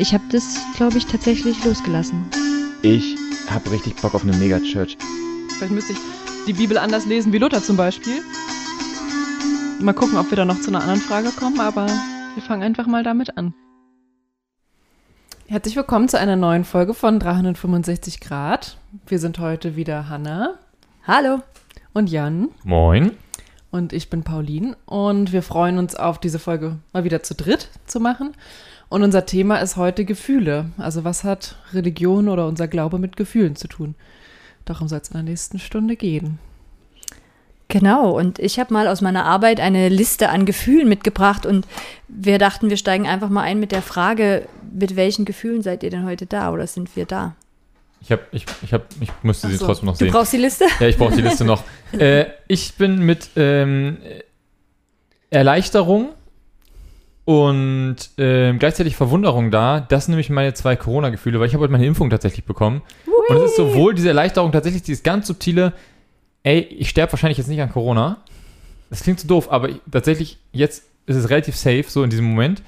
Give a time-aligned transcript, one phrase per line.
[0.00, 2.24] Ich habe das, glaube ich, tatsächlich losgelassen.
[2.82, 3.16] Ich
[3.50, 4.96] habe richtig Bock auf eine Megachurch.
[5.56, 5.98] Vielleicht müsste ich
[6.46, 8.22] die Bibel anders lesen wie Luther zum Beispiel.
[9.80, 12.86] Mal gucken, ob wir da noch zu einer anderen Frage kommen, aber wir fangen einfach
[12.86, 13.54] mal damit an.
[15.48, 18.76] Herzlich willkommen zu einer neuen Folge von 365 Grad.
[19.08, 20.54] Wir sind heute wieder Hanna.
[21.08, 21.40] Hallo.
[21.92, 22.50] Und Jan.
[22.62, 23.16] Moin.
[23.72, 24.76] Und ich bin Pauline.
[24.86, 28.36] Und wir freuen uns auf diese Folge mal wieder zu dritt zu machen.
[28.88, 30.70] Und unser Thema ist heute Gefühle.
[30.78, 33.94] Also was hat Religion oder unser Glaube mit Gefühlen zu tun?
[34.64, 36.38] Darum soll es in der nächsten Stunde gehen.
[37.70, 41.66] Genau, und ich habe mal aus meiner Arbeit eine Liste an Gefühlen mitgebracht und
[42.08, 45.90] wir dachten, wir steigen einfach mal ein mit der Frage, mit welchen Gefühlen seid ihr
[45.90, 47.34] denn heute da oder sind wir da?
[48.00, 49.66] Ich habe, ich, ich habe, ich müsste Ach sie so.
[49.66, 50.12] trotzdem noch Du sehen.
[50.12, 50.64] brauchst die Liste?
[50.80, 51.62] Ja, ich brauche die Liste noch.
[51.92, 53.96] Äh, ich bin mit ähm,
[55.30, 56.10] Erleichterung
[57.28, 59.80] und ähm, gleichzeitig Verwunderung da.
[59.80, 62.80] Das sind nämlich meine zwei Corona-Gefühle, weil ich habe heute meine Impfung tatsächlich bekommen.
[63.28, 65.74] Und es ist sowohl diese Erleichterung, tatsächlich dieses ganz subtile,
[66.42, 68.16] ey, ich sterbe wahrscheinlich jetzt nicht an Corona.
[68.88, 72.24] Das klingt so doof, aber ich, tatsächlich jetzt ist es relativ safe, so in diesem
[72.24, 72.62] Moment.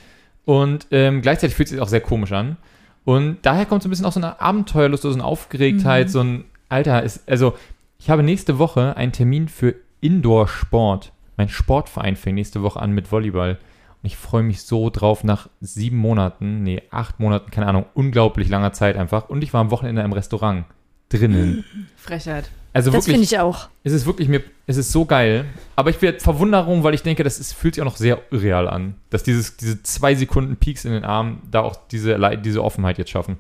[0.45, 2.59] Und ähm, gleichzeitig fühlt es sich auch sehr komisch an.
[3.07, 6.45] Und daher kommt so ein bisschen auch so eine Abenteuerlust, so eine Aufgeregtheit, so ein
[6.69, 7.55] Alter, ist, also
[7.99, 11.13] ich habe nächste Woche einen Termin für Indoor-Sport.
[11.39, 13.57] Mein Sportverein fängt nächste Woche an mit Volleyball.
[14.03, 18.49] Und ich freue mich so drauf nach sieben Monaten, nee, acht Monaten, keine Ahnung, unglaublich
[18.49, 19.29] langer Zeit einfach.
[19.29, 20.65] Und ich war am Wochenende im Restaurant.
[21.11, 21.65] Drinnen.
[21.97, 22.51] Frechheit.
[22.73, 23.69] Also Das finde ich auch.
[23.83, 25.45] es ist wirklich mir, es ist so geil.
[25.75, 28.69] Aber ich werde Verwunderung, weil ich denke, das ist, fühlt sich auch noch sehr irreal
[28.69, 28.95] an.
[29.11, 33.11] Dass dieses, diese zwei Sekunden Peaks in den Armen da auch diese, diese Offenheit jetzt
[33.11, 33.39] schaffen.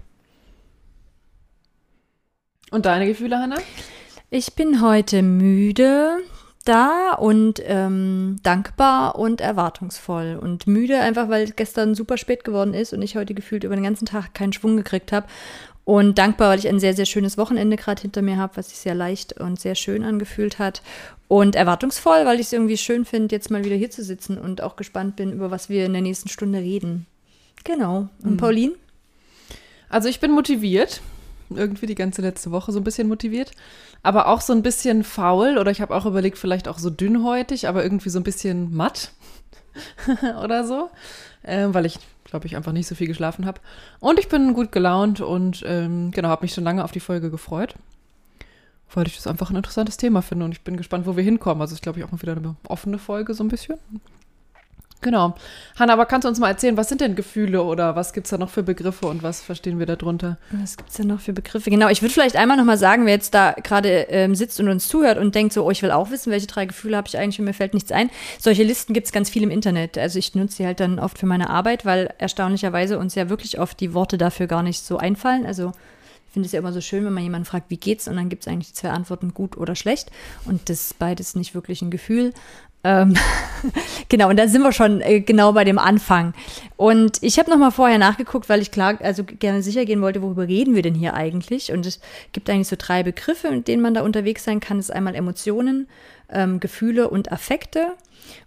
[2.72, 3.56] Und deine Gefühle, Hanna?
[4.30, 6.18] Ich bin heute müde
[6.64, 10.38] da und ähm, dankbar und erwartungsvoll.
[10.40, 13.84] Und müde einfach, weil gestern super spät geworden ist und ich heute gefühlt über den
[13.84, 15.26] ganzen Tag keinen Schwung gekriegt habe.
[15.84, 18.78] Und dankbar, weil ich ein sehr, sehr schönes Wochenende gerade hinter mir habe, was sich
[18.78, 20.82] sehr leicht und sehr schön angefühlt hat.
[21.26, 24.62] Und erwartungsvoll, weil ich es irgendwie schön finde, jetzt mal wieder hier zu sitzen und
[24.62, 27.06] auch gespannt bin, über was wir in der nächsten Stunde reden.
[27.64, 28.08] Genau.
[28.22, 28.74] Und Pauline?
[29.88, 31.00] Also ich bin motiviert.
[31.50, 33.52] Irgendwie die ganze letzte Woche so ein bisschen motiviert.
[34.02, 35.58] Aber auch so ein bisschen faul.
[35.58, 39.12] Oder ich habe auch überlegt, vielleicht auch so dünnhäutig, aber irgendwie so ein bisschen matt.
[40.42, 40.90] oder so.
[41.44, 43.60] Ähm, weil ich, glaube ich, einfach nicht so viel geschlafen habe.
[43.98, 47.30] Und ich bin gut gelaunt und ähm, genau, habe mich schon lange auf die Folge
[47.30, 47.74] gefreut.
[48.92, 51.62] Weil ich das einfach ein interessantes Thema finde und ich bin gespannt, wo wir hinkommen.
[51.62, 53.78] Also ist, glaube ich, auch mal wieder eine offene Folge, so ein bisschen.
[55.02, 55.34] Genau.
[55.78, 58.30] Hanna, aber kannst du uns mal erzählen, was sind denn Gefühle oder was gibt es
[58.30, 60.36] da noch für Begriffe und was verstehen wir darunter?
[60.50, 61.70] Was gibt's denn noch für Begriffe?
[61.70, 64.88] Genau, ich würde vielleicht einmal nochmal sagen, wer jetzt da gerade ähm, sitzt und uns
[64.88, 67.38] zuhört und denkt so, oh, ich will auch wissen, welche drei Gefühle habe ich eigentlich
[67.38, 68.10] und mir fällt nichts ein.
[68.38, 69.96] Solche Listen gibt's ganz viel im Internet.
[69.96, 73.58] Also ich nutze sie halt dann oft für meine Arbeit, weil erstaunlicherweise uns ja wirklich
[73.58, 75.46] oft die Worte dafür gar nicht so einfallen.
[75.46, 75.72] Also
[76.30, 78.06] ich finde es ja immer so schön, wenn man jemanden fragt, wie geht's?
[78.06, 80.12] Und dann gibt's eigentlich die zwei Antworten, gut oder schlecht.
[80.44, 82.32] Und das beides nicht wirklich ein Gefühl.
[82.82, 83.14] Ähm,
[84.08, 86.32] genau, und da sind wir schon äh, genau bei dem Anfang.
[86.76, 90.22] Und ich habe noch mal vorher nachgeguckt, weil ich klar, also gerne sicher gehen wollte,
[90.22, 91.72] worüber reden wir denn hier eigentlich?
[91.72, 92.00] Und es
[92.32, 94.78] gibt eigentlich so drei Begriffe, mit denen man da unterwegs sein kann.
[94.78, 95.88] Das ist einmal Emotionen,
[96.30, 97.92] ähm, Gefühle und Affekte.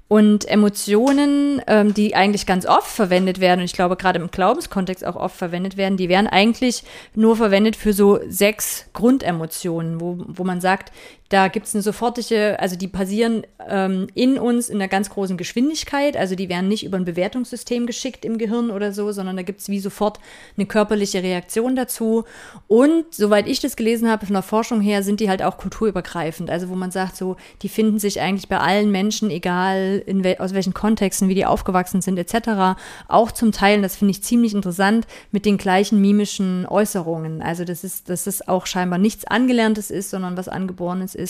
[0.07, 5.03] Und Emotionen, ähm, die eigentlich ganz oft verwendet werden, und ich glaube gerade im Glaubenskontext
[5.03, 6.83] auch oft verwendet werden, die werden eigentlich
[7.15, 10.91] nur verwendet für so sechs Grundemotionen, wo, wo man sagt,
[11.33, 15.35] da gibt es eine sofortige, also die passieren ähm, in uns in einer ganz großen
[15.35, 19.41] Geschwindigkeit, also die werden nicht über ein Bewertungssystem geschickt im Gehirn oder so, sondern da
[19.41, 20.19] gibt es wie sofort
[20.57, 22.25] eine körperliche Reaktion dazu.
[22.67, 26.51] Und soweit ich das gelesen habe, von der Forschung her, sind die halt auch kulturübergreifend.
[26.51, 30.53] Also wo man sagt, so, die finden sich eigentlich bei allen Menschen, egal wel aus
[30.53, 35.07] welchen Kontexten, wie die aufgewachsen sind, etc., auch zum Teil, das finde ich ziemlich interessant,
[35.31, 37.41] mit den gleichen mimischen Äußerungen.
[37.41, 41.22] Also das ist, dass es auch scheinbar nichts Angelerntes ist, sondern was Angeborenes ist.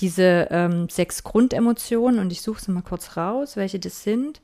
[0.00, 4.40] Diese ähm, sechs Grundemotionen, und ich suche sie mal kurz raus, welche das sind,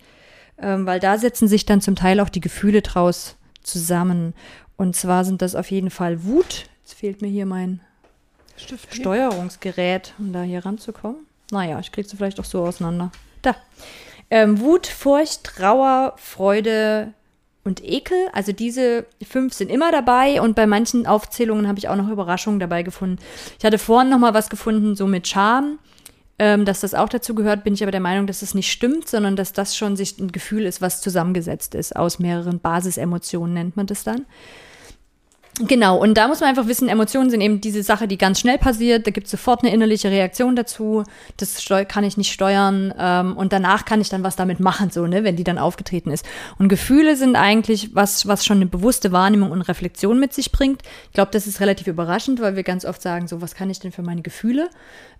[0.60, 4.34] ähm, weil da setzen sich dann zum Teil auch die Gefühle draus zusammen.
[4.76, 6.66] Und zwar sind das auf jeden Fall Wut.
[6.84, 7.80] Jetzt fehlt mir hier mein
[8.56, 8.94] Stift.
[8.94, 11.26] Steuerungsgerät, um da hier ranzukommen.
[11.50, 13.10] Naja, ich kriege sie vielleicht auch so auseinander.
[13.42, 13.56] Da.
[14.30, 17.14] Ähm, Wut, Furcht, Trauer, Freude
[17.68, 18.18] und Ekel.
[18.32, 22.58] Also diese fünf sind immer dabei und bei manchen Aufzählungen habe ich auch noch Überraschungen
[22.58, 23.18] dabei gefunden.
[23.58, 25.78] Ich hatte vorhin noch mal was gefunden, so mit Scham.
[26.40, 29.08] Ähm, dass das auch dazu gehört, bin ich aber der Meinung, dass es nicht stimmt,
[29.08, 33.76] sondern dass das schon sich ein Gefühl ist, was zusammengesetzt ist aus mehreren Basisemotionen, nennt
[33.76, 34.24] man das dann.
[35.60, 38.58] Genau, und da muss man einfach wissen, Emotionen sind eben diese Sache, die ganz schnell
[38.58, 39.06] passiert.
[39.06, 41.02] Da gibt es sofort eine innerliche Reaktion dazu.
[41.36, 42.94] Das kann ich nicht steuern.
[42.96, 46.12] Ähm, und danach kann ich dann was damit machen, so, ne, wenn die dann aufgetreten
[46.12, 46.24] ist.
[46.58, 50.82] Und Gefühle sind eigentlich was, was schon eine bewusste Wahrnehmung und Reflexion mit sich bringt.
[51.06, 53.80] Ich glaube, das ist relativ überraschend, weil wir ganz oft sagen, so, was kann ich
[53.80, 54.70] denn für meine Gefühle?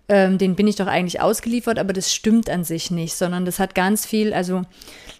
[0.09, 3.59] Ähm, den bin ich doch eigentlich ausgeliefert, aber das stimmt an sich nicht, sondern das
[3.59, 4.63] hat ganz viel, also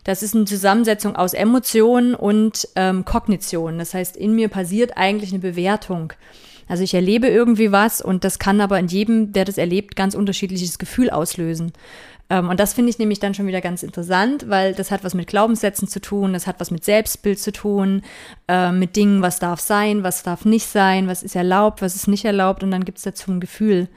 [0.04, 3.78] das ist eine Zusammensetzung aus Emotionen und ähm, Kognition.
[3.78, 6.14] Das heißt, in mir passiert eigentlich eine Bewertung.
[6.68, 10.16] Also ich erlebe irgendwie was und das kann aber in jedem, der das erlebt, ganz
[10.16, 11.72] unterschiedliches Gefühl auslösen.
[12.30, 15.14] Ähm, und das finde ich nämlich dann schon wieder ganz interessant, weil das hat was
[15.14, 18.04] mit Glaubenssätzen zu tun, das hat was mit Selbstbild zu tun,
[18.48, 22.08] äh, mit Dingen, was darf sein, was darf nicht sein, was ist erlaubt, was ist
[22.08, 23.88] nicht erlaubt und dann gibt es dazu ein Gefühl.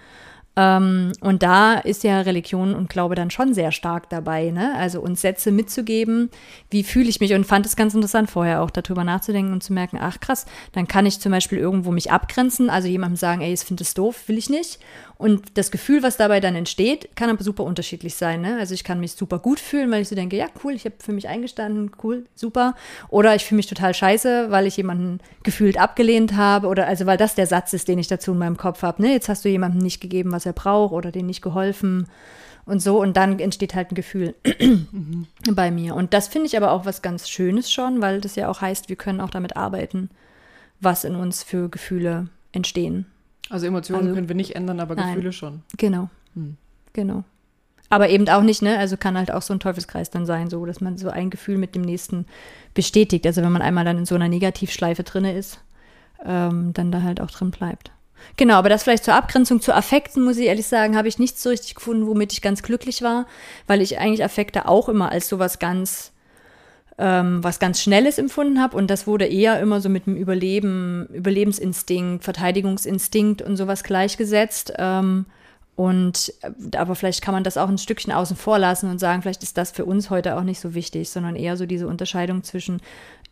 [0.54, 4.75] Ähm, und da ist ja Religion und Glaube dann schon sehr stark dabei, ne?
[4.76, 6.31] Also uns Sätze mitzugeben,
[6.70, 9.72] wie fühle ich mich und fand es ganz interessant vorher auch darüber nachzudenken und zu
[9.72, 13.52] merken, ach krass, dann kann ich zum Beispiel irgendwo mich abgrenzen, also jemandem sagen, ey,
[13.52, 14.78] ich finde es doof, will ich nicht.
[15.22, 18.40] Und das Gefühl, was dabei dann entsteht, kann aber super unterschiedlich sein.
[18.40, 18.56] Ne?
[18.58, 20.96] Also ich kann mich super gut fühlen, weil ich so denke, ja, cool, ich habe
[20.98, 22.74] für mich eingestanden, cool, super.
[23.08, 26.66] Oder ich fühle mich total scheiße, weil ich jemanden gefühlt abgelehnt habe.
[26.66, 29.00] Oder also weil das der Satz ist, den ich dazu in meinem Kopf habe.
[29.00, 29.12] Ne?
[29.12, 32.08] Jetzt hast du jemandem nicht gegeben, was er braucht oder den nicht geholfen
[32.66, 33.00] und so.
[33.00, 34.34] Und dann entsteht halt ein Gefühl
[35.52, 35.94] bei mir.
[35.94, 38.88] Und das finde ich aber auch was ganz Schönes schon, weil das ja auch heißt,
[38.88, 40.10] wir können auch damit arbeiten,
[40.80, 43.06] was in uns für Gefühle entstehen.
[43.50, 45.15] Also Emotionen Also- können wir nicht ändern, aber Nein.
[45.15, 45.62] Gefühle schon.
[45.77, 46.09] Genau.
[46.35, 46.56] Hm.
[46.93, 47.25] Genau.
[47.91, 48.79] Aber eben auch nicht, ne?
[48.79, 51.59] Also kann halt auch so ein Teufelskreis dann sein, so dass man so ein Gefühl
[51.59, 52.25] mit dem nächsten
[52.73, 53.27] bestätigt.
[53.27, 55.61] Also wenn man einmal dann in so einer Negativschleife drinne ist,
[56.25, 57.91] ähm, dann da halt auch drin bleibt.
[58.37, 61.43] Genau, aber das vielleicht zur Abgrenzung zu Affekten, muss ich ehrlich sagen, habe ich nichts
[61.43, 63.27] so richtig gefunden, womit ich ganz glücklich war,
[63.67, 66.12] weil ich eigentlich Affekte auch immer als sowas ganz,
[66.99, 71.06] ähm, was ganz Schnelles empfunden habe und das wurde eher immer so mit dem Überleben,
[71.12, 74.75] Überlebensinstinkt, Verteidigungsinstinkt und sowas gleichgesetzt.
[74.79, 75.27] Ähm,
[75.75, 79.23] und äh, aber vielleicht kann man das auch ein Stückchen außen vor lassen und sagen,
[79.23, 82.43] vielleicht ist das für uns heute auch nicht so wichtig, sondern eher so diese Unterscheidung
[82.43, 82.81] zwischen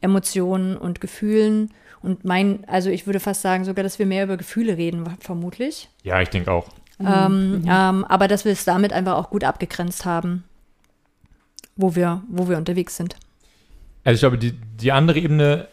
[0.00, 1.70] Emotionen und Gefühlen.
[2.02, 5.90] Und mein, also ich würde fast sagen sogar, dass wir mehr über Gefühle reden, vermutlich.
[6.02, 6.68] Ja, ich denke auch.
[6.98, 10.44] Ähm, ähm, aber dass wir es damit einfach auch gut abgegrenzt haben,
[11.76, 13.16] wo wir, wo wir unterwegs sind.
[14.04, 15.68] Also ich glaube, die, die andere Ebene,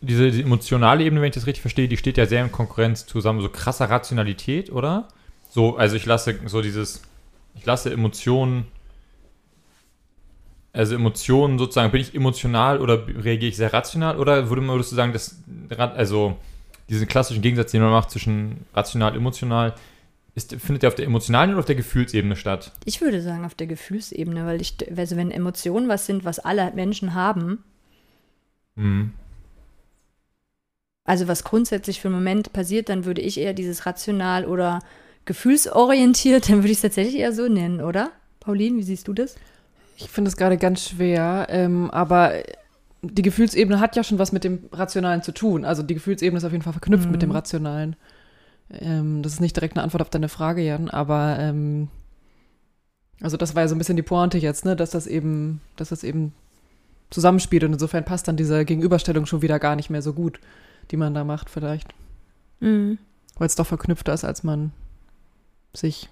[0.00, 3.06] diese die emotionale Ebene, wenn ich das richtig verstehe, die steht ja sehr in Konkurrenz
[3.06, 5.08] zusammen, so krasser Rationalität, oder?
[5.50, 7.02] So, also ich lasse so dieses,
[7.54, 8.66] ich lasse Emotionen,
[10.72, 14.92] also Emotionen sozusagen, bin ich emotional oder reagiere ich sehr rational oder würde man, würdest
[14.92, 15.40] du sagen, dass,
[15.78, 16.36] also
[16.88, 19.74] diesen klassischen Gegensatz, den man macht zwischen rational, emotional,
[20.34, 22.72] ist, findet der auf der emotionalen oder auf der Gefühlsebene statt?
[22.84, 26.72] Ich würde sagen, auf der Gefühlsebene, weil ich, also wenn Emotionen was sind, was alle
[26.74, 27.62] Menschen haben,
[28.76, 29.12] Hm.
[31.04, 34.80] also was grundsätzlich für einen Moment passiert, dann würde ich eher dieses rational oder
[35.26, 38.10] gefühlsorientiert, dann würde ich es tatsächlich eher so nennen, oder?
[38.40, 39.36] Pauline, wie siehst du das?
[39.96, 42.32] Ich finde es gerade ganz schwer, ähm, aber
[43.02, 45.64] die Gefühlsebene hat ja schon was mit dem Rationalen zu tun.
[45.64, 47.12] Also die Gefühlsebene ist auf jeden Fall verknüpft Mhm.
[47.12, 47.96] mit dem Rationalen.
[48.70, 51.88] Ähm, das ist nicht direkt eine Antwort auf deine Frage, Jan, aber ähm,
[53.20, 55.90] also das war ja so ein bisschen die Pointe jetzt, ne, dass das eben, dass
[55.90, 56.32] das eben
[57.10, 60.40] zusammenspielt und insofern passt dann diese Gegenüberstellung schon wieder gar nicht mehr so gut,
[60.90, 61.94] die man da macht vielleicht,
[62.60, 62.98] Mhm.
[63.38, 64.72] weil es doch verknüpfter ist, als man
[65.72, 66.08] sich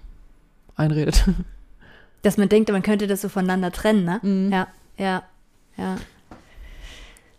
[0.75, 1.25] einredet.
[2.21, 4.19] Dass man denkt, man könnte das so voneinander trennen, ne?
[4.21, 4.51] Mhm.
[4.51, 4.67] Ja,
[4.97, 5.23] ja,
[5.77, 5.97] ja.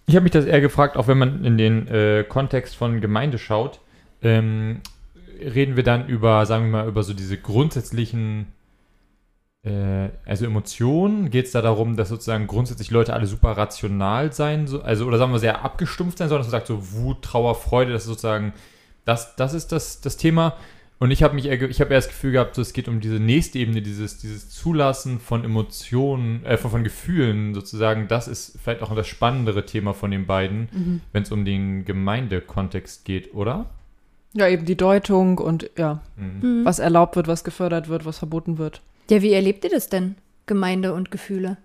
[0.06, 3.38] Ich habe mich das eher gefragt, auch wenn man in den äh, Kontext von Gemeinde
[3.38, 3.80] schaut,
[4.21, 4.83] ähm,
[5.41, 8.47] reden wir dann über, sagen wir mal, über so diese grundsätzlichen,
[9.62, 11.31] äh, also Emotionen.
[11.31, 15.19] Geht es da darum, dass sozusagen grundsätzlich Leute alle super rational sein, so, also oder
[15.19, 18.09] sagen wir sehr abgestumpft sein sollen, dass man sagt so Wut, Trauer, Freude, das ist
[18.09, 18.53] sozusagen,
[19.05, 20.57] das, das ist das, das Thema.
[21.00, 23.17] Und ich habe mich ich habe eher das Gefühl gehabt, so, es geht um diese
[23.17, 28.07] nächste Ebene, dieses, dieses Zulassen von Emotionen, äh, von, von Gefühlen sozusagen.
[28.09, 31.00] Das ist vielleicht auch das spannendere Thema von den beiden, Mhm.
[31.12, 33.71] wenn es um den Gemeindekontext geht, oder?
[34.35, 36.61] Ja, eben die Deutung und ja, Mhm.
[36.61, 36.64] Mhm.
[36.64, 38.81] was erlaubt wird, was gefördert wird, was verboten wird.
[39.11, 40.17] Ja, wie erlebt ihr das denn?
[40.47, 41.57] Gemeinde und Gefühle?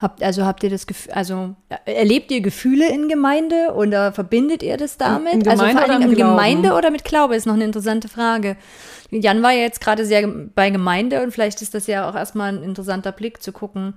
[0.00, 4.62] Habt, also habt ihr das Gefühl, also äh, erlebt ihr Gefühle in Gemeinde oder verbindet
[4.62, 5.34] ihr das damit?
[5.34, 7.52] in also Gemeinde vor allen oder Dingen im in Gemeinde oder mit Glaube ist noch
[7.54, 8.56] eine interessante Frage.
[9.10, 12.54] Jan war ja jetzt gerade sehr bei Gemeinde und vielleicht ist das ja auch erstmal
[12.54, 13.94] ein interessanter Blick zu gucken,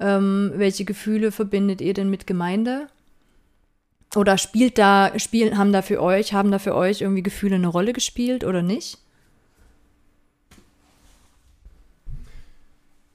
[0.00, 2.86] ähm, welche Gefühle verbindet ihr denn mit Gemeinde?
[4.14, 7.68] Oder spielt da, spielen, haben da für euch, haben da für euch irgendwie Gefühle eine
[7.68, 8.98] Rolle gespielt oder nicht?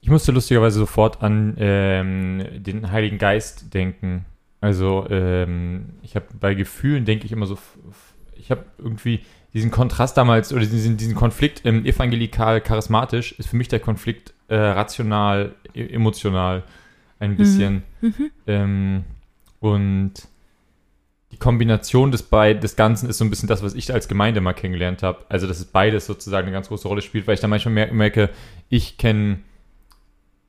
[0.00, 4.24] Ich musste lustigerweise sofort an ähm, den Heiligen Geist denken.
[4.60, 7.58] Also, ähm, ich habe bei Gefühlen, denke ich immer so,
[8.34, 9.20] ich habe irgendwie
[9.52, 14.56] diesen Kontrast damals, oder diesen, diesen Konflikt ähm, evangelikal-charismatisch, ist für mich der Konflikt äh,
[14.56, 16.64] rational, e emotional
[17.20, 17.82] ein bisschen.
[18.00, 18.30] Mhm.
[18.46, 19.04] Ähm,
[19.60, 20.12] und
[21.32, 24.40] die Kombination des, beid des Ganzen ist so ein bisschen das, was ich als Gemeinde
[24.40, 25.24] mal kennengelernt habe.
[25.28, 27.92] Also, dass es beides sozusagen eine ganz große Rolle spielt, weil ich dann manchmal mer
[27.92, 28.30] merke,
[28.70, 29.40] ich kenne,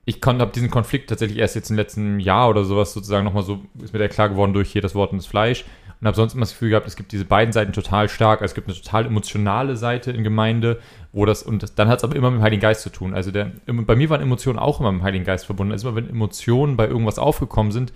[0.06, 3.60] ich habe diesen Konflikt tatsächlich erst jetzt im letzten Jahr oder sowas sozusagen nochmal so,
[3.82, 5.64] ist mir der klar geworden durch hier das Wort und das Fleisch.
[6.00, 8.40] Und habe sonst immer das Gefühl gehabt, es gibt diese beiden Seiten total stark.
[8.40, 10.80] Also es gibt eine total emotionale Seite in Gemeinde,
[11.12, 13.12] wo das, und das, dann hat es aber immer mit dem Heiligen Geist zu tun.
[13.12, 15.72] Also der, bei mir waren Emotionen auch immer mit dem Heiligen Geist verbunden.
[15.72, 17.92] Also immer wenn Emotionen bei irgendwas aufgekommen sind,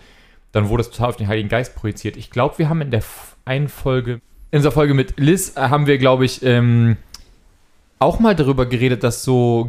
[0.55, 2.17] dann wurde es total auf den Heiligen Geist projiziert.
[2.17, 3.03] Ich glaube, wir haben in der
[3.45, 4.21] einen Folge,
[4.53, 6.97] in unserer Folge mit Liz, äh, haben wir, glaube ich, ähm,
[7.99, 9.69] auch mal darüber geredet, dass so,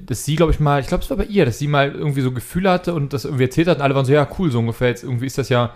[0.00, 2.20] dass sie, glaube ich, mal, ich glaube, es war bei ihr, dass sie mal irgendwie
[2.20, 4.58] so Gefühle hatte und das irgendwie erzählt hat und alle waren so, ja, cool, so
[4.58, 4.88] ungefähr.
[4.88, 5.72] Jetzt irgendwie ist das ja,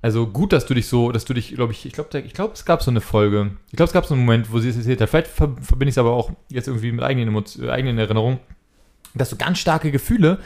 [0.00, 2.54] also gut, dass du dich so, dass du dich, glaube ich, ich glaube, ich glaube,
[2.54, 3.50] es gab so eine Folge.
[3.70, 5.10] Ich glaube, es gab so einen Moment, wo sie es erzählt hat.
[5.10, 8.38] Vielleicht ver verbinde ich es aber auch jetzt irgendwie mit eigenen, Emotio- äh, eigenen Erinnerungen,
[9.14, 10.38] dass so ganz starke Gefühle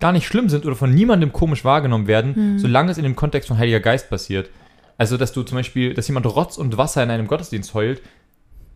[0.00, 3.48] gar nicht schlimm sind oder von niemandem komisch wahrgenommen werden, solange es in dem Kontext
[3.48, 4.50] von Heiliger Geist passiert.
[4.98, 8.02] Also, dass du zum Beispiel, dass jemand Rotz und Wasser in einem Gottesdienst heult,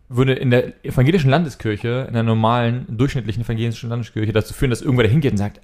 [0.09, 5.05] würde in der evangelischen Landeskirche, in der normalen, durchschnittlichen evangelischen Landeskirche dazu führen, dass irgendwer
[5.05, 5.61] da hingeht und sagt,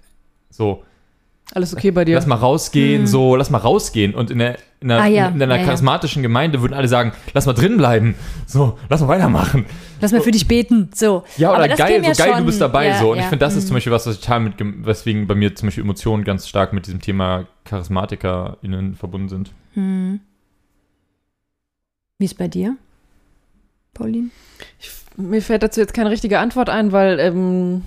[0.49, 0.83] so,
[1.53, 2.15] Alles okay bei dir?
[2.15, 3.07] lass mal rausgehen, Hm.
[3.07, 4.13] so, lass mal rausgehen.
[4.13, 5.27] Und in, der, in, einer, Ah, ja.
[5.29, 5.65] in einer Ja, ja.
[5.65, 8.15] charismatischen Gemeinde würden alle sagen, lass mal drin bleiben.
[8.45, 9.65] So, lass mal weitermachen.
[10.01, 10.89] Lass mal für dich beten.
[10.93, 11.23] So.
[11.37, 12.87] Ja, oder geil, so geil, schon- du bist dabei.
[12.87, 13.11] ja, so.
[13.11, 13.23] Und ja.
[13.23, 13.67] ich finde, das ist Mhm.
[13.67, 16.73] zum Beispiel was, was ich total mit, weswegen bei mir zum Beispiel Emotionen ganz stark
[16.73, 19.51] mit diesem Thema CharismatikerInnen verbunden sind.
[19.73, 20.19] Hm.
[22.19, 22.75] Wie ist bei dir,
[23.93, 24.29] Pauline?
[24.79, 27.83] Ich, mir fällt dazu jetzt keine richtige Antwort ein, weil ähm,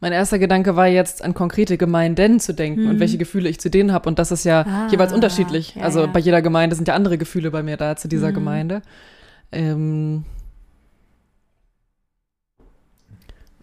[0.00, 2.90] mein erster Gedanke war jetzt an konkrete Gemeinden zu denken Mhm.
[2.90, 4.08] und welche Gefühle ich zu denen habe.
[4.08, 5.74] Und das ist ja Ah, jeweils unterschiedlich.
[5.74, 6.06] ja, also ja.
[6.06, 8.34] bei jeder Gemeinde sind ja andere Gefühle bei mir da zu dieser Mhm.
[8.34, 8.82] Gemeinde.
[9.52, 10.24] Ähm,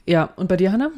[0.06, 0.92] ja, und bei dir, Hannah?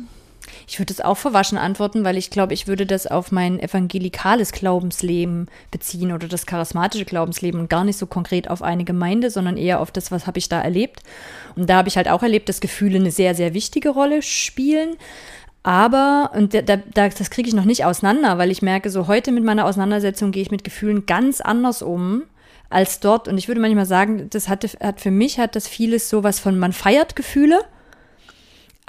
[0.68, 4.51] Ich würde es auch verwaschen antworten, weil ich glaube, ich würde das auf mein evangelikales
[4.51, 9.58] Glaubensleben beziehen oder das charismatische Glaubensleben und gar nicht so konkret auf eine Gemeinde, sondern
[9.58, 11.01] eher auf das, was habe ich da erlebt.
[11.56, 14.96] Und da habe ich halt auch erlebt, dass Gefühle eine sehr, sehr wichtige Rolle spielen.
[15.63, 19.08] Aber, und da, da, da- das kriege ich noch nicht auseinander, weil ich merke, so
[19.08, 22.24] heute mit meiner Auseinandersetzung gehe ich mit Gefühlen ganz anders um
[22.70, 23.27] als dort.
[23.27, 26.58] Und ich würde manchmal sagen, das hatte, hat für mich hat das vieles sowas von,
[26.58, 27.60] man feiert Gefühle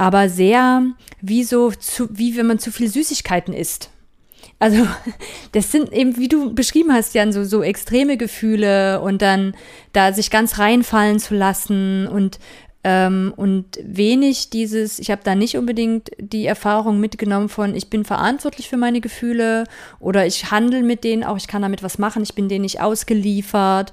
[0.01, 0.83] aber sehr
[1.21, 3.91] wie so, zu, wie wenn man zu viel Süßigkeiten isst.
[4.59, 4.87] Also,
[5.53, 9.55] das sind eben, wie du beschrieben hast, Jan, so, so extreme Gefühle und dann
[9.93, 12.39] da sich ganz reinfallen zu lassen und,
[12.83, 18.07] ähm, und wenig dieses, ich habe da nicht unbedingt die Erfahrung mitgenommen von, ich bin
[18.07, 19.65] verantwortlich für meine Gefühle
[19.99, 22.81] oder ich handle mit denen auch, ich kann damit was machen, ich bin denen nicht
[22.81, 23.93] ausgeliefert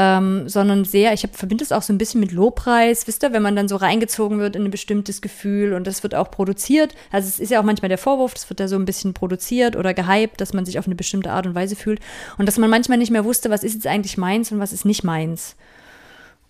[0.00, 3.42] ähm, sondern sehr, ich verbinde es auch so ein bisschen mit Lobpreis, wisst ihr, wenn
[3.42, 6.94] man dann so reingezogen wird in ein bestimmtes Gefühl und das wird auch produziert.
[7.10, 9.74] Also es ist ja auch manchmal der Vorwurf, das wird da so ein bisschen produziert
[9.74, 11.98] oder gehypt, dass man sich auf eine bestimmte Art und Weise fühlt
[12.38, 14.84] und dass man manchmal nicht mehr wusste, was ist jetzt eigentlich meins und was ist
[14.84, 15.56] nicht meins.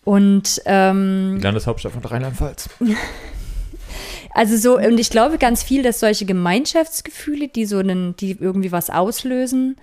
[0.05, 2.69] Und ähm, Die Landeshauptstadt von Rheinland-Pfalz.
[4.35, 8.73] also so, und ich glaube ganz viel, dass solche Gemeinschaftsgefühle, die so einen, die irgendwie
[8.73, 9.77] was auslösen,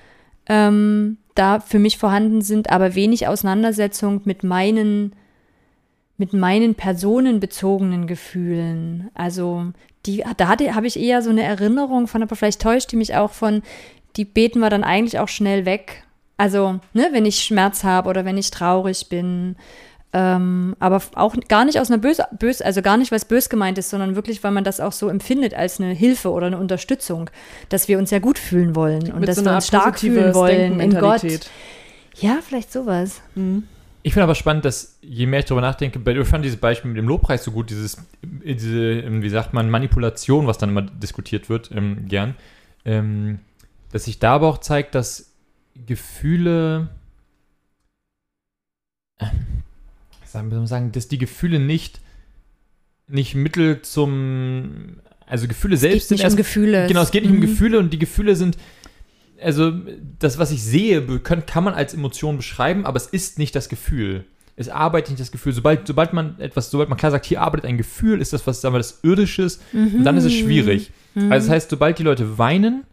[0.48, 5.14] ähm, da für mich vorhanden sind, aber wenig Auseinandersetzung mit meinen,
[6.18, 9.10] mit meinen personenbezogenen Gefühlen.
[9.14, 9.74] Also
[10.06, 13.16] die, da hatte, habe ich eher so eine Erinnerung von, aber vielleicht täuscht die mich
[13.16, 13.62] auch von,
[14.16, 16.04] die beten wir dann eigentlich auch schnell weg.
[16.38, 19.56] Also, ne, wenn ich Schmerz habe oder wenn ich traurig bin.
[20.18, 23.78] Ähm, aber auch gar nicht aus einer bös, bös, also gar nicht, was bös gemeint
[23.78, 27.30] ist, sondern wirklich, weil man das auch so empfindet als eine Hilfe oder eine Unterstützung,
[27.68, 30.34] dass wir uns ja gut fühlen wollen und Mit dass so wir uns stark fühlen
[30.34, 31.22] wollen in Gott.
[32.16, 33.22] Ja, vielleicht sowas.
[33.36, 33.64] Mhm.
[34.04, 36.92] Ich finde aber spannend, dass je mehr ich darüber nachdenke, bei ich fand dieses Beispiel
[36.92, 40.84] mit dem Lobpreis so gut, dieses, diese, ähm, wie sagt man, Manipulation, was dann immer
[40.84, 42.36] diskutiert wird, ähm, gern,
[42.86, 43.40] ähm,
[43.92, 45.34] dass sich da aber auch zeigt, dass
[45.86, 46.88] Gefühle,
[50.36, 52.02] sagen wir mal sagen, dass die Gefühle nicht,
[53.08, 56.88] nicht Mittel zum, also Gefühle Es selbst geht nicht sind um Gefühle.
[56.88, 57.42] Genau, es geht nicht um Mhm.
[57.42, 58.58] Gefühle und die Gefühle sind,
[59.42, 59.72] also
[60.20, 63.70] das, was ich sehe, kann, kann man als Emotion beschreiben, aber es ist nicht das
[63.70, 64.26] Gefühl.
[64.58, 65.54] Es arbeitet nicht das Gefühl.
[65.54, 68.60] Sobald, sobald man etwas, sobald man klar sagt, hier arbeitet ein Gefühl, ist das was,
[68.60, 70.92] sagen wir, das Irdisches, und dann ist es schwierig.
[71.14, 71.32] Mhm.
[71.32, 72.84] Also das heißt, sobald die Leute weinen,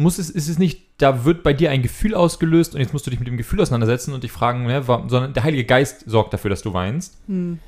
[0.00, 3.06] muss es, ist es nicht, da wird bei dir ein Gefühl ausgelöst und jetzt musst
[3.06, 6.04] du dich mit dem Gefühl auseinandersetzen und dich fragen, ne, warum, sondern der Heilige Geist
[6.08, 7.58] sorgt dafür, dass du weinst Hm.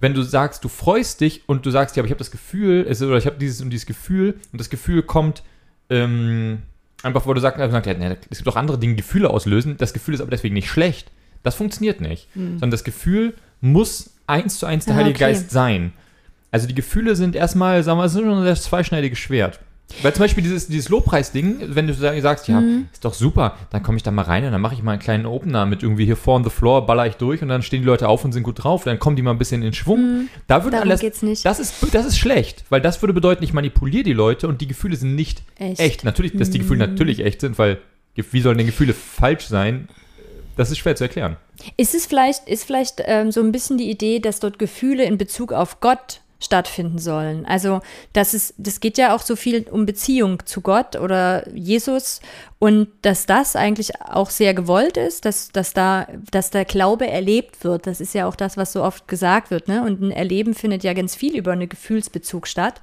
[0.00, 2.86] wenn du sagst, du freust dich und du sagst, ja, aber ich habe das Gefühl,
[2.88, 5.42] es, oder ich habe dieses und dieses Gefühl und das Gefühl kommt,
[5.90, 6.62] ähm,
[7.02, 9.76] einfach, wo du sagst, sagt, ja, nee, es gibt auch andere Dinge, die Gefühle auslösen.
[9.76, 11.10] Das Gefühl ist aber deswegen nicht schlecht.
[11.42, 12.28] Das funktioniert nicht.
[12.34, 15.32] Sondern das Gefühl muss eins zu eins der Ah, Heilige okay.
[15.32, 15.92] Geist sein.
[16.52, 19.58] Also die Gefühle sind erstmal, sagen wir, es ist schon ein zweischneidiges Schwert.
[20.02, 22.86] Weil zum Beispiel dieses, dieses Lobpreis-Ding, wenn du sa- sagst, ja, Mhm.
[22.92, 25.00] ist doch super, dann komme ich da mal rein und dann mache ich mal einen
[25.00, 27.82] kleinen Opener mit irgendwie hier vor on the floor, baller ich durch und dann stehen
[27.82, 30.28] die Leute auf und sind gut drauf, dann kommen die mal ein bisschen in Schwung.
[30.46, 30.82] Da würde Mhm.
[30.84, 31.44] Alles, geht's nicht.
[31.44, 34.66] Das ist, das ist schlecht, weil das würde bedeuten, ich manipuliere die Leute und die
[34.68, 35.80] Gefühle sind nicht Echt.
[35.80, 36.04] echt.
[36.04, 36.92] Natürlich, dass die Gefühle Mhm.
[36.92, 37.78] natürlich echt sind, weil
[38.14, 39.88] wie sollen denn Gefühle falsch sein?
[40.56, 41.36] Das ist schwer zu erklären.
[41.76, 45.16] Ist es vielleicht, ist vielleicht ähm, so ein bisschen die Idee, dass dort Gefühle in
[45.16, 47.46] Bezug auf Gott stattfinden sollen?
[47.46, 47.80] Also,
[48.12, 52.20] das ist, das geht ja auch so viel um Beziehung zu Gott oder Jesus
[52.58, 57.62] und dass das eigentlich auch sehr gewollt ist, dass, dass da, dass der Glaube erlebt
[57.64, 57.86] wird.
[57.86, 59.82] Das ist ja auch das, was so oft gesagt wird, ne?
[59.82, 62.80] Und ein Erleben findet ja ganz viel über einen Gefühlsbezug statt.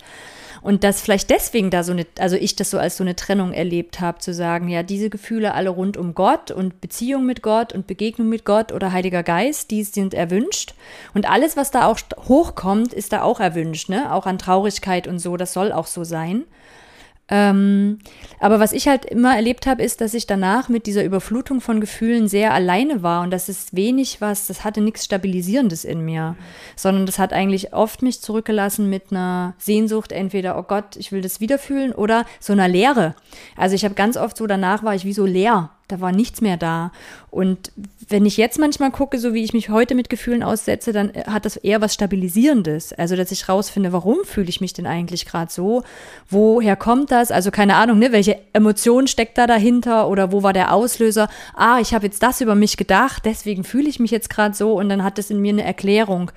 [0.62, 3.54] Und dass vielleicht deswegen da so eine, also ich das so als so eine Trennung
[3.54, 7.74] erlebt habe, zu sagen, ja, diese Gefühle alle rund um Gott und Beziehung mit Gott
[7.74, 10.74] und Begegnung mit Gott oder Heiliger Geist, die sind erwünscht.
[11.14, 14.14] Und alles, was da auch hochkommt, ist da auch erwünscht, ne?
[14.14, 16.44] Auch an Traurigkeit und so, das soll auch so sein.
[17.30, 18.00] Ähm,
[18.40, 21.82] aber was ich halt immer erlebt habe, ist, dass ich danach mit dieser Überflutung von
[21.82, 26.38] Gefühlen sehr alleine war und das ist wenig was, das hatte nichts Stabilisierendes in mir,
[26.78, 31.22] sondern das hat eigentlich oft mich zurückgelassen mit einer Sehnsucht, entweder, oh Gott, ich will
[31.22, 33.14] das wieder fühlen oder so einer Leere.
[33.58, 36.40] Also ich habe ganz oft so, danach war ich wie so leer, da war nichts
[36.40, 36.92] mehr da.
[37.38, 37.72] Und
[38.10, 41.26] wenn ich jetzt manchmal gucke, so wie ich mich heute mit Gefühlen aussetze, dann äh,
[41.28, 42.94] hat das eher was Stabilisierendes.
[42.94, 45.84] Also, dass ich rausfinde, warum fühle ich mich denn eigentlich gerade so?
[46.32, 47.30] Woher kommt das?
[47.30, 51.30] Also, keine Ahnung, ne, welche Emotion steckt da dahinter oder wo war der Auslöser?
[51.54, 54.74] Ah, ich habe jetzt das über mich gedacht, deswegen fühle ich mich jetzt gerade so
[54.74, 56.32] und dann hat das in mir eine Erklärung.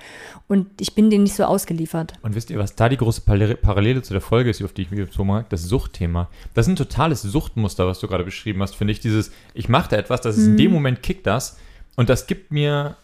[0.47, 2.13] Und ich bin denen nicht so ausgeliefert.
[2.23, 4.91] Und wisst ihr, was da die große Parallele- zu der Folge ist, auf die ich
[4.91, 5.49] mich so mag?
[5.49, 6.29] Das Suchtthema.
[6.53, 8.99] Das ist ein totales Suchtmuster, was du gerade beschrieben hast, finde ich.
[8.99, 11.57] Dieses, ich mache da etwas, das ist in dem Moment kickt das.
[11.95, 12.97] Und das gibt mir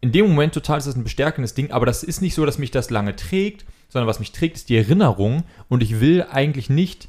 [0.00, 2.58] in dem Moment total ist das ein bestärkendes Ding, aber das ist nicht so, dass
[2.58, 5.44] mich das lange trägt, sondern was mich trägt, ist die Erinnerung.
[5.68, 7.08] Und ich will eigentlich nicht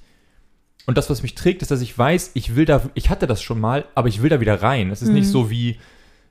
[0.90, 3.44] und das, was mich trägt, ist, dass ich weiß, ich will da, ich hatte das
[3.44, 4.90] schon mal, aber ich will da wieder rein.
[4.90, 5.78] Es ist nicht so wie,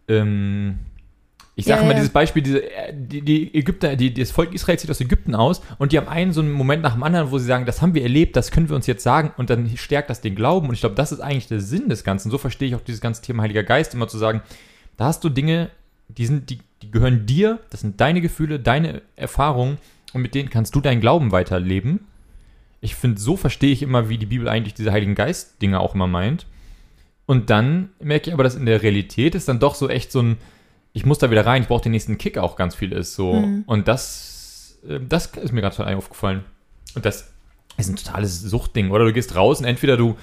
[0.08, 0.80] ähm,
[1.58, 1.96] ich sage Ja, mal ja.
[1.96, 5.60] dieses Beispiel, diese, äh, die, die Ägypter, die, das Volk Israel zieht aus Ägypten aus
[5.78, 7.94] und die haben einen so einen Moment nach dem anderen, wo sie sagen, das haben
[7.94, 10.74] wir erlebt, das können wir uns jetzt sagen und dann stärkt das den Glauben und
[10.74, 12.30] ich glaube, das ist eigentlich der Sinn des Ganzen.
[12.30, 14.40] So verstehe ich auch dieses ganze Thema Heiliger Geist immer zu sagen,
[14.96, 15.70] da hast du Dinge,
[16.06, 19.78] die sind, die, die gehören dir, das sind deine Gefühle, deine Erfahrungen
[20.12, 22.06] und mit denen kannst du deinen Glauben weiterleben.
[22.80, 26.06] Ich finde, so verstehe ich immer, wie die Bibel eigentlich diese Heiligen Geist-Dinge auch immer
[26.06, 26.46] meint.
[27.26, 30.22] Und dann merke ich aber, dass in der Realität ist dann doch so echt so
[30.22, 30.36] ein,
[30.92, 33.44] ich muss da wieder rein, ich brauche den nächsten Kick auch ganz viel ist so.
[33.66, 36.44] Und das, äh, das ist mir total aufgefallen.
[36.94, 37.30] Und das
[37.76, 38.90] ist ein totales Suchtding.
[38.90, 40.16] Oder du gehst raus und entweder du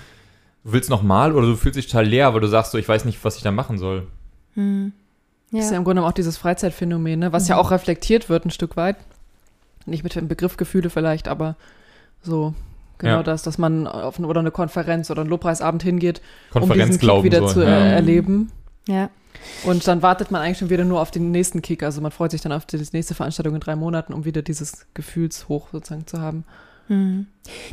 [0.63, 3.06] willst noch mal oder du fühlst dich total leer, weil du sagst so, ich weiß
[3.06, 4.08] nicht, was ich da machen soll.
[5.51, 7.32] Das ist ja im Grunde auch dieses Freizeitphänomen, ne?
[7.34, 7.49] was Mhm.
[7.49, 8.97] ja auch reflektiert wird ein Stück weit.
[9.86, 11.56] Nicht mit dem Begriff Gefühle vielleicht, aber
[12.23, 12.56] so
[12.97, 13.23] genau Ja.
[13.23, 16.21] das, dass man auf eine, oder eine Konferenz oder einen Lobpreisabend hingeht,
[16.54, 17.54] um diesen Kick wieder so.
[17.54, 17.69] zu ja.
[17.69, 18.51] äh, erleben.
[18.88, 19.10] Ja.
[19.64, 21.84] Und dann wartet man eigentlich schon wieder nur auf den nächsten Kick.
[21.84, 24.86] Also man freut sich dann auf die nächste Veranstaltung in drei Monaten, um wieder dieses
[24.94, 26.46] Gefühlshoch sozusagen zu haben.
[26.88, 27.26] Hm.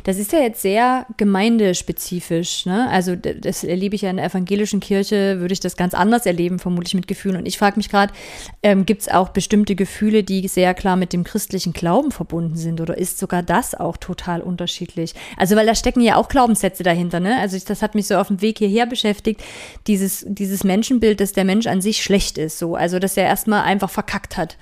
[0.03, 2.65] Das ist ja jetzt sehr gemeindespezifisch.
[2.65, 2.89] Ne?
[2.89, 6.59] Also das erlebe ich ja in der evangelischen Kirche, würde ich das ganz anders erleben,
[6.59, 7.37] vermutlich mit Gefühlen.
[7.37, 8.13] Und ich frage mich gerade,
[8.61, 12.81] ähm, gibt es auch bestimmte Gefühle, die sehr klar mit dem christlichen Glauben verbunden sind?
[12.81, 15.13] Oder ist sogar das auch total unterschiedlich?
[15.37, 17.19] Also weil da stecken ja auch Glaubenssätze dahinter.
[17.19, 17.39] Ne?
[17.39, 19.43] Also ich, das hat mich so auf dem Weg hierher beschäftigt,
[19.87, 22.59] dieses, dieses Menschenbild, dass der Mensch an sich schlecht ist.
[22.59, 22.75] So.
[22.75, 24.57] Also dass er erstmal einfach verkackt hat.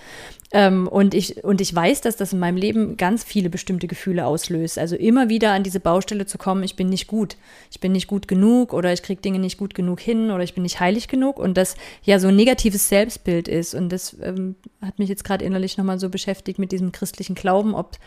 [0.54, 4.26] Ähm, und, ich, und ich weiß, dass das in meinem Leben ganz viele bestimmte Gefühle
[4.26, 4.78] auslöst.
[4.78, 7.38] Also immer wieder an diese Baustelle zu kommen, ich bin nicht gut.
[7.72, 10.54] Ich bin nicht gut genug oder ich kriege Dinge nicht gut genug hin oder ich
[10.54, 11.40] bin nicht heilig genug.
[11.40, 13.74] Und das ja so ein negatives Selbstbild ist.
[13.74, 17.74] Und das ähm, hat mich jetzt gerade innerlich nochmal so beschäftigt mit diesem christlichen Glauben,
[17.74, 17.98] ob,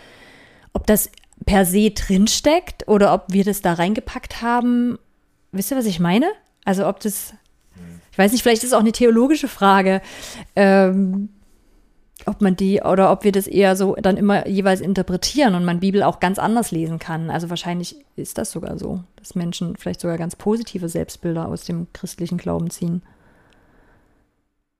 [0.75, 1.11] ob das
[1.47, 4.99] per se drinsteckt oder ob wir das da reingepackt haben.
[5.53, 6.27] Wisst ihr, was ich meine?
[6.67, 7.33] Also ob das,
[8.13, 10.03] ich weiß nicht, vielleicht ist es auch eine theologische Frage.
[10.57, 11.31] Ähm,
[12.27, 15.81] ob man die oder ob wir das eher so dann immer jeweils interpretieren und man
[15.81, 17.31] Bibel auch ganz anders lesen kann.
[17.31, 21.87] Also wahrscheinlich ist das sogar so, dass Menschen vielleicht sogar ganz positive Selbstbilder aus dem
[21.93, 23.03] christlichen Glauben ziehen.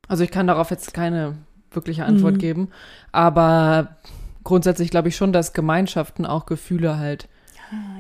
[0.09, 1.37] Also ich kann darauf jetzt keine
[1.71, 2.39] wirkliche Antwort Mhm.
[2.39, 2.69] geben,
[3.11, 3.97] aber
[4.45, 7.29] grundsätzlich glaube ich schon, dass Gemeinschaften auch Gefühle halt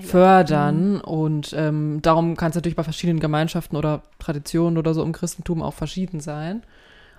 [0.02, 5.12] fördern und ähm, darum kann es natürlich bei verschiedenen Gemeinschaften oder Traditionen oder so im
[5.12, 6.62] Christentum auch verschieden sein.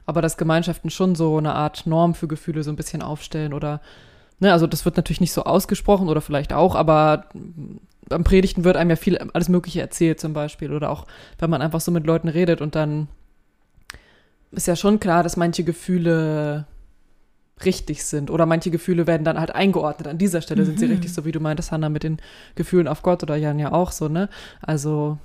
[0.05, 3.81] Aber dass Gemeinschaften schon so eine Art Norm für Gefühle so ein bisschen aufstellen oder
[4.39, 7.25] Ne, also das wird natürlich nicht so ausgesprochen oder vielleicht auch, aber
[8.09, 11.05] beim Predigten wird einem ja viel alles Mögliche erzählt zum Beispiel oder auch,
[11.39, 13.07] wenn man einfach so mit Leuten redet und dann
[14.51, 16.65] ist ja schon klar, dass manche Gefühle
[17.63, 20.09] richtig sind oder manche Gefühle werden dann halt eingeordnet.
[20.09, 20.91] An dieser Stelle sind sie Mhm.
[20.91, 22.17] richtig, so wie du meintest, Hannah, mit den
[22.55, 24.27] Gefühlen auf Gott oder Jan ja auch so, ne?
[24.61, 25.17] Also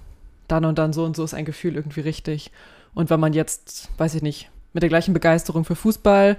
[0.46, 2.52] dann und dann so und so ist ein Gefühl irgendwie richtig.
[2.94, 6.36] Und wenn man jetzt, weiß ich nicht, mit der gleichen Begeisterung für Fußball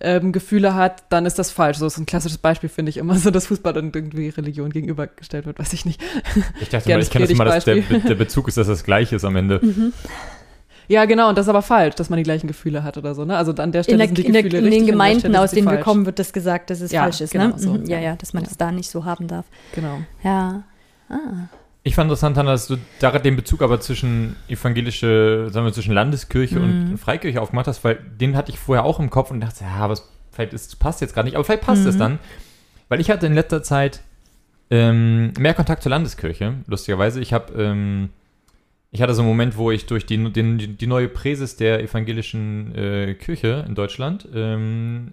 [0.00, 1.78] ähm, Gefühle hat, dann ist das falsch.
[1.78, 5.46] So ist ein klassisches Beispiel, finde ich immer so, dass Fußball dann irgendwie Religion gegenübergestellt
[5.46, 6.02] wird, weiß ich nicht.
[6.60, 8.66] Ich dachte Ja, mal, das ich kenne das immer, dass der, der Bezug ist, dass
[8.66, 9.60] das gleiche ist am Ende.
[10.88, 13.24] Ja, genau, und das ist aber falsch, dass man die gleichen Gefühle hat oder so,
[13.24, 13.36] ne?
[13.36, 15.50] Also an der Stelle In, der, sind die in, der, Gefühle in den Gemeinden, aus
[15.50, 17.32] denen wir kommen, wird das gesagt, dass es Ja, falsch ist.
[17.32, 17.54] genau ne?
[17.58, 17.72] so.
[17.74, 17.86] Mhm.
[17.86, 18.50] Ja, ja, dass man Ja.
[18.50, 19.46] es da nicht so haben darf.
[19.74, 19.98] Genau.
[20.22, 20.62] Ja.
[21.08, 21.48] Ah.
[21.86, 25.94] Ich fand interessant, Hannah, dass du da den Bezug aber zwischen evangelische, sagen wir, zwischen
[25.94, 26.90] Landeskirche Mhm.
[26.90, 29.76] und Freikirche aufgemacht hast, weil den hatte ich vorher auch im Kopf und dachte, ja,
[29.76, 31.98] aber es, vielleicht ist, passt jetzt gerade nicht, aber vielleicht passt es Mhm.
[32.00, 32.18] dann.
[32.88, 34.00] Weil ich hatte in letzter Zeit
[34.68, 37.20] ähm, mehr Kontakt zur Landeskirche, lustigerweise.
[37.20, 38.08] Ich habe, ähm,
[38.90, 42.74] ich hatte so einen Moment, wo ich durch die, den, die, neue Präses der evangelischen
[42.74, 45.12] äh, Kirche in Deutschland, ähm,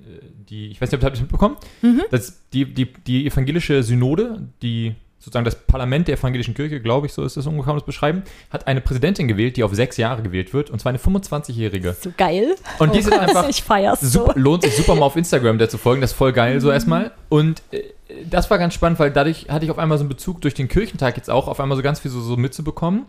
[0.50, 2.02] die, ich weiß nicht, ob ihr das mitbekommen Mhm.
[2.10, 7.14] das, die, die, die evangelische Synode, die sozusagen das Parlament der evangelischen Kirche, glaube ich,
[7.14, 9.96] so ist das ungefähr kann man das beschreiben, hat eine Präsidentin gewählt, die auf sechs
[9.96, 11.96] Jahre gewählt wird, und zwar eine 25-Jährige.
[12.00, 12.56] So geil.
[12.80, 14.26] Und die Oh sind einfach Ich feier's so.
[14.26, 16.72] super, lohnt sich super mal auf Instagram der zu folgen, das ist voll geil, so
[16.72, 17.12] erstmal.
[17.30, 17.84] Und äh,
[18.30, 20.68] das war ganz spannend, weil dadurch hatte ich auf einmal so einen Bezug durch den
[20.68, 23.06] Kirchentag jetzt auch, auf einmal so ganz viel so, so mitzubekommen.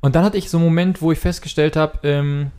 [0.00, 2.50] Und dann hatte ich so einen Moment, wo ich festgestellt habe, ähm,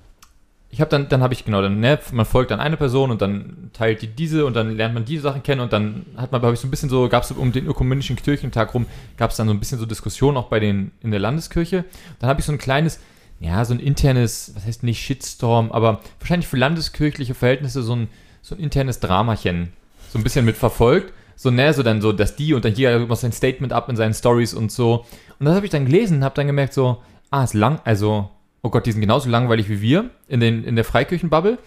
[0.71, 3.21] ich habe dann, dann habe ich, genau, dann, ne, man folgt dann eine Person und
[3.21, 6.41] dann teilt die diese und dann lernt man die Sachen kennen und dann hat man,
[6.41, 8.85] habe ich so ein bisschen so, gab es um den ökumenischen Kirchentag rum,
[9.17, 11.83] gab es dann so ein bisschen so Diskussionen auch bei den, in der Landeskirche.
[12.19, 12.99] Dann habe ich so ein kleines,
[13.41, 18.07] ja, so ein internes, was heißt nicht Shitstorm, aber wahrscheinlich für landeskirchliche Verhältnisse so ein,
[18.41, 19.73] so ein internes Dramachen
[20.11, 21.13] so ein bisschen mitverfolgt.
[21.35, 23.95] So, ne, so dann so, dass die und dann jeder macht sein Statement ab in
[23.95, 25.05] seinen Stories und so.
[25.39, 28.29] Und das habe ich dann gelesen und habe dann gemerkt so, ah, ist lang, also,
[28.61, 31.57] oh Gott, die sind genauso langweilig wie wir in, den, in der Freikirchenbubble.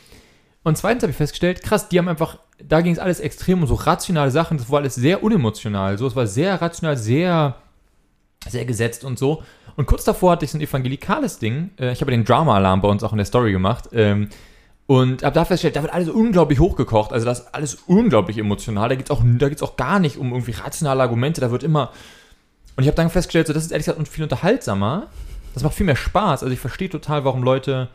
[0.63, 3.69] Und zweitens habe ich festgestellt, krass, die haben einfach, da ging es alles extrem um
[3.69, 7.57] so rationale Sachen, das war alles sehr unemotional, so, es war sehr rational, sehr,
[8.49, 9.43] sehr gesetzt und so.
[9.77, 12.89] Und kurz davor hatte ich so ein evangelikales Ding, äh, ich habe den Drama-Alarm bei
[12.89, 14.31] uns auch in der Story gemacht, ähm,
[14.87, 18.89] und habe da festgestellt, da wird alles unglaublich hochgekocht, also das ist alles unglaublich emotional,
[18.89, 21.91] da geht es auch, auch gar nicht um irgendwie rationale Argumente, da wird immer,
[22.77, 25.09] und ich habe dann festgestellt, so, das ist ehrlich gesagt viel unterhaltsamer,
[25.55, 27.89] das macht viel mehr Spaß, also ich verstehe total, warum Leute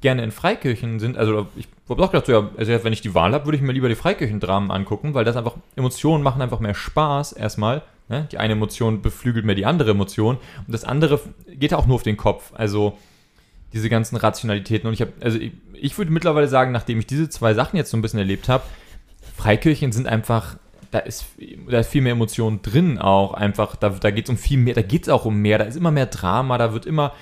[0.00, 1.16] gerne in Freikirchen sind.
[1.16, 3.62] Also ich habe auch gedacht, so, ja, also wenn ich die Wahl habe, würde ich
[3.62, 7.82] mir lieber die Freikirchendramen angucken, weil das einfach, Emotionen machen einfach mehr Spaß erstmal.
[8.08, 8.26] Ne?
[8.32, 12.02] Die eine Emotion beflügelt mehr die andere Emotion und das andere geht auch nur auf
[12.02, 12.52] den Kopf.
[12.54, 12.98] Also
[13.72, 14.86] diese ganzen Rationalitäten.
[14.88, 17.90] Und ich habe, also ich, ich würde mittlerweile sagen, nachdem ich diese zwei Sachen jetzt
[17.90, 18.64] so ein bisschen erlebt habe,
[19.36, 20.56] Freikirchen sind einfach,
[20.92, 21.24] da ist,
[21.68, 23.76] da ist viel mehr Emotion drin auch einfach.
[23.76, 25.76] Da, da geht es um viel mehr, da geht es auch um mehr, da ist
[25.76, 27.14] immer mehr Drama, da wird immer,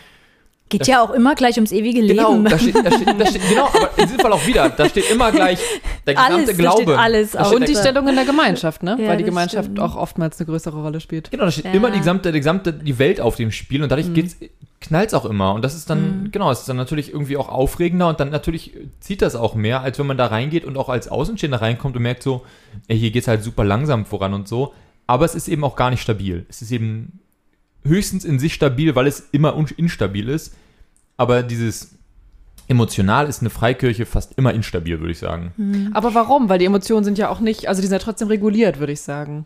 [0.71, 2.45] Geht ja auch immer gleich ums ewige Genau, Leben.
[2.45, 5.11] da steht, da steht, da steht, genau, aber in diesem Fall auch wieder, da steht
[5.11, 5.59] immer gleich
[6.07, 6.83] der gesamte Alles, da Glaube.
[6.83, 8.97] steht alles Da Und die Stellung in der Gemeinschaft, ne?
[8.99, 9.81] Ja, Weil die Gemeinschaft stimmt.
[9.81, 11.31] auch oftmals eine größere Rolle spielt.
[11.31, 11.73] Genau, da steht Ja.
[11.73, 14.37] immer die gesamte, die gesamte, die Welt auf dem Spiel und dadurch geht's,
[14.81, 15.53] knallt's auch immer.
[15.55, 16.31] Und das ist dann, Mhm.
[16.33, 19.81] genau, es ist dann natürlich irgendwie auch aufregender und dann natürlich zieht das auch mehr,
[19.83, 22.43] als wenn man da reingeht und auch als Außenstehender reinkommt und merkt so,
[22.89, 24.73] ey, hier geht's halt super langsam voran und so.
[25.07, 26.47] Aber es ist eben auch gar nicht stabil.
[26.49, 27.19] Es ist eben
[27.85, 30.55] höchstens in sich stabil, weil es immer instabil ist.
[31.21, 31.99] Aber dieses
[32.67, 35.53] emotional ist eine Freikirche fast immer instabil, würde ich sagen.
[35.93, 36.49] Aber warum?
[36.49, 39.03] Weil die Emotionen sind ja auch nicht, also die sind ja trotzdem reguliert, würde ich
[39.03, 39.45] sagen.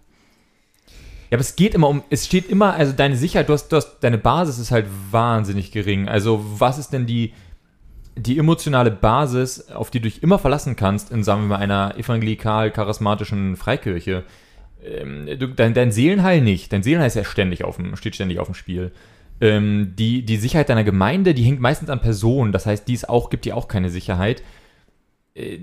[1.31, 3.77] Ja, aber es geht immer um, es steht immer, also deine Sicherheit, du hast, du
[3.77, 6.07] hast, deine Basis ist halt wahnsinnig gering.
[6.07, 7.33] Also was ist denn die,
[8.15, 11.99] die emotionale Basis, auf die du dich immer verlassen kannst in, sagen wir mal, einer
[11.99, 14.23] evangelikal-charismatischen Freikirche?
[14.81, 16.73] Ähm, du, dein, dein Seelenheil nicht.
[16.73, 18.93] Dein Seelenheil ist ja ständig auf dem, steht ständig auf dem Spiel.
[19.41, 22.53] Ähm, die, die Sicherheit deiner Gemeinde, die hängt meistens an Personen.
[22.53, 24.43] Das heißt, die es auch, gibt dir auch keine Sicherheit.
[25.35, 25.59] Äh,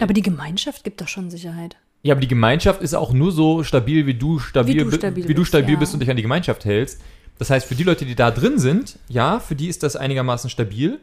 [0.00, 1.76] Aber die Gemeinschaft gibt doch schon Sicherheit.
[2.02, 4.96] ja, aber die Gemeinschaft ist auch nur so stabil, wie du stabil, Wie du bi-
[4.96, 5.80] stabil wie du bist, stabil ja.
[5.80, 7.00] bist und dich an die Gemeinschaft hältst.
[7.38, 10.50] Das heißt, für die Leute, die da drin sind, ja, für die ist das einigermaßen
[10.50, 11.00] stabil.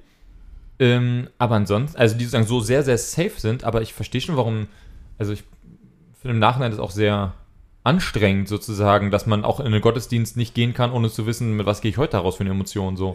[0.79, 4.37] Ähm, aber ansonsten, also die sozusagen so sehr, sehr safe sind, aber ich verstehe schon,
[4.37, 4.67] warum,
[5.17, 5.43] also ich
[6.21, 7.33] finde im Nachhinein das auch sehr
[7.83, 11.65] anstrengend sozusagen, dass man auch in einen Gottesdienst nicht gehen kann, ohne zu wissen, mit
[11.65, 13.13] was gehe ich heute daraus für eine Emotion so.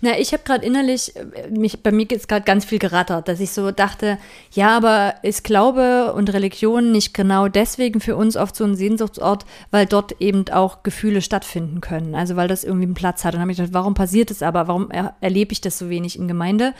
[0.00, 3.40] Na, ich habe gerade innerlich, äh, mich, bei mir ist gerade ganz viel gerattert, dass
[3.40, 4.18] ich so dachte,
[4.52, 9.44] ja, aber ist Glaube und Religion nicht genau deswegen für uns oft so ein Sehnsuchtsort,
[9.70, 12.14] weil dort eben auch Gefühle stattfinden können.
[12.14, 13.34] Also weil das irgendwie einen Platz hat.
[13.34, 14.68] Und habe ich gedacht, warum passiert es aber?
[14.68, 16.72] Warum er, erlebe ich das so wenig in Gemeinde?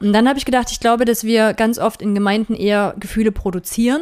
[0.00, 3.32] Und dann habe ich gedacht, ich glaube, dass wir ganz oft in Gemeinden eher Gefühle
[3.32, 4.00] produzieren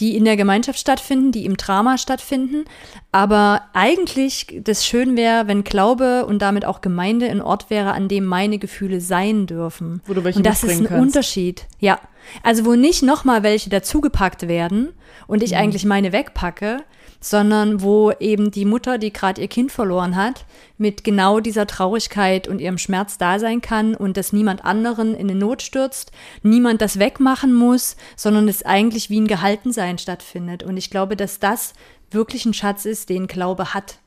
[0.00, 2.64] die in der Gemeinschaft stattfinden, die im Drama stattfinden.
[3.12, 8.08] Aber eigentlich das schön wäre, wenn Glaube und damit auch Gemeinde ein Ort wäre, an
[8.08, 10.00] dem meine Gefühle sein dürfen.
[10.06, 11.02] Wo du welche und das ist ein kannst.
[11.02, 11.66] Unterschied.
[11.78, 12.00] Ja.
[12.42, 14.88] Also wo nicht nochmal welche dazugepackt werden
[15.26, 16.78] und ich eigentlich meine wegpacke,
[17.20, 20.46] sondern wo eben die Mutter, die gerade ihr Kind verloren hat,
[20.78, 25.30] mit genau dieser Traurigkeit und ihrem Schmerz da sein kann und dass niemand anderen in
[25.30, 26.10] eine Not stürzt,
[26.42, 30.62] niemand das wegmachen muss, sondern es eigentlich wie ein Gehaltensein stattfindet.
[30.62, 31.74] Und ich glaube, dass das
[32.10, 33.99] wirklich ein Schatz ist, den Glaube hat.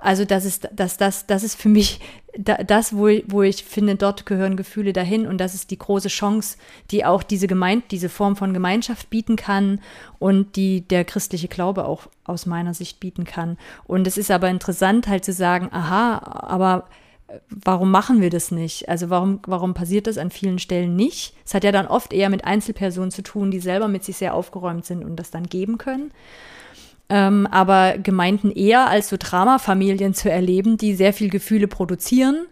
[0.00, 2.00] Also das ist, das, das, das ist für mich
[2.38, 5.78] da, das, wo, ich- wo ich finde, dort gehören Gefühle dahin und das ist die
[5.78, 6.56] große Chance,
[6.90, 9.80] die auch diese Gemeinde, diese Form von Gemeinschaft bieten kann
[10.18, 13.58] und die der christliche Glaube auch aus meiner Sicht bieten kann.
[13.84, 16.86] Und es ist aber interessant halt zu sagen, aha, aber
[17.50, 18.88] warum machen wir das nicht?
[18.88, 21.34] Also warum, warum passiert das an vielen Stellen nicht?
[21.44, 24.34] Es hat ja dann oft eher mit Einzelpersonen zu tun, die selber mit sich sehr
[24.34, 26.10] aufgeräumt sind und das dann geben können
[27.10, 32.46] ähm, aber Gemeinden eher als so Dramafamilien zu erleben, die sehr viel Gefühle produzieren,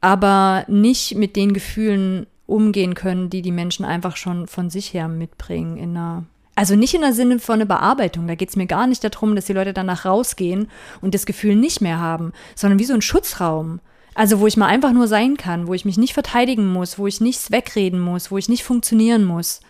[0.00, 5.08] aber nicht mit den Gefühlen umgehen können, die die Menschen einfach schon von sich her
[5.08, 6.24] mitbringen in einer
[6.56, 8.28] also nicht in der Sinne von einer Bearbeitung.
[8.28, 10.68] Da geht es mir gar nicht darum, dass die Leute danach rausgehen
[11.00, 13.80] und das Gefühl nicht mehr haben, sondern wie so ein Schutzraum.
[14.14, 17.08] Also wo ich mal einfach nur sein kann, wo ich mich nicht verteidigen muss, wo
[17.08, 19.60] ich nichts wegreden muss, wo ich nicht funktionieren muss.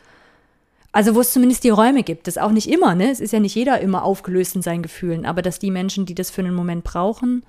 [0.95, 2.29] Also wo es zumindest die Räume gibt.
[2.29, 3.11] Das auch nicht immer, ne?
[3.11, 6.15] Es ist ja nicht jeder immer aufgelöst in seinen Gefühlen, aber dass die Menschen, die
[6.15, 7.43] das für einen Moment brauchen,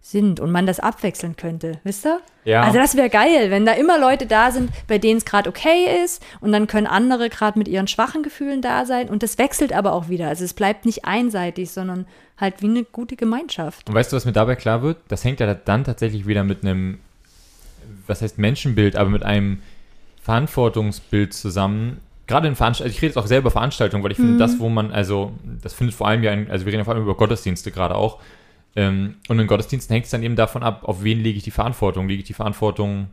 [0.00, 2.20] sind und man das abwechseln könnte, wisst ihr?
[2.44, 2.62] Ja.
[2.62, 6.04] Also das wäre geil, wenn da immer Leute da sind, bei denen es gerade okay
[6.04, 9.72] ist und dann können andere gerade mit ihren schwachen Gefühlen da sein und das wechselt
[9.72, 10.26] aber auch wieder.
[10.26, 13.88] Also es bleibt nicht einseitig, sondern halt wie eine gute Gemeinschaft.
[13.88, 14.98] Und weißt du, was mir dabei klar wird?
[15.06, 16.98] Das hängt ja dann tatsächlich wieder mit einem,
[18.08, 19.62] was heißt Menschenbild, aber mit einem
[20.22, 22.00] Verantwortungsbild zusammen.
[22.26, 24.90] Gerade in Veranstaltungen, ich rede jetzt auch selber Veranstaltungen, weil ich finde, das, wo man,
[24.90, 27.70] also, das findet vor allem ja, in, also wir reden ja vor allem über Gottesdienste
[27.70, 28.20] gerade auch.
[28.74, 31.50] Ähm, und in Gottesdiensten hängt es dann eben davon ab, auf wen lege ich die
[31.50, 32.08] Verantwortung.
[32.08, 33.08] Lege ich die Verantwortung,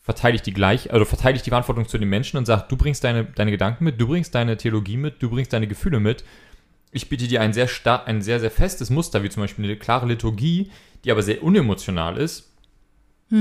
[0.00, 2.76] verteile ich die gleich, also verteile ich die Verantwortung zu den Menschen und sage, du
[2.76, 6.24] bringst deine, deine Gedanken mit, du bringst deine Theologie mit, du bringst deine Gefühle mit
[6.90, 7.68] ich biete dir ein sehr,
[8.06, 10.70] ein sehr, sehr festes Muster, wie zum Beispiel eine klare Liturgie,
[11.04, 12.50] die aber sehr unemotional ist.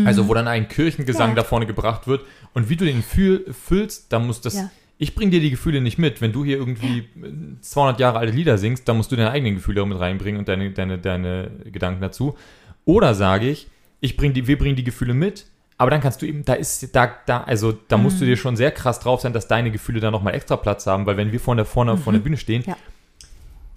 [0.06, 1.36] Also wo dann ein Kirchengesang Ja.
[1.36, 2.26] da vorne gebracht wird.
[2.54, 4.56] Und wie du den fühl füllst, da muss das...
[4.56, 4.70] Ja.
[5.00, 6.22] Ich bringe dir die Gefühle nicht mit.
[6.22, 9.54] Wenn du hier irgendwie äh, 200 Jahre alte Lieder singst, dann musst du deine eigenen
[9.56, 12.36] Gefühle mit reinbringen und deine, deine, deine Gedanken dazu.
[12.84, 13.68] Oder sage ich,
[14.02, 15.46] ich bring die, wir bringen die Gefühle mit,
[15.78, 18.30] aber dann kannst du eben, da ist, da, da, also da musst du Mhm.
[18.30, 21.16] dir schon sehr krass drauf sein, dass deine Gefühle da nochmal extra Platz haben, weil
[21.16, 22.76] wenn wir vorne, vorne vor der Bühne stehen, Ja.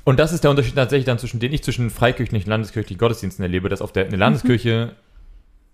[0.05, 3.43] und das ist der Unterschied tatsächlich dann zwischen den ich zwischen freikirchlichen und landeskirchlichen Gottesdiensten
[3.43, 4.95] erlebe, dass auf der eine Landeskirche,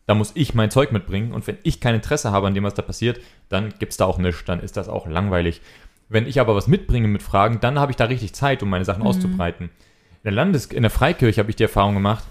[0.07, 2.75] da muss ich mein Zeug mitbringen und wenn ich kein Interesse habe an dem, was
[2.75, 5.61] da passiert, dann gibt es da auch nichts, dann ist das auch langweilig.
[6.09, 8.85] Wenn ich aber was mitbringe mit Fragen, dann habe ich da richtig Zeit, um meine
[8.85, 9.67] Sachen auszubreiten.
[9.67, 12.25] In der Landes in der Freikirche habe ich die Erfahrung gemacht,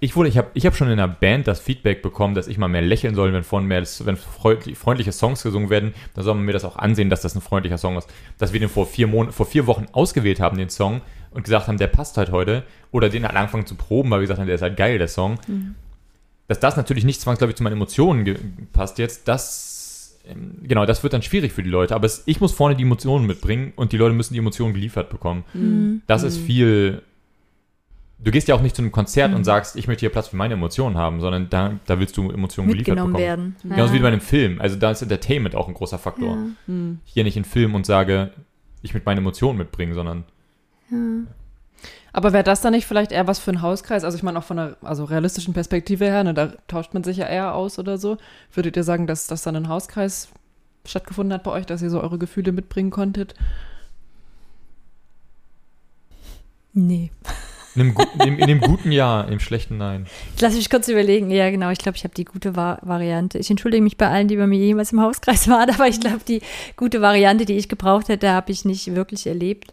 [0.00, 2.58] ich wurde, ich habe ich hab schon in der Band das Feedback bekommen, dass ich
[2.58, 6.34] mal mehr lächeln soll, wenn von mehr, wenn freundlich, freundliche Songs gesungen werden, dann soll
[6.34, 8.08] man mir das auch ansehen, dass das ein freundlicher Song ist.
[8.38, 11.68] Dass wir den vor vier Monaten, vor vier Wochen ausgewählt haben, den Song, und gesagt
[11.68, 14.46] haben, der passt halt heute, oder den halt angefangen zu proben, weil wir gesagt haben,
[14.46, 15.38] der ist halt geil, der Song.
[16.50, 21.12] Dass das natürlich nicht zwangsläufig zu meinen Emotionen passt jetzt, das, ähm, genau, das wird
[21.12, 21.94] dann schwierig für die Leute.
[21.94, 25.10] Aber es, ich muss vorne die Emotionen mitbringen und die Leute müssen die Emotionen geliefert
[25.10, 25.44] bekommen.
[25.54, 26.02] Mhm.
[26.08, 27.02] Das ist viel.
[28.18, 30.36] Du gehst ja auch nicht zu einem Konzert und sagst, ich möchte hier Platz für
[30.36, 33.16] meine Emotionen haben, sondern da, da willst du Emotionen geliefert bekommen.
[33.16, 33.54] werden.
[33.62, 33.98] Genauso Ja.
[34.00, 34.60] wie bei einem Film.
[34.60, 36.36] Also da ist Entertainment auch ein großer Faktor.
[36.66, 36.74] Ja.
[37.04, 38.32] Hier nicht in Film und sage,
[38.82, 40.24] ich möchte meine Emotionen mitbringen, sondern
[42.12, 44.04] Aber wäre das dann nicht vielleicht eher was für einen Hauskreis?
[44.04, 47.18] Also ich meine auch von einer also realistischen Perspektive her, ne, da tauscht man sich
[47.18, 48.16] ja eher aus oder so.
[48.52, 50.28] Würdet ihr sagen, dass das dann ein Hauskreis
[50.86, 53.34] stattgefunden hat bei euch, dass ihr so eure Gefühle mitbringen konntet?
[56.72, 57.10] Nee.
[57.74, 60.06] in einem, guten- in, in dem guten Jahr, im schlechten Nein.
[60.40, 61.30] Lass mich kurz überlegen.
[61.30, 61.70] Ja, genau.
[61.70, 63.38] Ich glaube, ich habe die gute Va Variante.
[63.38, 66.20] Ich entschuldige mich bei allen, die bei mir jemals im Hauskreis waren, aber ich glaube,
[66.26, 66.42] die
[66.76, 69.72] gute Variante, die ich gebraucht hätte, habe ich nicht wirklich erlebt.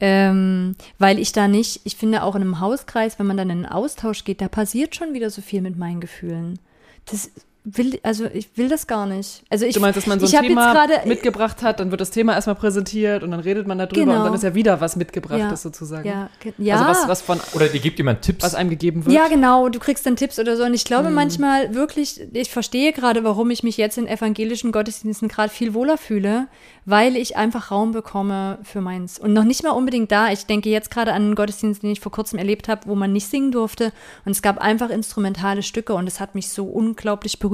[0.00, 3.64] Ähm, weil ich da nicht, ich finde auch in einem Hauskreis, wenn man dann in
[3.64, 6.58] einen Austausch geht, da passiert schon wieder so viel mit meinen Gefühlen.
[7.04, 7.30] Das
[7.64, 9.42] will, also ich will das gar nicht.
[9.50, 11.78] Also ich, Du meinst, dass man so ich ein hab jetzt Thema gerade- mitgebracht hat,
[11.78, 14.16] dann wird das Thema erstmal präsentiert und dann redet man darüber Genau.
[14.18, 15.56] und dann ist ja wieder was mitgebrachtes Ja.
[15.56, 16.08] sozusagen.
[16.08, 16.76] ja, ge- ja.
[16.76, 18.42] Also was, was von Oder dir gibt jemand Tipps.
[18.44, 19.14] was einem gegeben wird.
[19.14, 20.64] Ja, genau, du kriegst dann Tipps oder so.
[20.64, 25.28] Und ich glaube manchmal wirklich, ich verstehe gerade, warum ich mich jetzt in evangelischen Gottesdiensten
[25.28, 26.48] gerade viel wohler fühle,
[26.86, 29.18] weil ich einfach Raum bekomme für meins.
[29.18, 30.32] Und noch nicht mal unbedingt da.
[30.32, 33.12] Ich denke jetzt gerade an einen Gottesdienst, den ich vor kurzem erlebt habe, wo man
[33.12, 33.92] nicht singen durfte.
[34.24, 37.49] Und es gab einfach instrumentale Stücke und es hat mich so unglaublich berührt.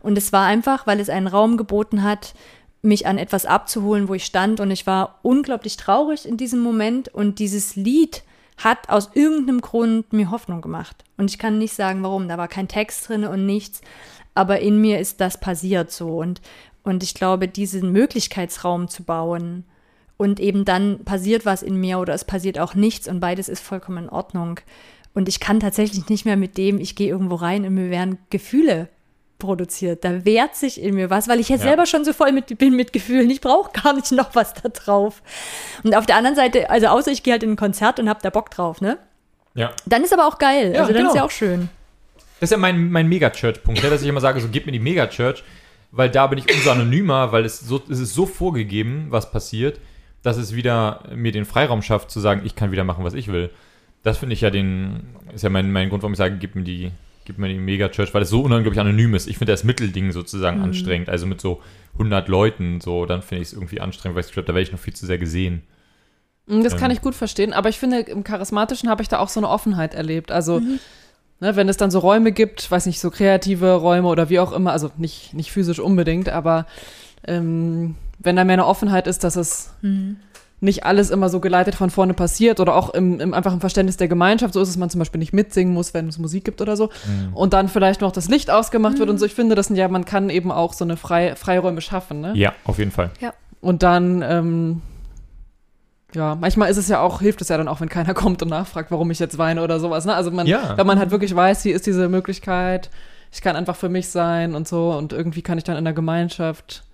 [0.00, 2.34] Und es war einfach, weil es einen Raum geboten hat,
[2.82, 4.60] mich an etwas abzuholen, wo ich stand.
[4.60, 7.08] Und ich war unglaublich traurig in diesem Moment.
[7.08, 8.22] Und dieses Lied
[8.56, 11.04] hat aus irgendeinem Grund mir Hoffnung gemacht.
[11.16, 12.28] Und ich kann nicht sagen, warum.
[12.28, 13.80] Da war kein Text drin und nichts.
[14.34, 16.18] Aber in mir ist das passiert so.
[16.18, 16.40] Und,
[16.82, 19.64] und ich glaube, diesen Möglichkeitsraum zu bauen
[20.20, 23.62] und eben dann passiert was in mir oder es passiert auch nichts und beides ist
[23.62, 24.60] vollkommen in Ordnung.
[25.14, 28.18] Und ich kann tatsächlich nicht mehr mit dem, ich gehe irgendwo rein und mir werden
[28.28, 28.90] Gefühle
[29.40, 30.04] produziert.
[30.04, 31.62] Da wehrt sich in mir was, weil ich ja, ja.
[31.62, 33.28] selber schon so voll mit, bin mit Gefühlen.
[33.28, 35.20] Ich brauche gar nicht noch was da drauf.
[35.82, 38.20] Und auf der anderen Seite, also außer ich gehe halt in ein Konzert und habe
[38.22, 38.98] da Bock drauf, ne?
[39.54, 39.72] Ja.
[39.86, 40.72] Dann ist aber auch geil.
[40.72, 41.10] Ja, also dann genau.
[41.10, 41.68] ist ja auch schön.
[42.38, 44.78] Das ist ja mein, mein Mega-Church-Punkt, ja, dass ich immer sage, so gib mir die
[44.78, 45.42] Mega-Church,
[45.90, 49.80] weil da bin ich umso anonymer, weil es, so, es ist so vorgegeben, was passiert,
[50.22, 53.28] dass es wieder mir den Freiraum schafft, zu sagen, ich kann wieder machen, was ich
[53.28, 53.50] will.
[54.02, 56.62] Das finde ich ja den, ist ja mein, mein Grund, warum ich sage, gib mir
[56.62, 56.92] die,
[57.30, 59.28] gib mir die Mega-Church, weil es so unglaublich anonym ist.
[59.28, 60.64] Ich finde das Mittelding sozusagen mhm.
[60.64, 61.08] anstrengend.
[61.08, 61.62] Also mit so
[61.94, 64.72] 100 Leuten, so, dann finde ich es irgendwie anstrengend, weil ich glaube, da werde ich
[64.72, 65.62] noch viel zu sehr gesehen.
[66.46, 66.78] Mm, das ähm.
[66.80, 69.48] kann ich gut verstehen, aber ich finde, im Charismatischen habe ich da auch so eine
[69.48, 70.32] Offenheit erlebt.
[70.32, 70.80] Also, mhm.
[71.38, 74.52] ne, wenn es dann so Räume gibt, weiß nicht, so kreative Räume oder wie auch
[74.52, 76.66] immer, also nicht, nicht physisch unbedingt, aber
[77.28, 80.16] ähm, wenn da mehr eine Offenheit ist, dass es mhm
[80.60, 84.08] nicht alles immer so geleitet von vorne passiert oder auch im, im einfachen Verständnis der
[84.08, 84.54] Gemeinschaft.
[84.54, 86.90] So ist es, man zum Beispiel nicht mitsingen muss, wenn es Musik gibt oder so.
[87.06, 87.34] Mhm.
[87.34, 88.98] Und dann vielleicht noch das Licht ausgemacht mhm.
[88.98, 89.26] wird und so.
[89.26, 92.20] Ich finde, das sind ja, man kann eben auch so eine Frei, Freiräume schaffen.
[92.20, 92.32] Ne?
[92.34, 93.10] Ja, auf jeden Fall.
[93.20, 93.32] Ja.
[93.60, 94.82] Und dann, ähm,
[96.14, 98.48] ja, manchmal ist es ja auch, hilft es ja dann auch, wenn keiner kommt und
[98.48, 100.04] nachfragt, warum ich jetzt weine oder sowas.
[100.04, 100.14] Ne?
[100.14, 100.76] Also man, ja.
[100.76, 102.90] wenn man halt wirklich weiß, hier ist diese Möglichkeit,
[103.32, 105.94] ich kann einfach für mich sein und so und irgendwie kann ich dann in der
[105.94, 106.84] Gemeinschaft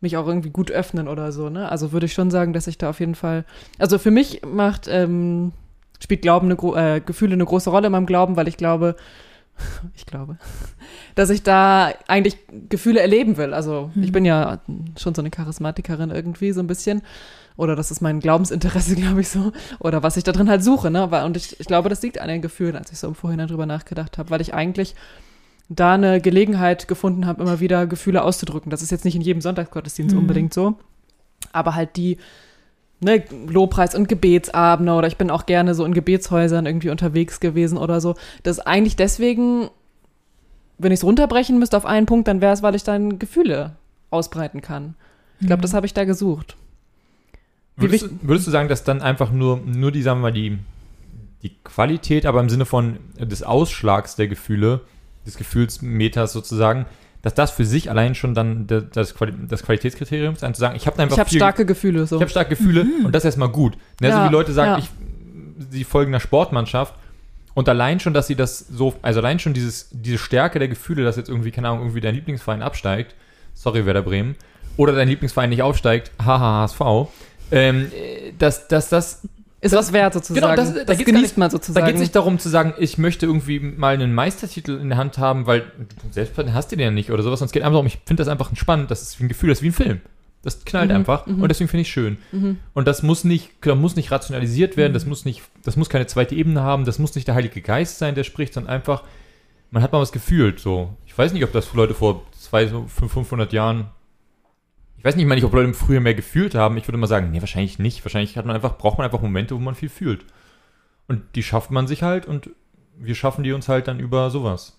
[0.00, 1.70] mich auch irgendwie gut öffnen oder so, ne?
[1.70, 3.44] Also würde ich schon sagen, dass ich da auf jeden Fall,
[3.78, 5.52] also für mich macht, ähm,
[6.00, 8.96] spielt Glauben eine, äh, Gefühle eine große Rolle in meinem Glauben, weil ich glaube,
[9.96, 10.38] ich glaube,
[11.14, 13.52] dass ich da eigentlich Gefühle erleben will.
[13.54, 14.02] Also mhm.
[14.02, 14.60] ich bin ja
[14.96, 17.02] schon so eine Charismatikerin irgendwie so ein bisschen.
[17.56, 19.52] Oder das ist mein Glaubensinteresse, glaube ich so.
[19.80, 20.90] Oder was ich da drin halt suche.
[20.90, 21.04] Ne?
[21.24, 23.66] Und ich, ich glaube, das liegt an den Gefühlen, als ich so im Vorhinein drüber
[23.66, 24.94] nachgedacht habe, weil ich eigentlich
[25.68, 28.70] da eine Gelegenheit gefunden habe, immer wieder Gefühle auszudrücken.
[28.70, 30.22] Das ist jetzt nicht in jedem Sonntagsgottesdienst mhm.
[30.22, 30.76] unbedingt so,
[31.52, 32.16] aber halt die
[33.00, 37.76] ne, Lobpreis- und Gebetsabende oder ich bin auch gerne so in Gebetshäusern irgendwie unterwegs gewesen
[37.78, 38.14] oder so.
[38.42, 39.68] Das ist eigentlich deswegen,
[40.78, 43.76] wenn ich es runterbrechen müsste auf einen Punkt, dann wäre es, weil ich dann Gefühle
[44.10, 44.94] ausbreiten kann.
[45.40, 45.62] Ich glaube, mhm.
[45.62, 46.56] das habe ich da gesucht.
[47.76, 50.58] Würdest du, würdest du, sagen, dass dann einfach nur, nur die, sagen wir mal, die,
[51.42, 54.80] die Qualität, aber im Sinne von des Ausschlags der Gefühle
[55.28, 56.86] des Gefühlsmeters sozusagen,
[57.22, 60.86] dass das für sich allein schon dann das, Quali das Qualitätskriterium ist, zu sagen, ich
[60.86, 62.06] habe einfach Ich habe starke Gefühle.
[62.06, 62.16] So.
[62.16, 63.06] Ich habe starke Gefühle mhm.
[63.06, 63.76] und das ist erstmal gut.
[64.00, 64.78] Ne, ja, so wie Leute sagen, ja.
[64.78, 64.90] ich,
[65.70, 66.94] sie folgen einer Sportmannschaft
[67.54, 71.02] und allein schon, dass sie das so, also allein schon dieses, diese Stärke der Gefühle,
[71.02, 73.14] dass jetzt irgendwie, keine Ahnung, irgendwie dein Lieblingsverein absteigt,
[73.54, 74.36] sorry Werder Bremen,
[74.76, 77.10] oder dein Lieblingsverein nicht aufsteigt, haha HSV,
[77.50, 77.90] ähm,
[78.38, 79.28] dass, dass das
[79.60, 80.40] ist das, was wert sozusagen.
[80.40, 81.84] Genau, das, das da genießt nicht, man sozusagen.
[81.84, 84.98] Da geht es nicht darum zu sagen, ich möchte irgendwie mal einen Meistertitel in der
[84.98, 85.64] Hand haben, weil
[86.12, 87.40] selbst hast du den ja nicht oder sowas.
[87.40, 88.90] Sonst geht einfach darum, ich finde das einfach spannend.
[88.90, 90.00] Das ist wie ein Gefühl, das ist wie ein Film.
[90.42, 91.42] Das knallt mhm, einfach mhm.
[91.42, 92.18] und deswegen finde ich schön.
[92.30, 92.58] Mhm.
[92.72, 95.08] Und das muss nicht, das muss nicht rationalisiert werden, das mhm.
[95.08, 98.14] muss nicht, das muss keine zweite Ebene haben, das muss nicht der Heilige Geist sein,
[98.14, 99.02] der spricht, sondern einfach,
[99.72, 100.60] man hat mal was gefühlt.
[100.60, 103.86] So, ich weiß nicht, ob das Leute vor 200, 500 Jahren
[104.98, 106.76] ich weiß nicht mal nicht, ob Leute früher mehr gefühlt haben.
[106.76, 108.04] Ich würde mal sagen, nee, wahrscheinlich nicht.
[108.04, 110.24] Wahrscheinlich hat man einfach, braucht man einfach Momente, wo man viel fühlt.
[111.06, 112.50] Und die schafft man sich halt und
[112.98, 114.78] wir schaffen die uns halt dann über sowas.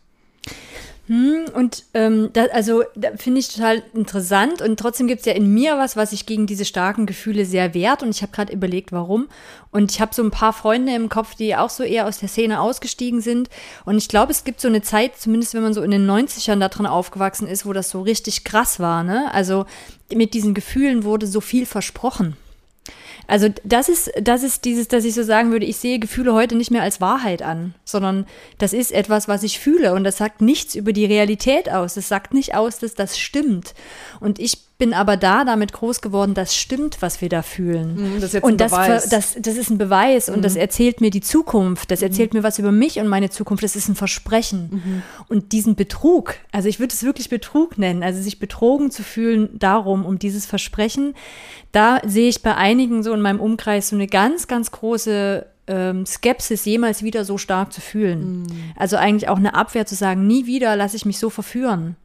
[1.09, 5.33] Hm, und ähm, da, also da finde ich total interessant und trotzdem gibt es ja
[5.33, 8.53] in mir was, was sich gegen diese starken Gefühle sehr wehrt und ich habe gerade
[8.53, 9.27] überlegt, warum.
[9.71, 12.29] Und ich habe so ein paar Freunde im Kopf, die auch so eher aus der
[12.29, 13.49] Szene ausgestiegen sind.
[13.85, 16.59] Und ich glaube, es gibt so eine Zeit, zumindest wenn man so in den 90ern
[16.59, 19.03] da drin aufgewachsen ist, wo das so richtig krass war.
[19.03, 19.33] Ne?
[19.33, 19.65] Also
[20.13, 22.37] mit diesen Gefühlen wurde so viel versprochen.
[23.29, 26.55] Also das ist, das ist dieses, dass ich so sagen würde, ich sehe Gefühle heute
[26.55, 28.25] nicht mehr als Wahrheit an, sondern
[28.57, 31.93] das ist etwas, was ich fühle und das sagt nichts über die Realität aus.
[31.93, 33.75] Das sagt nicht aus, dass das stimmt.
[34.19, 38.15] Und ich bin aber da damit groß geworden, das stimmt, was wir da fühlen.
[38.15, 38.71] Mhm, das und das,
[39.09, 40.35] das, das ist ein Beweis mhm.
[40.35, 40.61] und das mhm.
[40.61, 41.91] erzählt mir die Zukunft.
[41.91, 42.39] Das erzählt mhm.
[42.39, 43.61] mir was über mich und meine Zukunft.
[43.61, 44.69] Das ist ein Versprechen.
[44.71, 45.01] Mhm.
[45.27, 49.49] Und diesen Betrug, also ich würde es wirklich Betrug nennen, also sich betrogen zu fühlen
[49.59, 51.13] darum, um dieses Versprechen,
[51.73, 56.05] da sehe ich bei einigen so in meinem Umkreis so eine ganz, ganz große ähm,
[56.05, 58.43] Skepsis jemals wieder so stark zu fühlen.
[58.43, 58.47] Mhm.
[58.77, 61.97] Also eigentlich auch eine Abwehr zu sagen, nie wieder lasse ich mich so verführen.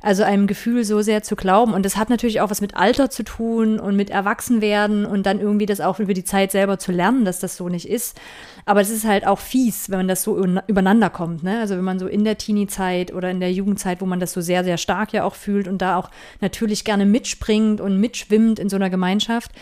[0.00, 1.74] Also einem Gefühl so sehr zu glauben.
[1.74, 5.40] Und das hat natürlich auch was mit Alter zu tun und mit Erwachsenwerden und dann
[5.40, 8.20] irgendwie das auch über die Zeit selber zu lernen, dass das so nicht ist.
[8.64, 11.42] Aber es ist halt auch fies, wenn man das so übereinander kommt.
[11.42, 11.58] Ne?
[11.58, 14.40] Also wenn man so in der Teenie-Zeit oder in der Jugendzeit, wo man das so
[14.40, 18.68] sehr, sehr stark ja auch fühlt und da auch natürlich gerne mitspringt und mitschwimmt in
[18.68, 19.52] so einer Gemeinschaft,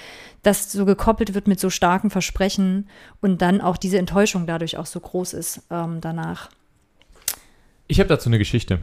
[0.42, 2.88] das so gekoppelt wird mit so starken Versprechen
[3.20, 6.50] und dann auch diese Enttäuschung dadurch auch so groß ist ähm, danach.
[7.88, 8.80] Ich habe dazu eine Geschichte.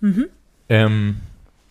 [0.00, 0.26] Mhm.
[0.68, 1.20] Ähm,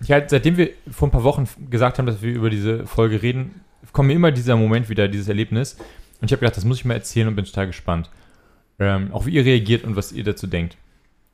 [0.01, 3.61] ja, seitdem wir vor ein paar Wochen gesagt haben, dass wir über diese Folge reden,
[3.91, 5.77] kommt mir immer dieser Moment wieder, dieses Erlebnis.
[6.21, 8.09] Und ich habe gedacht, das muss ich mal erzählen und bin total gespannt.
[8.77, 10.77] Ähm, auch wie ihr reagiert und was ihr dazu denkt.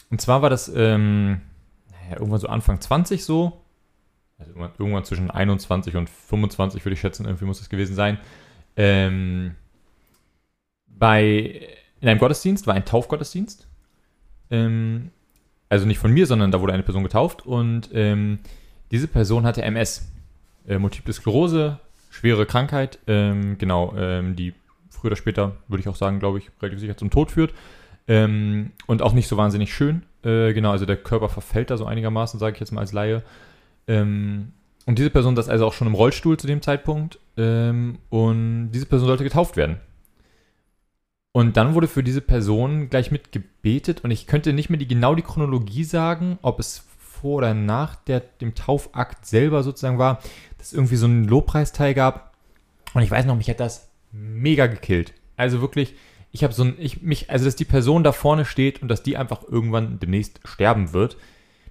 [0.09, 1.41] Und zwar war das ähm,
[2.12, 3.62] naja, irgendwann so Anfang 20 so.
[4.38, 8.18] Also irgendwann zwischen 21 und 25 würde ich schätzen, irgendwie muss das gewesen sein.
[8.76, 9.55] Ähm,
[10.88, 11.68] bei,
[11.99, 13.68] in einem Gottesdienst, war ein Taufgottesdienst.
[14.49, 15.12] Ähm,
[15.72, 18.39] also nicht von mir, sondern da wurde eine Person getauft und ähm,
[18.91, 20.11] diese Person hatte MS,
[20.67, 24.53] äh, Multiple Sklerose, schwere Krankheit, ähm, genau, ähm, die
[24.89, 27.53] früher oder später, würde ich auch sagen, glaube ich, relativ sicher zum Tod führt
[28.09, 30.03] ähm, und auch nicht so wahnsinnig schön.
[30.24, 33.24] Äh, genau, also der Körper verfällt da so einigermaßen, sage ich jetzt mal als Laie.
[33.88, 34.51] Ähm,
[34.86, 38.88] und diese Person saß also auch schon im Rollstuhl zu dem Zeitpunkt ähm, und diese
[38.88, 39.78] Person sollte getauft werden.
[41.34, 44.88] Und dann wurde für diese Person gleich mit gebetet und ich könnte nicht mehr die,
[44.88, 50.21] genau die Chronologie sagen, ob es vor oder nach der, dem Taufakt selber sozusagen war,
[50.57, 52.36] dass es irgendwie so einen Lobpreisteil gab.
[52.93, 55.13] Und ich weiß noch, mich hat das mega gekillt.
[55.38, 55.95] Also wirklich,
[56.32, 59.03] ich habe so ein, ich mich, also dass die Person da vorne steht und dass
[59.03, 61.15] die einfach irgendwann demnächst sterben wird,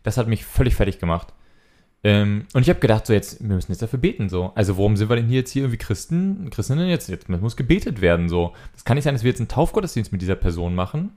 [0.03, 1.35] das hat mich völlig fertig gemacht.
[2.03, 4.53] Ähm, und ich habe gedacht, so jetzt, wir müssen jetzt dafür beten, so.
[4.55, 7.09] Also warum sind wir denn hier jetzt hier irgendwie Christen, Christinnen jetzt?
[7.09, 8.53] Jetzt muss gebetet werden, so.
[8.73, 11.11] Das kann nicht sein, dass wir jetzt einen Taufgottesdienst mit dieser Person machen.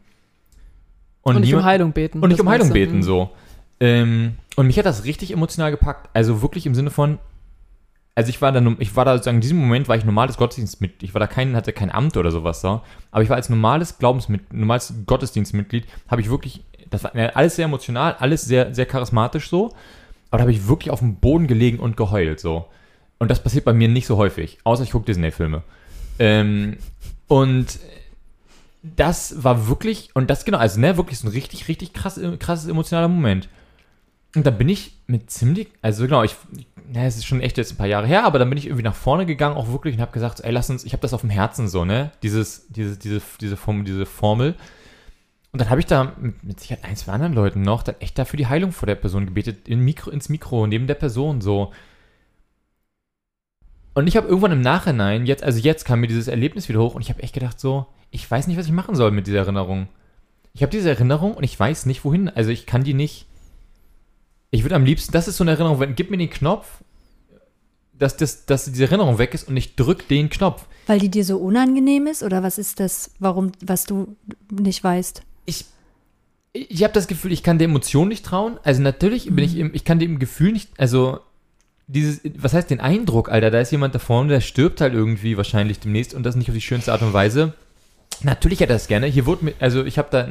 [1.22, 2.20] Und, und nicht um Heilung beten.
[2.20, 3.32] Und nicht um Heilung beten, so.
[3.80, 6.10] Ähm, und mich hat das richtig emotional gepackt.
[6.14, 7.18] Also wirklich im Sinne von,
[8.16, 11.04] also ich war da, ich war da sozusagen in diesem Moment war ich normales Gottesdienstmitglied.
[11.04, 12.84] Ich war da kein, hatte kein Amt oder sowas da.
[13.12, 17.66] Aber ich war als normales Glaubensmitglied, normales Gottesdienstmitglied, habe ich wirklich, das war alles sehr
[17.66, 19.74] emotional, alles sehr, sehr charismatisch so.
[20.34, 22.66] Aber da habe ich wirklich auf dem Boden gelegen und geheult so.
[23.20, 25.62] Und das passiert bei mir nicht so häufig, außer ich gucke Disney-Filme.
[26.18, 26.78] Ähm,
[27.28, 27.78] und
[28.82, 32.68] das war wirklich, und das genau, also ne, wirklich so ein richtig, richtig krass, krasses
[32.68, 33.48] emotionaler Moment.
[34.36, 36.36] Und dann bin ich mit ziemlich, also genau, ich,
[36.92, 38.82] ne, es ist schon echt jetzt ein paar Jahre her, aber dann bin ich irgendwie
[38.82, 41.22] nach vorne gegangen, auch wirklich, und habe gesagt, ey, lass uns, ich habe das auf
[41.22, 44.56] dem Herzen so, ne, dieses, dieses, diese, diese, Form, diese Formel.
[45.54, 48.18] Und dann habe ich da mit, mit Sicherheit ein, zwei anderen Leuten noch dann echt
[48.18, 51.72] dafür die Heilung vor der Person gebetet, in Mikro, ins Mikro, neben der Person so.
[53.94, 56.96] Und ich habe irgendwann im Nachhinein, jetzt, also jetzt kam mir dieses Erlebnis wieder hoch
[56.96, 59.40] und ich habe echt gedacht so, ich weiß nicht, was ich machen soll mit dieser
[59.40, 59.90] Erinnerung.
[60.54, 62.30] Ich habe diese Erinnerung und ich weiß nicht, wohin.
[62.30, 63.28] Also ich kann die nicht.
[64.50, 66.84] Ich würde am liebsten, das ist so eine Erinnerung, wenn, gib mir den Knopf,
[67.94, 70.66] dass, das, dass diese Erinnerung weg ist und ich drück den Knopf.
[70.88, 74.16] Weil die dir so unangenehm ist oder was ist das, warum, was du
[74.52, 75.22] nicht weißt?
[75.46, 75.66] Ich,
[76.54, 78.60] ich habe das Gefühl, ich kann der Emotion nicht trauen.
[78.64, 79.36] Also natürlich mhm.
[79.36, 79.62] bin ich, mhm.
[79.62, 81.20] im, ich kann dem Gefühl nicht, also
[81.88, 85.38] dieses, was heißt den Eindruck, Alter, da ist jemand da vorne, der stirbt halt irgendwie
[85.38, 87.54] wahrscheinlich demnächst und das nicht auf die schönste Art und Weise.
[88.22, 89.08] Natürlich hätte er das gerne.
[89.08, 90.30] Hier wurde mir, also ich habe da,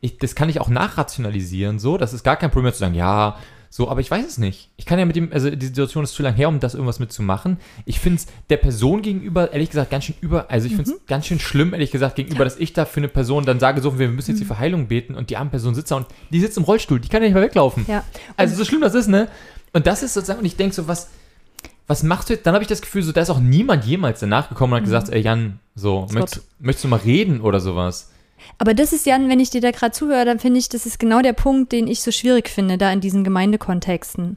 [0.00, 3.36] ich, das kann ich auch nachrationalisieren, so, das ist gar kein Problem zu sagen, ja,
[3.70, 4.70] so, aber ich weiß es nicht.
[4.76, 6.98] Ich kann ja mit dem, also die Situation ist zu lang her, um das irgendwas
[6.98, 7.58] mitzumachen.
[7.84, 10.96] Ich finde es der Person gegenüber, ehrlich gesagt, ganz schön über, also ich finde es
[10.96, 11.02] mhm.
[11.06, 13.98] ganz schön schlimm, ehrlich gesagt, gegenüber, dass ich da für eine Person dann sage, so,
[13.98, 14.48] wir müssen jetzt die mhm.
[14.48, 17.22] Verheilung beten und die arme Person sitzt da und die sitzt im Rollstuhl, die kann
[17.22, 17.84] ja nicht mehr weglaufen.
[17.88, 18.04] Ja.
[18.36, 19.28] Also so schlimm das ist, ne?
[19.72, 21.10] Und das ist sozusagen, und ich denke so, was,
[21.86, 22.46] was machst du jetzt?
[22.46, 24.82] Dann habe ich das Gefühl, so, da ist auch niemand jemals danach gekommen und hat
[24.82, 24.86] mhm.
[24.86, 28.10] gesagt, ey Jan, so, möchtest, möchtest du mal reden oder sowas?
[28.58, 30.98] Aber das ist, Jan, wenn ich dir da gerade zuhöre, dann finde ich, das ist
[30.98, 34.36] genau der Punkt, den ich so schwierig finde, da in diesen Gemeindekontexten.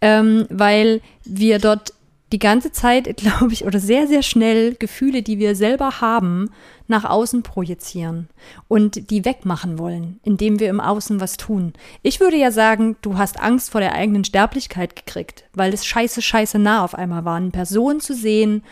[0.00, 1.94] Ähm, weil wir dort
[2.32, 6.50] die ganze Zeit, glaube ich, oder sehr, sehr schnell Gefühle, die wir selber haben,
[6.86, 8.28] nach außen projizieren
[8.68, 11.72] und die wegmachen wollen, indem wir im Außen was tun.
[12.02, 16.20] Ich würde ja sagen, du hast Angst vor der eigenen Sterblichkeit gekriegt, weil es scheiße,
[16.20, 18.62] scheiße nah auf einmal war, eine Person zu sehen,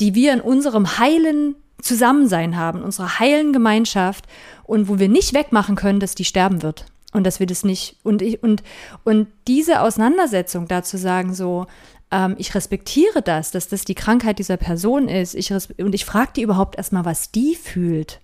[0.00, 4.26] die wir in unserem heilen Zusammensein haben, unsere heilen Gemeinschaft
[4.64, 7.96] und wo wir nicht wegmachen können, dass die sterben wird und dass wir das nicht
[8.02, 8.62] und ich und
[9.04, 11.66] und diese Auseinandersetzung dazu sagen so
[12.12, 15.34] ähm, ich respektiere das, dass das die Krankheit dieser Person ist.
[15.34, 18.20] Ich und ich frage die überhaupt erstmal, was die fühlt.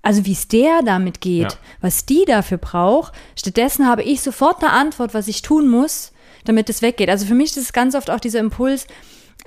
[0.00, 1.58] Also wie es der damit geht, ja.
[1.80, 3.12] was die dafür braucht.
[3.36, 6.12] Stattdessen habe ich sofort eine Antwort, was ich tun muss,
[6.44, 7.10] damit es weggeht.
[7.10, 8.86] Also für mich ist es ganz oft auch dieser Impuls,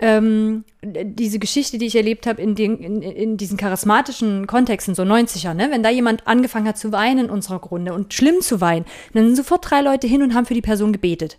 [0.01, 5.03] ähm, diese Geschichte, die ich erlebt habe in, den, in, in diesen charismatischen Kontexten, so
[5.03, 5.69] 90er, ne?
[5.71, 9.27] wenn da jemand angefangen hat zu weinen in unserer Grunde und schlimm zu weinen, dann
[9.27, 11.37] sind sofort drei Leute hin und haben für die Person gebetet.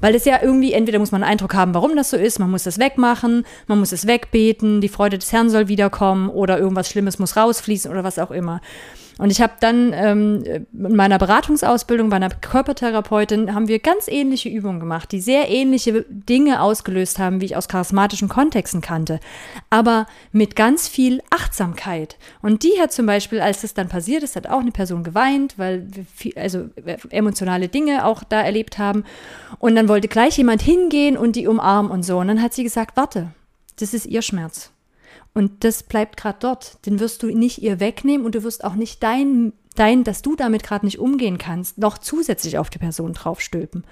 [0.00, 2.50] Weil das ja irgendwie, entweder muss man einen Eindruck haben, warum das so ist, man
[2.50, 6.90] muss das wegmachen, man muss es wegbeten, die Freude des Herrn soll wiederkommen oder irgendwas
[6.90, 8.60] Schlimmes muss rausfließen oder was auch immer.
[9.18, 14.48] Und ich habe dann ähm, in meiner Beratungsausbildung bei einer Körpertherapeutin haben wir ganz ähnliche
[14.48, 19.20] Übungen gemacht, die sehr ähnliche Dinge ausgelöst haben, wie ich aus charismatischen Kontexten kannte,
[19.70, 22.16] aber mit ganz viel Achtsamkeit.
[22.42, 25.58] Und die hat zum Beispiel, als das dann passiert ist, hat auch eine Person geweint,
[25.58, 26.68] weil wir viel, also
[27.10, 29.04] emotionale Dinge auch da erlebt haben.
[29.58, 32.18] Und dann wollte gleich jemand hingehen und die umarmen und so.
[32.18, 33.28] Und dann hat sie gesagt, warte,
[33.78, 34.73] das ist ihr Schmerz.
[35.34, 36.78] Und das bleibt gerade dort.
[36.86, 40.36] Den wirst du nicht ihr wegnehmen und du wirst auch nicht dein, dein dass du
[40.36, 43.84] damit gerade nicht umgehen kannst, noch zusätzlich auf die Person draufstülpen.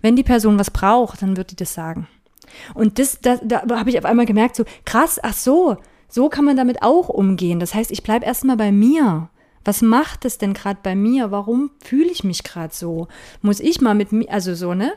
[0.00, 2.08] Wenn die Person was braucht, dann wird die das sagen.
[2.74, 5.76] Und das, das da habe ich auf einmal gemerkt, so krass, ach so,
[6.08, 7.60] so kann man damit auch umgehen.
[7.60, 9.28] Das heißt, ich bleibe erstmal bei mir.
[9.64, 11.32] Was macht es denn gerade bei mir?
[11.32, 13.08] Warum fühle ich mich gerade so?
[13.42, 14.92] Muss ich mal mit mir, also so, ne?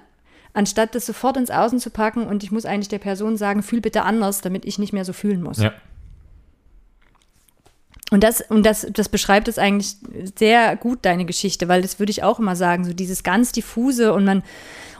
[0.59, 3.79] Anstatt das sofort ins Außen zu packen und ich muss eigentlich der Person sagen, fühl
[3.79, 5.59] bitte anders, damit ich nicht mehr so fühlen muss.
[5.59, 5.71] Ja.
[8.11, 9.95] Und das, und das, das beschreibt es eigentlich
[10.37, 14.11] sehr gut, deine Geschichte, weil das würde ich auch immer sagen, so dieses ganz diffuse
[14.11, 14.43] und man,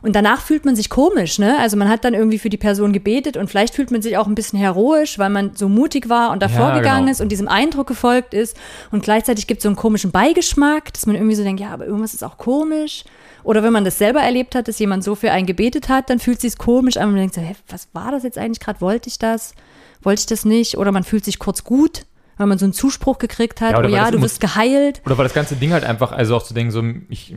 [0.01, 1.57] und danach fühlt man sich komisch, ne?
[1.59, 4.27] Also man hat dann irgendwie für die Person gebetet und vielleicht fühlt man sich auch
[4.27, 7.11] ein bisschen heroisch, weil man so mutig war und davor Ja, gegangen genau.
[7.11, 8.55] ist und diesem Eindruck gefolgt ist.
[8.91, 11.85] Und gleichzeitig gibt es so einen komischen Beigeschmack, dass man irgendwie so denkt, ja, aber
[11.85, 13.03] irgendwas ist auch komisch.
[13.43, 16.19] Oder wenn man das selber erlebt hat, dass jemand so für einen gebetet hat, dann
[16.19, 18.59] fühlt es sich komisch an und man denkt so, hä, was war das jetzt eigentlich
[18.59, 18.81] gerade?
[18.81, 19.53] Wollte ich das?
[20.01, 20.77] Wollte ich das nicht?
[20.77, 22.05] Oder man fühlt sich kurz gut,
[22.39, 25.01] weil man so einen Zuspruch gekriegt hat, Ja, oh ja, du wirst geheilt.
[25.05, 27.35] Oder war das ganze Ding halt einfach, also auch zu denken, so, ich,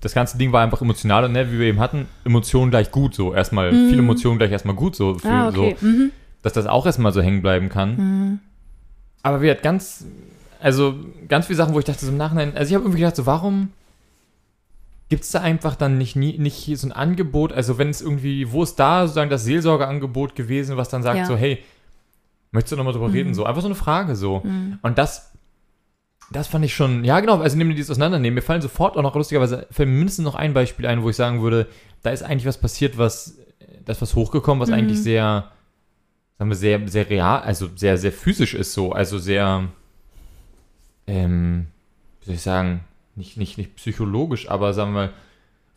[0.00, 3.14] das ganze Ding war einfach emotional und ne, wie wir eben hatten, Emotionen gleich gut,
[3.14, 5.32] so erstmal, viele Emotionen gleich erstmal gut, so, für, Mhm.
[5.32, 5.76] Ah, okay.
[5.80, 6.10] so Mhm.
[6.42, 8.40] dass das auch erstmal so hängen bleiben kann.
[9.22, 10.06] Aber wir hat ganz,
[10.60, 10.96] also
[11.28, 13.26] ganz viele Sachen, wo ich dachte, so im Nachhinein, also ich habe irgendwie gedacht, so,
[13.26, 13.68] warum
[15.08, 18.50] gibt es da einfach dann nicht, nie, nicht so ein Angebot, also wenn es irgendwie,
[18.50, 21.26] wo ist da sozusagen das Seelsorgeangebot gewesen, was dann sagt, Ja.
[21.26, 21.62] so, hey,
[22.52, 24.42] möchtest du nochmal drüber reden, so, einfach so eine Frage, so.
[24.82, 25.32] Und das,
[26.30, 28.34] das fand ich schon, ja genau, also nehmen wir dieses Auseinandernehmen.
[28.36, 31.16] Mir fallen sofort auch noch lustigerweise fällt mir mindestens noch ein Beispiel ein, wo ich
[31.16, 31.66] sagen würde,
[32.02, 33.38] da ist eigentlich was passiert, was,
[33.84, 35.50] da ist was hochgekommen, was eigentlich sehr,
[36.38, 39.68] sagen wir, sehr, sehr real, also sehr, sehr physisch ist so, also sehr,
[41.06, 41.66] ähm,
[42.20, 42.84] wie soll ich sagen,
[43.14, 45.12] nicht, nicht, nicht psychologisch, aber sagen wir mal,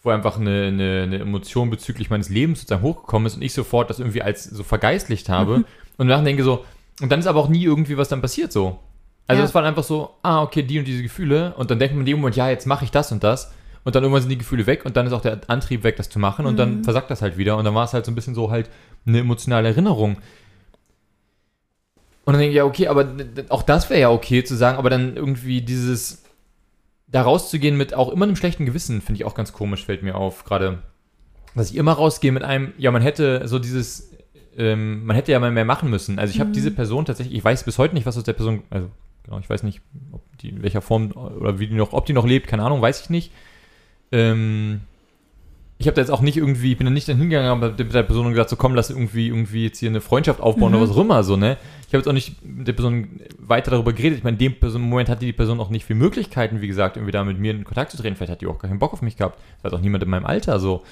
[0.05, 3.89] wo einfach eine, eine, eine Emotion bezüglich meines Lebens sozusagen hochgekommen ist und ich sofort
[3.89, 5.65] das irgendwie als so vergeistlicht habe.
[5.97, 6.63] Und danach denke so,
[7.01, 8.79] und dann ist aber auch nie irgendwie was dann passiert so.
[9.27, 9.45] Also Ja.
[9.45, 11.53] das waren einfach so, ah, okay, die und diese Gefühle.
[11.57, 13.51] Und dann denkt man in dem Moment, ja, jetzt mache ich das und das.
[13.83, 16.09] Und dann irgendwann sind die Gefühle weg und dann ist auch der Antrieb weg, das
[16.09, 16.45] zu machen.
[16.45, 17.57] Und dann versagt das halt wieder.
[17.57, 18.69] Und dann war es halt so ein bisschen so halt
[19.05, 20.17] eine emotionale Erinnerung.
[22.25, 23.07] Und dann denke ich, ja, okay, aber
[23.49, 26.23] auch das wäre ja okay zu sagen, aber dann irgendwie dieses,
[27.07, 30.15] da rauszugehen mit auch immer einem schlechten Gewissen, finde ich auch ganz komisch, fällt mir
[30.15, 30.43] auf.
[30.43, 30.79] Gerade,
[31.55, 34.11] dass ich immer rausgehe mit einem, ja, man hätte so dieses,
[34.57, 36.19] ähm, man hätte ja mal mehr machen müssen.
[36.19, 38.63] Also ich habe diese Person tatsächlich, ich weiß bis heute nicht, was aus der Person,
[38.69, 38.89] also
[39.23, 39.81] genau, ich weiß nicht,
[40.11, 42.81] ob die in welcher Form oder wie die noch, ob die noch lebt, keine Ahnung,
[42.81, 43.31] weiß ich nicht.
[44.11, 44.81] Ähm,
[45.77, 47.93] ich habe da jetzt auch nicht irgendwie, ich bin da nicht dann hingegangen aber mit
[47.93, 50.83] der Person und gesagt, so komm, lass irgendwie, irgendwie jetzt hier eine Freundschaft aufbauen oder
[50.83, 51.57] was auch immer, so, ne?
[51.95, 54.17] Habe jetzt auch nicht mit der Person weiter darüber geredet.
[54.17, 57.11] Ich meine, in dem Moment hatte die Person auch nicht viele Möglichkeiten, wie gesagt, irgendwie
[57.11, 58.15] da mit mir in Kontakt zu treten.
[58.15, 59.39] Vielleicht hat die auch gar keinen Bock auf mich gehabt.
[59.55, 60.83] Das weiß auch niemand in meinem Alter, so.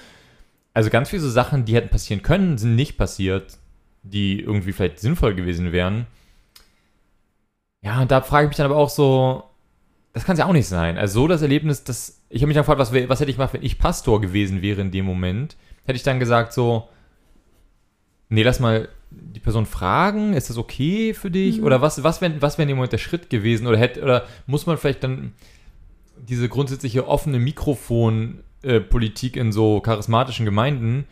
[0.73, 3.57] Also ganz viele so Sachen, die hätten passieren können, sind nicht passiert,
[4.01, 6.07] die irgendwie vielleicht sinnvoll gewesen wären.
[7.81, 9.43] Ja, und da frage ich mich dann aber auch so,
[10.13, 10.97] das kann es ja auch nicht sein.
[10.97, 13.53] Also so das Erlebnis, das, ich habe mich dann gefragt, was, was hätte ich gemacht,
[13.53, 15.57] wenn ich Pastor gewesen wäre in dem Moment?
[15.85, 16.87] Hätte ich dann gesagt so,
[18.29, 21.61] nee, lass mal die Person fragen, ist das okay für dich?
[21.61, 23.67] Oder was, was wäre was wär in dem Moment der Schritt gewesen?
[23.67, 25.33] Oder hätte, oder muss man vielleicht dann
[26.17, 31.05] diese grundsätzliche offene Mikrofon-Politik in so charismatischen Gemeinden,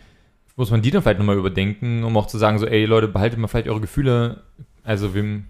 [0.56, 3.40] muss man die dann vielleicht nochmal überdenken, um auch zu sagen, so, ey Leute, behaltet
[3.40, 4.44] mal vielleicht eure Gefühle,
[4.84, 5.46] also wem,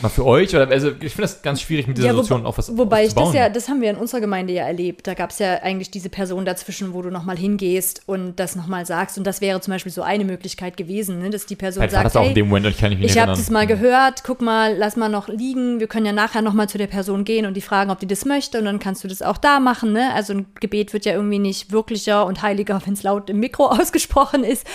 [0.00, 2.46] mal für euch, oder, also ich finde das ganz schwierig mit dieser Ja, wo- Situation
[2.46, 5.06] auf was Wobei ich das ja, das haben wir in unserer Gemeinde ja erlebt.
[5.06, 8.86] Da gab es ja eigentlich diese Person dazwischen, wo du nochmal hingehst und das nochmal
[8.86, 9.18] sagst.
[9.18, 11.30] Und das wäre zum Beispiel so eine Möglichkeit gewesen, ne?
[11.30, 12.98] dass die Person Vielleicht war sagt, das auch in hey, dem Moment ich kann mich
[13.00, 15.80] nicht ich habe das mal gehört, guck mal, lass mal noch liegen.
[15.80, 18.24] Wir können ja nachher nochmal zu der Person gehen und die fragen, ob die das
[18.24, 18.58] möchte.
[18.58, 19.92] Und dann kannst du das auch da machen.
[19.92, 20.12] Ne?
[20.14, 23.66] Also ein Gebet wird ja irgendwie nicht wirklicher und heiliger, wenn es laut im Mikro
[23.70, 24.66] ausgesprochen ist.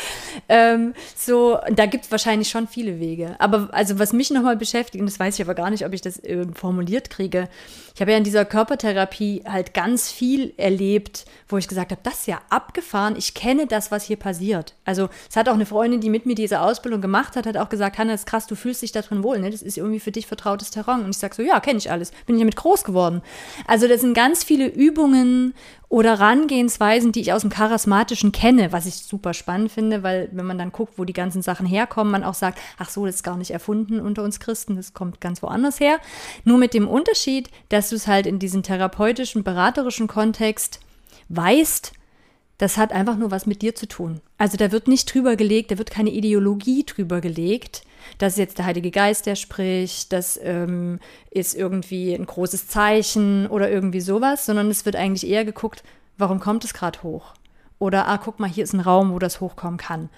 [0.50, 3.36] Ähm, so, da gibt es wahrscheinlich schon viele Wege.
[3.39, 5.93] Aber also was mich nochmal beschäftigt, beschäftigt und das weiß ich aber gar nicht, ob
[5.93, 7.49] ich das äh, formuliert kriege.
[7.98, 12.20] Ich habe ja in dieser Körpertherapie halt ganz viel erlebt, wo ich gesagt habe, das
[12.20, 14.76] ist ja abgefahren, ich kenne das, was hier passiert.
[14.86, 17.70] Also es hat auch eine Freundin, die mit mir diese Ausbildung gemacht hat, hat auch
[17.70, 19.50] gesagt, Hanna, das ist krass, du fühlst dich da drin wohl, ne?
[19.50, 21.04] das ist irgendwie für dich vertrautes Terrain.
[21.04, 23.24] Und ich sage so, ja, kenne ich alles, bin ich damit groß geworden.
[23.66, 25.56] Also das sind ganz viele Übungen
[25.89, 30.45] oder Herangehensweisen, die ich aus dem Charismatischen kenne, was ich super spannend finde, weil wenn
[30.45, 33.24] man dann guckt, wo die ganzen Sachen herkommen, man auch sagt, ach so, das ist
[33.24, 36.00] gar nicht erfunden unter uns Christen, das kommt ganz woanders her.
[36.43, 40.79] Nur mit dem Unterschied, dass du es halt in diesem therapeutischen, beraterischen Kontext
[41.29, 41.93] weißt,
[42.57, 44.21] das hat einfach nur was mit dir zu tun.
[44.38, 47.83] Also da wird nicht drüber gelegt, da wird keine Ideologie drüber gelegt,
[48.17, 53.47] das ist jetzt der Heilige Geist, der spricht, das ähm, ist irgendwie ein großes Zeichen
[53.47, 55.83] oder irgendwie sowas, sondern es wird eigentlich eher geguckt,
[56.17, 57.33] warum kommt es gerade hoch?
[57.79, 60.09] Oder, ah, guck mal, hier ist ein Raum, wo das hochkommen kann.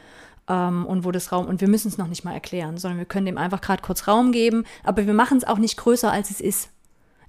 [0.47, 3.05] Ähm, und wo das Raum, und wir müssen es noch nicht mal erklären, sondern wir
[3.05, 6.31] können dem einfach gerade kurz Raum geben, aber wir machen es auch nicht größer, als
[6.31, 6.69] es ist.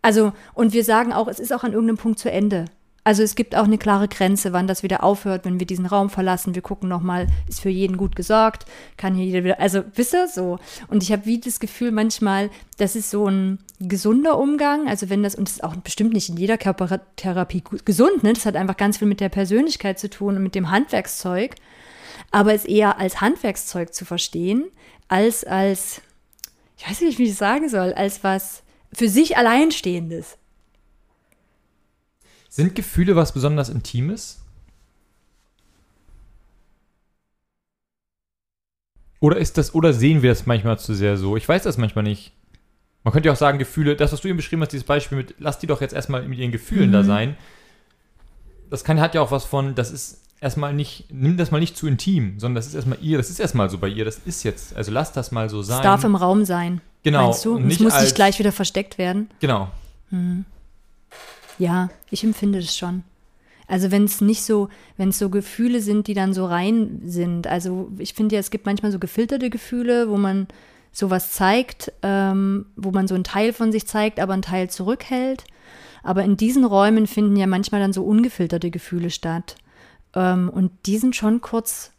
[0.03, 2.67] Also, und wir sagen auch, es ist auch an irgendeinem Punkt zu Ende.
[3.03, 6.11] Also es gibt auch eine klare Grenze, wann das wieder aufhört, wenn wir diesen Raum
[6.11, 6.55] verlassen.
[6.55, 8.67] Wir gucken nochmal, ist für jeden gut gesorgt,
[8.99, 10.59] kann hier jeder wieder, also wisst ihr, so.
[10.89, 15.23] Und ich habe wie das Gefühl manchmal, das ist so ein gesunder Umgang, also wenn
[15.23, 18.35] das, und das ist auch bestimmt nicht in jeder Körpertherapie gesund, ne?
[18.35, 21.55] das hat einfach ganz viel mit der Persönlichkeit zu tun und mit dem Handwerkszeug,
[22.31, 24.67] aber es eher als Handwerkszeug zu verstehen,
[25.09, 26.03] als als,
[26.77, 30.37] ich weiß nicht, wie ich sagen soll, als was für sich Alleinstehendes.
[32.49, 34.41] Sind Gefühle was besonders Intimes?
[39.21, 41.37] Oder ist das, oder sehen wir das manchmal zu sehr so?
[41.37, 42.33] Ich weiß das manchmal nicht.
[43.05, 45.35] Man könnte ja auch sagen, Gefühle, das, was du eben beschrieben hast, dieses Beispiel mit,
[45.39, 46.93] lass die doch jetzt erstmal mit ihren Gefühlen mhm.
[46.93, 47.37] da sein.
[48.71, 51.77] Das kann, hat ja auch was von, das ist erstmal nicht, nimm das mal nicht
[51.77, 54.43] zu intim, sondern das ist erstmal ihr, das ist erstmal so bei ihr, das ist
[54.43, 55.79] jetzt, also lass das mal so sein.
[55.79, 56.81] Es darf im Raum sein.
[57.03, 57.27] Genau.
[57.27, 57.57] Meinst du?
[57.57, 59.31] Und es muss nicht gleich wieder versteckt werden.
[59.41, 59.69] Genau.
[60.11, 60.45] Mhm.
[61.59, 63.05] Ja, ich empfinde das schon.
[63.67, 67.47] Also wenn es nicht so, wenn es so Gefühle sind, die dann so rein sind.
[67.47, 70.49] Also ich finde ja, es gibt manchmal so gefilterte Gefühle, wo man
[70.91, 75.45] sowas zeigt, ähm, wo man so einen Teil von sich zeigt, aber einen Teil zurückhält.
[76.03, 79.55] Aber in diesen Räumen finden ja manchmal dann so ungefilterte Gefühle statt.
[80.15, 81.93] Ähm, und die sind schon kurz,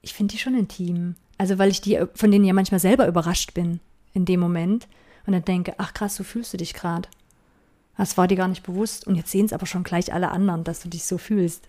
[0.00, 1.16] ich finde die schon intim.
[1.36, 3.80] Also weil ich die, von denen ja manchmal selber überrascht bin
[4.14, 4.88] in dem Moment.
[5.26, 7.08] Und dann denke, ach krass, so fühlst du dich gerade.
[7.96, 9.06] Das war dir gar nicht bewusst.
[9.06, 11.68] Und jetzt sehen es aber schon gleich alle anderen, dass du dich so fühlst.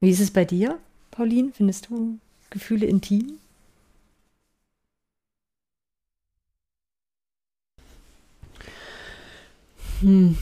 [0.00, 0.78] Wie ist es bei dir,
[1.10, 1.52] Pauline?
[1.52, 2.18] Findest du
[2.50, 3.38] Gefühle intim?
[10.00, 10.36] Hm.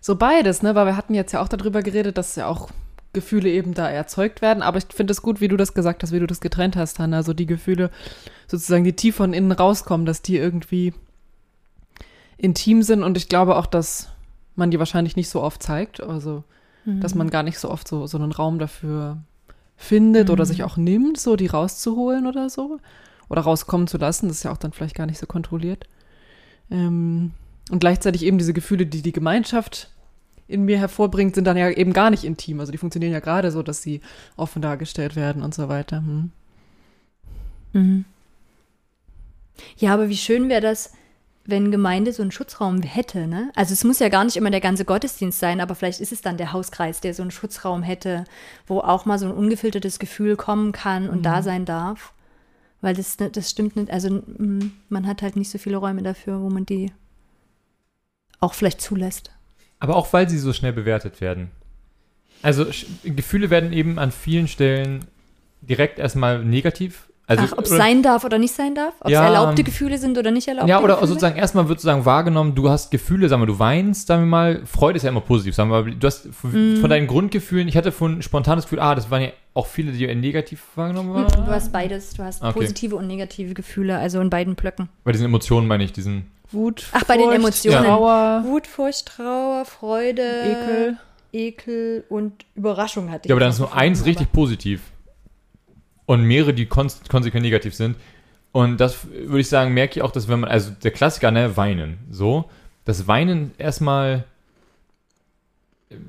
[0.00, 0.74] So beides, ne?
[0.74, 2.70] Weil wir hatten jetzt ja auch darüber geredet, dass ja auch
[3.12, 4.62] Gefühle eben da erzeugt werden.
[4.62, 6.98] Aber ich finde es gut, wie du das gesagt hast, wie du das getrennt hast,
[6.98, 7.18] Hanna.
[7.18, 7.90] Also die Gefühle
[8.46, 10.94] sozusagen, die tief von innen rauskommen, dass die irgendwie
[12.38, 14.08] intim sind und ich glaube auch, dass
[14.56, 16.02] man die wahrscheinlich nicht so oft zeigt.
[16.02, 16.44] Also,
[16.84, 17.00] mhm.
[17.00, 19.18] dass man gar nicht so oft so, so einen Raum dafür
[19.76, 20.32] findet mhm.
[20.32, 22.78] oder sich auch nimmt, so die rauszuholen oder so.
[23.28, 24.28] Oder rauskommen zu lassen.
[24.28, 25.86] Das ist ja auch dann vielleicht gar nicht so kontrolliert.
[26.70, 27.32] Ähm,
[27.70, 29.91] und gleichzeitig eben diese Gefühle, die die Gemeinschaft
[30.52, 32.60] in mir hervorbringt, sind dann ja eben gar nicht intim.
[32.60, 34.00] Also die funktionieren ja gerade so, dass sie
[34.36, 35.98] offen dargestellt werden und so weiter.
[35.98, 36.30] Hm.
[37.72, 38.04] Mhm.
[39.76, 40.92] Ja, aber wie schön wäre das,
[41.44, 43.50] wenn Gemeinde so einen Schutzraum hätte, ne?
[43.56, 46.22] Also es muss ja gar nicht immer der ganze Gottesdienst sein, aber vielleicht ist es
[46.22, 48.24] dann der Hauskreis, der so einen Schutzraum hätte,
[48.66, 51.22] wo auch mal so ein ungefiltertes Gefühl kommen kann und mhm.
[51.22, 52.14] da sein darf.
[52.80, 54.22] Weil das, ne, das stimmt nicht, also
[54.88, 56.92] man hat halt nicht so viele Räume dafür, wo man die
[58.40, 59.30] auch vielleicht zulässt.
[59.82, 61.50] Aber auch weil sie so schnell bewertet werden.
[62.40, 62.66] Also
[63.04, 65.04] Gefühle werden eben an vielen Stellen
[65.60, 68.94] direkt erstmal negativ also, Ach, ob es sein darf oder nicht sein darf?
[69.00, 71.08] Ob es ja, erlaubte Gefühle sind oder nicht erlaubte Ja, oder Gefühle?
[71.08, 74.66] sozusagen erstmal wird sozusagen wahrgenommen, du hast Gefühle, sagen wir, du weinst, sagen wir mal,
[74.66, 76.80] Freude ist ja immer positiv, sagen wir mal, du hast mm.
[76.80, 80.12] von deinen Grundgefühlen, ich hatte von spontanes Gefühl, ah, das waren ja auch viele, die
[80.14, 81.26] negativ wahrgenommen waren.
[81.46, 82.52] Du hast beides, du hast okay.
[82.52, 84.88] positive und negative Gefühle, also in beiden Blöcken.
[85.04, 87.84] Bei diesen Emotionen meine ich, diesen Wut, Ach, bei den Emotionen.
[87.84, 88.42] Trauer.
[88.44, 90.96] Wut, Furcht, Trauer, Freude, Ekel.
[91.32, 93.30] Ekel und Überraschung hatte ich.
[93.30, 94.82] Ja, aber dann ist nur eins richtig positiv
[96.06, 97.96] und mehrere, die kon konsequent negativ sind.
[98.52, 101.56] Und das würde ich sagen, merke ich auch, dass wenn man, also der Klassiker, ne,
[101.56, 102.50] Weinen, so,
[102.84, 104.24] das Weinen erstmal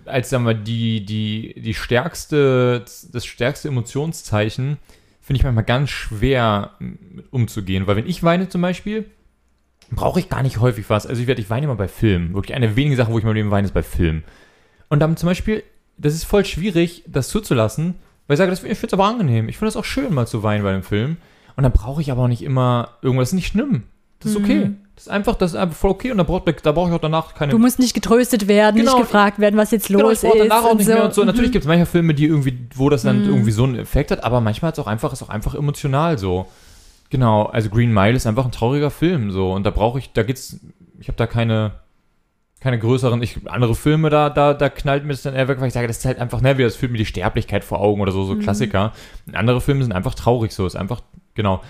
[0.06, 4.78] als, sagen wir, die, die, die stärkste, das stärkste Emotionszeichen,
[5.22, 6.72] finde ich manchmal ganz schwer
[7.32, 7.88] umzugehen.
[7.88, 9.10] Weil wenn ich weine zum Beispiel,
[9.96, 11.06] brauche ich gar nicht häufig was.
[11.06, 12.34] Also ich werde, ich weine immer bei Filmen.
[12.34, 14.24] Wirklich eine wenige Sache, wo ich mal Leben weine, ist bei Filmen.
[14.90, 15.64] Und dann zum Beispiel,
[15.98, 17.96] das ist voll schwierig, das zuzulassen,
[18.28, 19.50] weil ich sage, das, ich finde es aber angenehm.
[19.50, 21.18] Ich finde es auch schön, mal zu weinen bei einem Film.
[21.56, 23.28] Und dann brauche ich aber auch nicht immer irgendwas.
[23.28, 23.84] Das ist nicht schlimm.
[24.20, 24.72] Das ist okay.
[24.96, 26.12] Das ist einfach, das ist einfach voll okay.
[26.12, 27.52] Und da brauche da brauch ich auch danach keine.
[27.52, 28.94] Du musst nicht getröstet werden, Genau.
[28.98, 30.50] nicht gefragt werden, was jetzt Genau, los ich brauche ist.
[30.50, 30.94] danach auch nicht so.
[30.94, 31.22] mehr und so.
[31.22, 31.28] Mhm.
[31.28, 34.24] Natürlich gibt es manche Filme, die irgendwie, wo das dann irgendwie so einen Effekt hat,
[34.24, 36.48] aber manchmal ist auch einfach, ist auch einfach emotional so.
[37.14, 40.24] Genau, also Green Mile ist einfach ein trauriger Film so und da brauche ich, da
[40.24, 40.60] geht's,
[41.00, 41.74] ich habe da keine,
[42.60, 45.68] keine größeren, ich, andere Filme, da, da, da knallt mir das dann eher weg, weil
[45.68, 48.02] ich sage, das ist halt einfach, ne, wie das fühlt mir die Sterblichkeit vor Augen
[48.02, 48.94] oder so, so Klassiker.
[49.28, 51.02] Und andere Filme sind einfach traurig so, ist einfach,
[51.36, 51.62] genau.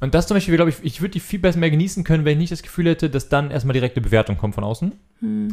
[0.00, 2.32] Und das zum Beispiel, glaube ich, ich würde die viel besser mehr genießen können, wenn
[2.32, 4.92] ich nicht das Gefühl hätte, dass dann erstmal direkte Bewertung kommt von außen.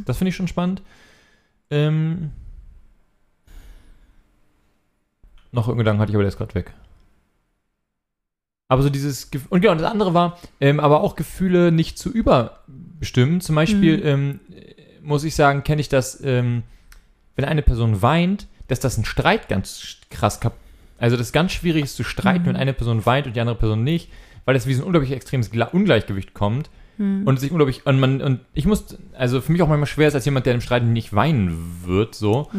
[0.04, 0.82] Das finde ich schon spannend.
[1.72, 2.32] Ähm,
[5.54, 6.74] noch irgendeinen Gedanken hatte ich, aber der ist gerade weg.
[8.70, 12.12] Aber so dieses, Gef- und genau, das andere war, ähm, aber auch Gefühle nicht zu
[12.12, 13.40] überbestimmen.
[13.42, 14.40] Zum Beispiel, ähm,
[15.02, 16.64] muss ich sagen, kenne ich das, ähm,
[17.36, 20.54] wenn eine Person weint, dass das ein Streit ganz krass kap
[20.98, 23.56] Also das ist ganz schwierig ist zu streiten, wenn eine Person weint und die andere
[23.56, 24.10] Person nicht,
[24.44, 26.70] weil das wie so ein unglaublich extremes Ungleichgewicht kommt.
[27.26, 30.16] Und sich unglaublich, und man, und ich muss, also für mich auch manchmal schwer ist,
[30.16, 32.50] als jemand, der im Streit nicht weinen wird, so,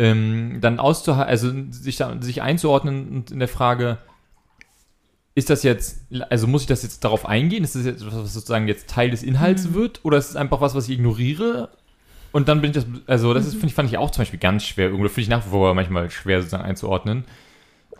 [0.00, 3.98] ähm, dann auszuhalten, also sich, da, sich einzuordnen und in der Frage,
[5.34, 7.64] ist das jetzt, also muss ich das jetzt darauf eingehen?
[7.64, 10.04] Ist das jetzt was, was sozusagen jetzt Teil des Inhalts wird?
[10.04, 11.70] Oder ist es einfach was, was ich ignoriere?
[12.30, 14.40] Und dann bin ich das, also das ist, finde ich, fand ich auch zum Beispiel
[14.40, 17.24] ganz schwer, irgendwo finde ich nach wie vor manchmal schwer sozusagen einzuordnen.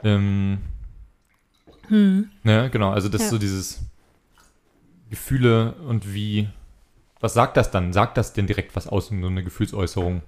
[0.03, 0.59] Ähm,
[1.89, 3.31] ne, genau, also das ist Ja.
[3.31, 3.81] so dieses
[5.11, 6.49] Gefühle und wie,
[7.21, 7.93] was sagt das dann?
[7.93, 10.23] Sagt das denn direkt was aus, so eine Gefühlsäußerung?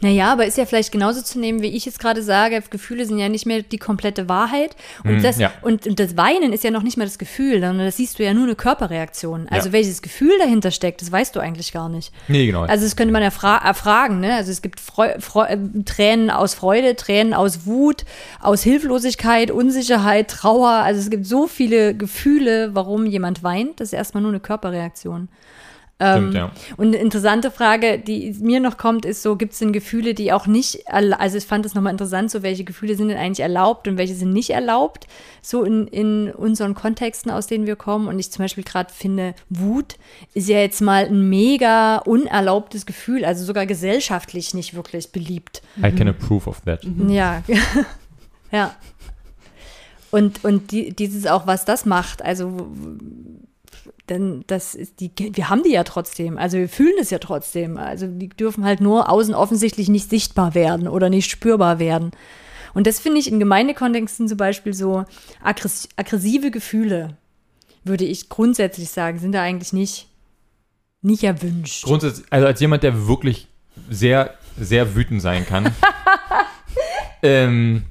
[0.00, 3.18] Naja, aber ist ja vielleicht genauso zu nehmen, wie ich jetzt gerade sage, Gefühle sind
[3.18, 4.74] ja nicht mehr die komplette Wahrheit.
[5.04, 5.52] Und, Mhm, das, ja.
[5.62, 8.24] und, und das Weinen ist ja noch nicht mal das Gefühl, sondern das siehst du
[8.24, 9.46] ja nur eine Körperreaktion.
[9.50, 9.72] Also Ja.
[9.74, 12.12] welches Gefühl dahinter steckt, das weißt du eigentlich gar nicht.
[12.28, 12.62] Nee, genau.
[12.62, 14.34] Also das könnte man ja fra erfragen, ne?
[14.34, 18.04] Also es gibt Freu Freu äh, Tränen aus Freude, Tränen aus Wut,
[18.40, 20.70] aus Hilflosigkeit, Unsicherheit, Trauer.
[20.70, 23.80] Also es gibt so viele Gefühle, warum jemand weint.
[23.80, 25.28] Das ist erstmal nur eine Körperreaktion.
[26.12, 26.50] Stimmt, ja.
[26.76, 30.32] Und eine interessante Frage, die mir noch kommt, ist so, gibt es denn Gefühle, die
[30.32, 33.88] auch nicht, also ich fand es nochmal interessant, so welche Gefühle sind denn eigentlich erlaubt
[33.88, 35.06] und welche sind nicht erlaubt,
[35.42, 38.08] so in, in unseren Kontexten, aus denen wir kommen.
[38.08, 39.96] Und ich zum Beispiel gerade finde, Wut
[40.34, 45.62] ist ja jetzt mal ein mega unerlaubtes Gefühl, also sogar gesellschaftlich nicht wirklich beliebt.
[45.82, 46.80] I can approve of that.
[47.08, 47.42] Ja,
[48.52, 48.74] ja.
[50.10, 52.68] Und, und die, dieses auch, was das macht, also
[54.08, 57.78] denn das ist die, wir haben die ja trotzdem, also wir fühlen es ja trotzdem.
[57.78, 62.10] Also die dürfen halt nur außen offensichtlich nicht sichtbar werden oder nicht spürbar werden.
[62.74, 65.04] Und das finde ich in Gemeindekontexten zum Beispiel so
[65.42, 67.16] aggress aggressive Gefühle,
[67.84, 70.08] würde ich grundsätzlich sagen, sind da eigentlich nicht,
[71.00, 71.84] nicht erwünscht.
[71.84, 73.48] Grundsätzlich, also als jemand, der wirklich
[73.88, 75.72] sehr, sehr wütend sein kann,
[77.22, 77.84] ähm,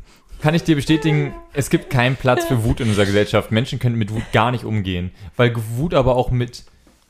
[0.43, 3.49] kann ich dir bestätigen, es gibt keinen Platz für Wut in unserer Gesellschaft.
[3.53, 6.65] Menschen können mit Wut gar nicht umgehen, weil Wut aber auch mit,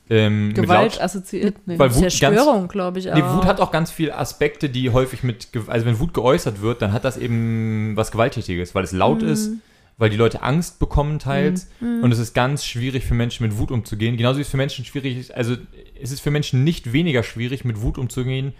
[0.08, 1.56] ähm, Gewalt assoziiert.
[1.66, 1.76] Nee.
[1.76, 3.16] weil Wut Zerstörung, glaube ich auch.
[3.16, 6.80] Nee, Wut hat auch ganz viele Aspekte, die häufig mit, also wenn Wut geäußert wird,
[6.80, 9.28] dann hat das eben was Gewalttätiges, weil es laut Mhm.
[9.28, 9.50] ist,
[9.98, 13.72] weil die Leute Angst bekommen teils und es ist ganz schwierig für Menschen mit Wut
[13.72, 14.16] umzugehen.
[14.16, 15.56] Genauso wie es für Menschen schwierig ist, also
[16.00, 18.52] es ist für Menschen nicht weniger schwierig mit Wut umzugehen,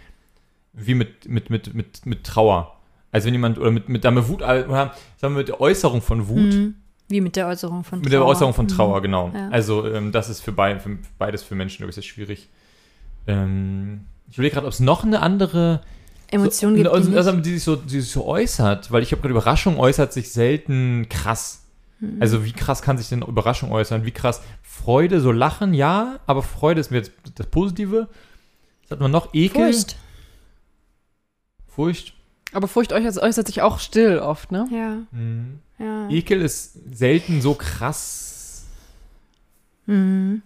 [0.73, 2.74] wie mit, mit, mit, mit, mit Trauer.
[3.15, 6.01] Also wenn jemand, oder mit, mit, da mit Wut, oder sagen wir mit der Äußerung
[6.01, 6.75] von Wut, Mhm.
[7.07, 8.29] Wie mit der Äußerung von mit der Trauer.
[8.29, 9.31] Äußerung von Trauer, genau.
[9.33, 9.47] Ja.
[9.49, 12.49] Also ähm, das ist für, beid, für beides für Menschen, glaube ich, sehr schwierig.
[13.25, 15.79] Ähm, ich überlege gerade, ob es noch eine andere
[16.29, 17.17] Emotionen so, gibt, die also, nicht.
[17.17, 20.33] also, die, sich so, die sich so äußert, weil ich habe gerade Überraschung äußert sich
[20.33, 21.63] selten krass.
[22.01, 22.17] Mhm.
[22.19, 24.03] Also wie krass kann sich denn Überraschung äußern?
[24.03, 28.09] Wie krass Freude, so Lachen, ja, aber Freude ist mir jetzt das Positive.
[28.81, 29.33] Was hat man noch?
[29.33, 29.71] Ekel?
[29.71, 29.95] Furcht.
[31.67, 32.14] Furcht.
[32.55, 34.65] Aber Furcht äußert, äußert sich auch still oft, ne?
[34.71, 35.59] Ja, Mhm.
[35.77, 36.07] ja.
[36.09, 38.63] Ekel ist selten so krass.
[39.85, 40.41] Mhm.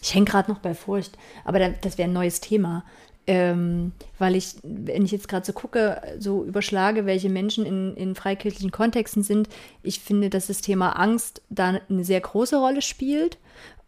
[0.00, 2.84] Ich hänge gerade noch bei Furcht, aber da, das wäre ein neues Thema.
[3.26, 8.14] Ähm, weil ich, wenn ich jetzt gerade so gucke, so überschlage, welche Menschen in, in
[8.14, 9.48] freikirchlichen Kontexten sind,
[9.82, 13.38] ich finde, dass das Thema Angst da eine sehr große Rolle spielt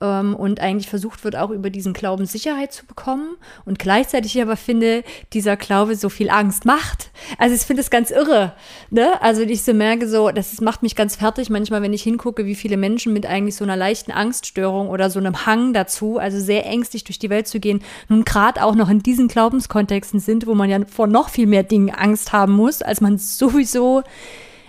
[0.00, 4.42] ähm, und eigentlich versucht wird, auch über diesen Glauben Sicherheit zu bekommen und gleichzeitig ich
[4.42, 7.10] aber finde, dieser Glaube so viel Angst macht.
[7.38, 8.52] Also ich finde es ganz irre.
[8.90, 9.20] Ne?
[9.22, 12.46] Also ich so merke so, das ist, macht mich ganz fertig manchmal, wenn ich hingucke,
[12.46, 16.38] wie viele Menschen mit eigentlich so einer leichten Angststörung oder so einem Hang dazu, also
[16.38, 20.46] sehr ängstlich durch die Welt zu gehen, nun gerade auch noch in diesen Glaubenskontexten sind,
[20.46, 24.02] wo man ja vor noch viel mehr Dingen Angst haben muss, als man sowieso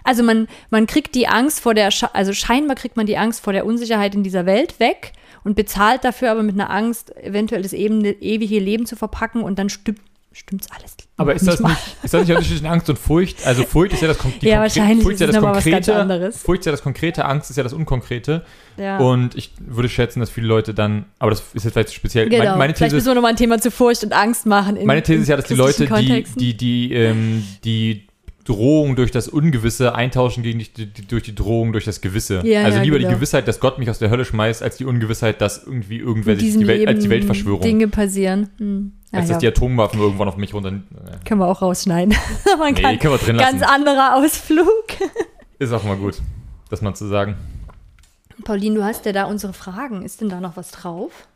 [0.07, 3.53] also man, man kriegt die Angst vor der, also scheinbar kriegt man die Angst vor
[3.53, 7.73] der Unsicherheit in dieser Welt weg und bezahlt dafür aber mit einer Angst, eventuell das
[7.73, 9.95] eben, ewige Leben zu verpacken und dann stü-
[10.33, 10.95] stimmt's alles.
[11.19, 13.45] Aber ist das, nicht, ist das nicht der Unterschied zwischen Angst und Furcht?
[13.47, 15.95] Also Furcht ist ja das, kon Ja, wahrscheinlich Furcht ist ja das Konkrete.
[15.95, 16.37] anderes.
[16.43, 18.45] Furcht ist ja das Konkrete, Angst ist ja das Unkonkrete.
[18.77, 18.99] Ja.
[18.99, 22.29] Und ich würde schätzen, dass viele Leute dann, aber das ist jetzt vielleicht speziell.
[22.29, 22.43] genau.
[22.43, 24.75] Meine, meine Vielleicht These müssen wir nochmal ein Thema zu Furcht und Angst machen.
[24.75, 28.06] In, Meine These ist ja, dass die Leute, die, die, die, ähm, die
[28.47, 32.41] Drohung durch das Ungewisse eintauschen gegen die, die, durch die Drohung durch das Gewisse.
[32.45, 33.09] Ja, also ja, lieber genau.
[33.09, 36.37] die Gewissheit, dass Gott mich aus der Hölle schmeißt, als die Ungewissheit, dass irgendwie irgendwer
[36.37, 37.61] sich die Welt, als die Weltverschwörung.
[37.61, 38.49] Dinge passieren.
[38.57, 38.93] Hm.
[39.11, 39.33] Ja, als ja.
[39.33, 40.69] dass die Atomwaffen irgendwann auf mich runter.
[40.69, 42.15] Äh, Können wir auch rausschneiden.
[42.57, 43.73] Man nee, kann können wir drin ganz lassen.
[43.73, 44.85] anderer Ausflug.
[45.59, 46.15] Ist auch mal gut,
[46.69, 47.35] das mal zu sagen.
[48.45, 50.03] Pauline, du hast ja da unsere Fragen.
[50.03, 51.27] Ist denn da noch was drauf?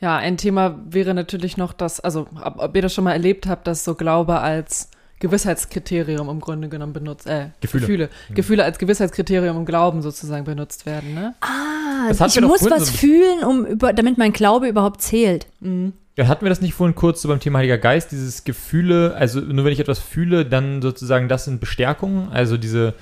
[0.00, 3.46] Ja, ein Thema wäre natürlich noch das, also ob, ob ihr das schon mal erlebt
[3.46, 4.88] habt, dass so Glaube als
[5.20, 7.86] Gewissheitskriterium im Grunde genommen benutzt, äh, Gefühle.
[7.86, 11.34] Gefühle, Gefühle als Gewissheitskriterium im Glauben sozusagen benutzt werden, ne?
[11.40, 15.46] Ah, ich muss was so- fühlen, um über, damit mein Glaube überhaupt zählt.
[15.60, 15.92] Mhm.
[16.16, 19.40] Ja, hatten wir das nicht vorhin kurz so beim Thema Heiliger Geist, dieses Gefühle, also
[19.40, 22.94] nur wenn ich etwas fühle, dann sozusagen das sind Bestärkungen, also diese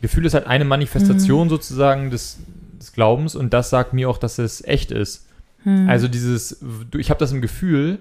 [0.00, 1.50] Gefühle ist halt eine Manifestation Mhm.
[1.50, 2.38] sozusagen des,
[2.78, 5.26] des Glaubens und das sagt mir auch, dass es echt ist.
[5.64, 5.88] Hm.
[5.90, 6.58] Also dieses,
[6.90, 7.98] du- ich habe das im Gefühl,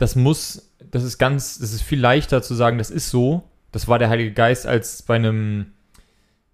[0.00, 3.88] das muss, das ist ganz, das ist viel leichter zu sagen, das ist so, das
[3.88, 5.66] war der Heilige Geist, als bei einem,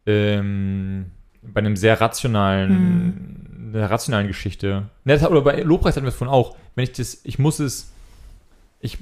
[0.06, 1.06] ähm,
[1.42, 4.88] bei einem sehr rationalen, einer rationalen Geschichte.
[5.04, 6.56] Ne, hat- oder bei Lobpreis hatten wir es vorhin auch.
[6.74, 7.92] Wenn ich das, ich muss es,
[8.80, 8.98] ich,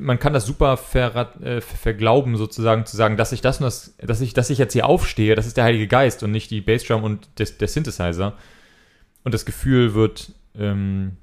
[0.00, 3.64] man kann das super ver, äh, ver- verglauben sozusagen, zu sagen, dass ich das und
[3.64, 6.50] das, dass ich, dass ich jetzt hier aufstehe, das ist der Heilige Geist und nicht
[6.50, 8.34] die Bassdrum und des, der Synthesizer.
[9.24, 11.16] Und das Gefühl wird, ähm,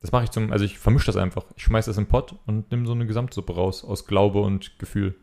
[0.00, 1.44] das mache ich zum, also ich vermische das einfach.
[1.56, 5.14] Ich schmeiß das im Pott und nehme so eine Gesamtsuppe raus aus Glaube und Gefühl.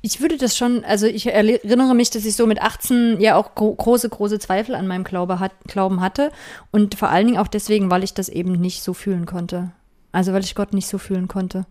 [0.00, 3.54] Ich würde das schon, also ich erinnere mich, dass ich so mit 18 ja auch
[3.54, 6.30] gro große, große Zweifel an meinem Glaube hat, Glauben hatte.
[6.70, 9.72] Und vor allen Dingen auch deswegen, weil ich das eben nicht so fühlen konnte.
[10.12, 11.66] Also weil ich Gott nicht so fühlen konnte.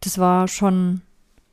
[0.00, 1.02] Das war schon.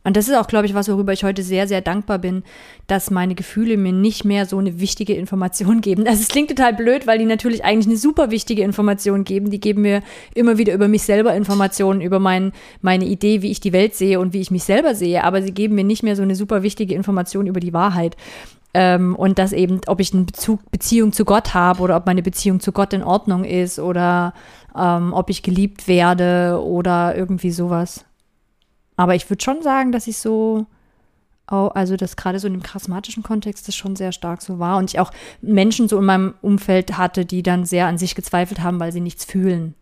[0.03, 2.43] Und das ist auch, glaube ich, was, worüber ich heute sehr, sehr dankbar bin,
[2.87, 6.05] dass meine Gefühle mir nicht mehr so eine wichtige Information geben.
[6.07, 9.49] Also es klingt total blöd, weil die natürlich eigentlich eine super wichtige Information geben.
[9.49, 10.01] Die geben mir
[10.35, 12.51] immer wieder über mich selber Informationen, über mein,
[12.81, 15.23] meine Idee, wie ich die Welt sehe und wie ich mich selber sehe.
[15.23, 18.17] Aber sie geben mir nicht mehr so eine super wichtige Information über die Wahrheit.
[18.73, 22.23] Ähm, und das eben, ob ich eine Bezug, Beziehung zu Gott habe oder ob meine
[22.23, 24.33] Beziehung zu Gott in Ordnung ist oder
[24.75, 28.03] ähm, ob ich geliebt werde oder irgendwie sowas.
[28.95, 30.65] Aber ich würde schon sagen, dass ich so,
[31.49, 34.77] oh, also das gerade so in dem charismatischen Kontext das schon sehr stark so war
[34.77, 38.61] und ich auch Menschen so in meinem Umfeld hatte, die dann sehr an sich gezweifelt
[38.61, 39.75] haben, weil sie nichts fühlen.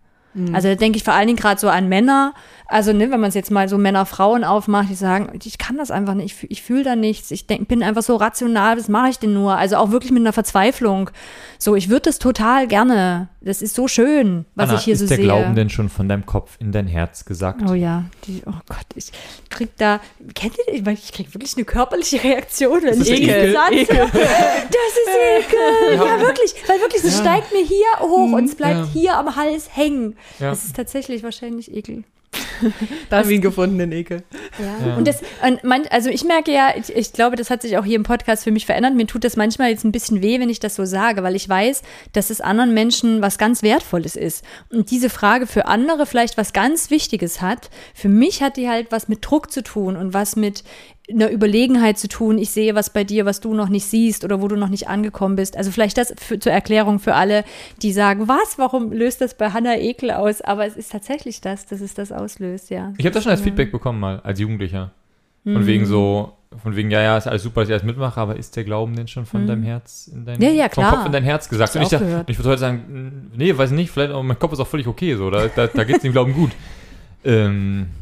[0.53, 2.33] Also da denke ich vor allen Dingen gerade so an Männer,
[2.67, 5.91] also ne, wenn man es jetzt mal so Männer-Frauen aufmacht, die sagen, ich kann das
[5.91, 9.09] einfach nicht, ich, ich fühle da nichts, ich denk, bin einfach so rational, was mache
[9.09, 9.57] ich denn nur?
[9.57, 11.09] Also auch wirklich mit einer Verzweiflung.
[11.57, 13.27] So, ich würde das total gerne.
[13.43, 15.25] Das ist so schön, was Anna, ich hier ist so der sehe.
[15.25, 17.61] Glauben denn schon von deinem Kopf in dein Herz gesagt?
[17.67, 19.11] Oh ja, die, oh Gott, ich
[19.49, 19.99] krieg da,
[20.35, 23.53] kennt ihr, ich, meine, ich krieg wirklich eine körperliche Reaktion, wenn ich ist diesen Ekel.
[23.53, 23.97] Satz Ekel.
[24.11, 25.95] Das ist Ekel.
[25.95, 27.21] Ja, wirklich, weil wirklich, es Ja.
[27.21, 28.87] steigt mir hier hoch und es bleibt Ja.
[28.93, 30.15] hier am Hals hängen.
[30.39, 30.51] Ja.
[30.51, 32.03] Das ist tatsächlich wahrscheinlich Ekel.
[33.09, 34.23] Da haben wir ihn gefunden, den Ekel.
[34.59, 34.87] Ja.
[34.87, 34.95] Ja.
[34.95, 37.85] Und das, und man, also ich merke ja, ich, ich glaube, das hat sich auch
[37.85, 38.95] hier im Podcast für mich verändert.
[38.95, 41.47] Mir tut das manchmal jetzt ein bisschen weh, wenn ich das so sage, weil ich
[41.47, 41.81] weiß,
[42.13, 44.45] dass es anderen Menschen was ganz Wertvolles ist.
[44.69, 47.69] Und diese Frage für andere vielleicht was ganz Wichtiges hat.
[47.93, 50.63] Für mich hat die halt was mit Druck zu tun und was mit
[51.09, 52.37] einer Überlegenheit zu tun.
[52.37, 54.87] Ich sehe was bei dir, was du noch nicht siehst oder wo du noch nicht
[54.87, 55.57] angekommen bist.
[55.57, 57.43] Also vielleicht das für, zur Erklärung für alle,
[57.81, 60.41] die sagen, was, warum löst das bei Hannah Ekel aus?
[60.41, 62.93] Aber es ist tatsächlich das, dass es das auslöst, ja.
[62.97, 63.45] Ich habe das schon als Ja.
[63.45, 64.91] Feedback bekommen mal, als Jugendlicher.
[65.43, 65.53] Mhm.
[65.53, 68.35] Von wegen so, von wegen, ja, ja, ist alles super, dass ich alles mitmache, aber
[68.37, 69.47] ist der Glauben denn schon von Mhm.
[69.47, 70.83] deinem Herz in dein Ja, ja, vom.
[70.85, 71.75] Kopf in dein Herz gesagt?
[71.75, 72.29] Und ich, gehört.
[72.29, 75.29] ich würde heute sagen, nee, weiß nicht, vielleicht, mein Kopf ist auch völlig okay, so,
[75.31, 76.51] da, da, da geht es dem Glauben gut.
[77.23, 78.00] Ähm, äh,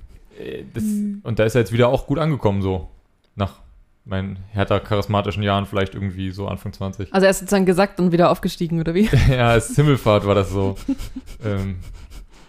[0.74, 1.22] das, Mhm.
[1.24, 2.90] Und da ist er jetzt wieder auch gut angekommen, so,
[3.36, 3.60] nach
[4.06, 7.14] meinen härter charismatischen Jahren, vielleicht irgendwie so Anfang 20.
[7.14, 9.10] Also er ist sozusagen gesagt und wieder aufgestiegen, oder wie?
[9.30, 10.76] ja, als Himmelfahrt war das so.
[11.46, 11.80] ähm,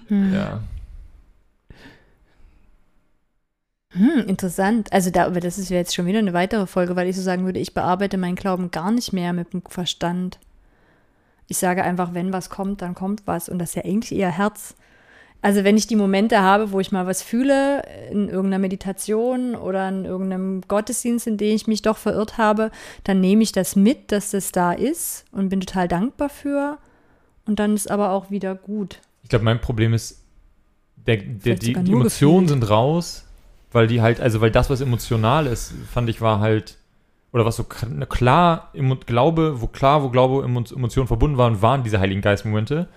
[0.09, 0.34] Hm.
[0.34, 0.61] ja.
[3.93, 4.93] Hm, interessant.
[4.93, 7.22] Also da, aber das ist ja jetzt schon wieder eine weitere Folge, weil ich so
[7.22, 10.38] sagen würde, ich bearbeite meinen Glauben gar nicht mehr mit dem Verstand.
[11.49, 13.49] Ich sage einfach, wenn was kommt, dann kommt was.
[13.49, 14.76] Und das ist ja eigentlich eher Herz.
[15.43, 19.88] Also wenn ich die Momente habe, wo ich mal was fühle, in irgendeiner Meditation oder
[19.88, 22.70] in irgendeinem Gottesdienst, in dem ich mich doch verirrt habe,
[23.05, 26.76] dann nehme ich das mit, dass das da ist und bin total dankbar für.
[27.47, 29.01] Und dann ist aber auch wieder gut.
[29.22, 30.22] Ich glaube, mein Problem ist,
[31.07, 32.49] der, der, die, die Emotionen gefühlt.
[32.62, 33.24] sind raus,
[33.72, 36.76] weil die halt, also weil das, was emotional ist, fand ich, war halt,
[37.32, 38.70] oder was so k- klar,
[39.07, 42.88] Glaube, wo klar, wo Glaube, Emo- Emotionen verbunden waren, waren diese Heiligen Geist-Momente.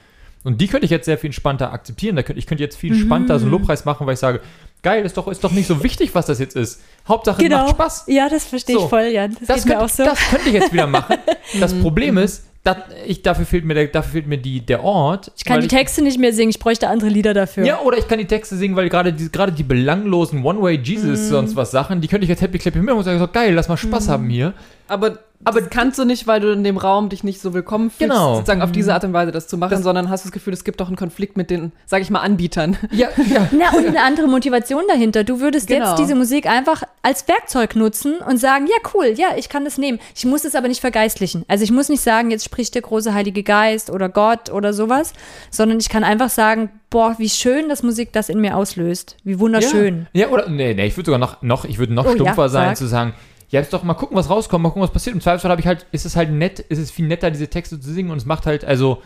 [0.43, 2.15] Und die könnte ich jetzt sehr viel entspannter akzeptieren.
[2.15, 2.97] Da könnte, ich könnte jetzt viel Mhm.
[2.99, 4.41] entspannter so einen Lobpreis machen, weil ich sage,
[4.81, 6.81] geil, ist doch, ist doch nicht so wichtig, was das jetzt ist.
[7.07, 7.59] Hauptsache, Genau.
[7.59, 8.03] macht Spaß.
[8.07, 8.83] Ja, das verstehe So.
[8.83, 9.35] ich voll, Jan.
[9.39, 10.03] Das, Das geht mir könnte, auch so.
[10.03, 11.15] das könnte ich jetzt wieder machen.
[11.59, 15.31] Das Problem ist, dat, ich, dafür, fehlt mir der, dafür fehlt mir die, der Ort.
[15.37, 17.65] ich kann die Texte nicht mehr singen, ich bräuchte andere Lieder dafür.
[17.65, 21.29] Ja, oder ich kann die Texte singen, weil gerade die, gerade die belanglosen One-Way-Jesus, Mhm.
[21.29, 23.67] sonst was Sachen, die könnte ich jetzt Happy Clappy hören und sagen, so, geil, lass
[23.67, 24.53] mal Spaß haben hier.
[24.88, 27.89] Aber, aber das kannst du nicht, weil du in dem Raum dich nicht so willkommen
[27.89, 28.36] fühlst, Genau.
[28.36, 30.63] sozusagen auf diese Art und Weise das zu machen, Das- sondern hast das Gefühl, es
[30.63, 32.77] gibt doch einen Konflikt mit den, sag ich mal, Anbietern.
[32.91, 33.47] Ja, ja.
[33.57, 35.23] Na, und eine andere Motivation dahinter.
[35.23, 35.89] Du würdest Genau.
[35.89, 39.77] jetzt diese Musik einfach als Werkzeug nutzen und sagen, ja, cool, ja, ich kann das
[39.77, 39.99] nehmen.
[40.15, 41.43] Ich muss es aber nicht vergeistlichen.
[41.47, 45.13] Also ich muss nicht sagen, jetzt spricht der große Heilige Geist oder Gott oder sowas,
[45.49, 49.17] sondern ich kann einfach sagen, boah, wie schön, dass Musik das in mir auslöst.
[49.23, 50.07] Wie wunderschön.
[50.13, 52.49] Ja, oder, nee, nee, ich würde sogar noch, noch, ich würde noch Oh, ja, stumpfer
[52.49, 52.77] sein, sag.
[52.77, 53.13] zu sagen,
[53.53, 55.13] ja, jetzt doch mal gucken, was rauskommt, mal gucken, was passiert.
[55.13, 57.79] Im Zweifelsfall habe ich halt, ist es halt nett, ist es viel netter, diese Texte
[57.79, 59.03] zu singen und es macht halt, also,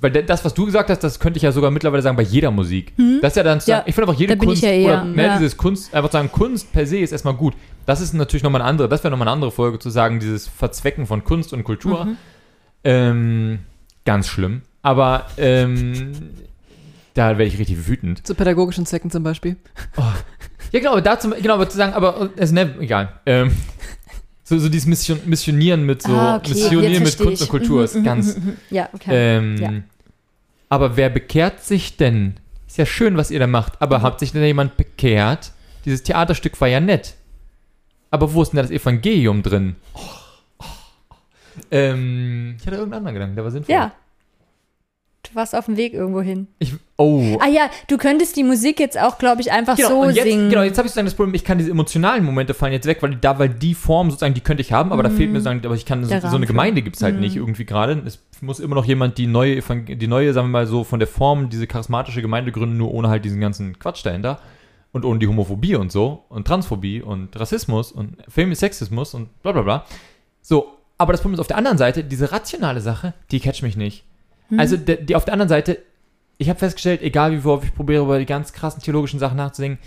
[0.00, 2.52] weil das, was du gesagt hast, das könnte ich ja sogar mittlerweile sagen, bei jeder
[2.52, 2.92] Musik.
[3.20, 3.64] Das ist ja dann, Hm?
[3.66, 5.38] Ja, ich finde einfach jede Kunst, ja eher, oder ne, ja.
[5.38, 7.54] dieses Kunst, einfach sagen, Kunst per se ist erstmal gut.
[7.84, 10.46] Das ist natürlich nochmal eine andere, das wäre nochmal eine andere Folge, zu sagen, dieses
[10.46, 12.04] Verzwecken von Kunst und Kultur.
[12.04, 12.16] Mhm.
[12.84, 13.58] Ähm,
[14.04, 14.62] ganz schlimm.
[14.82, 16.12] Aber, ähm,
[17.14, 18.24] da werde ich richtig wütend.
[18.24, 19.56] Zu pädagogischen Zwecken zum Beispiel.
[20.72, 23.12] Ja, genau, aber dazu, genau, aber zu sagen, aber also, ne, egal.
[23.26, 23.52] Ähm,
[24.44, 27.48] so, so dieses Mission, Missionieren mit so, Ah, okay, Missionieren mit Kunst und.
[27.48, 28.36] Kultur Mhm, ist mhm, ganz.
[28.36, 28.56] mhm, mhm.
[28.70, 29.10] Ja, okay.
[29.12, 29.72] Ähm, Ja.
[30.70, 32.34] Aber wer bekehrt sich denn?
[32.66, 33.78] Ist ja schön, was ihr da macht, Mhm.
[33.80, 35.52] aber habt sich denn jemand bekehrt?
[35.84, 37.14] Dieses Theaterstück war ja nett.
[38.10, 39.76] Aber wo ist denn da das Evangelium drin?
[41.70, 43.74] Ähm, ich hatte irgendeinen anderen Gedanken, der war sinnvoll.
[43.74, 43.92] ja.
[45.24, 46.46] Du warst auf dem Weg irgendwo hin.
[46.58, 50.10] Ich, oh, Ah ja, du könntest die Musik jetzt auch, glaube ich, einfach Genau, so
[50.10, 50.48] jetzt, singen.
[50.48, 53.02] Genau, jetzt habe ich sozusagen das Problem, ich kann diese emotionalen Momente fallen jetzt weg,
[53.02, 55.66] weil da, weil die Form sozusagen, die könnte ich haben, aber da fehlt mir sozusagen,
[55.66, 58.02] aber ich kann, so, so eine Gemeinde gibt es halt nicht irgendwie gerade.
[58.06, 61.08] Es muss immer noch jemand die neue, die neue, sagen wir mal so, von der
[61.08, 64.40] Form, diese charismatische Gemeinde gründen, nur ohne halt diesen ganzen Quatsch dahinter.
[64.90, 69.60] Und ohne die Homophobie und so und Transphobie und Rassismus und Femisexismus und bla bla
[69.60, 69.84] bla.
[70.40, 73.76] So, aber das Problem ist auf der anderen Seite, diese rationale Sache, die catcht mich
[73.76, 74.04] nicht.
[74.56, 75.78] Also der, die auf der anderen Seite,
[76.38, 79.78] ich habe festgestellt, egal wie oft ich probiere, über die ganz krassen theologischen Sachen nachzudenken,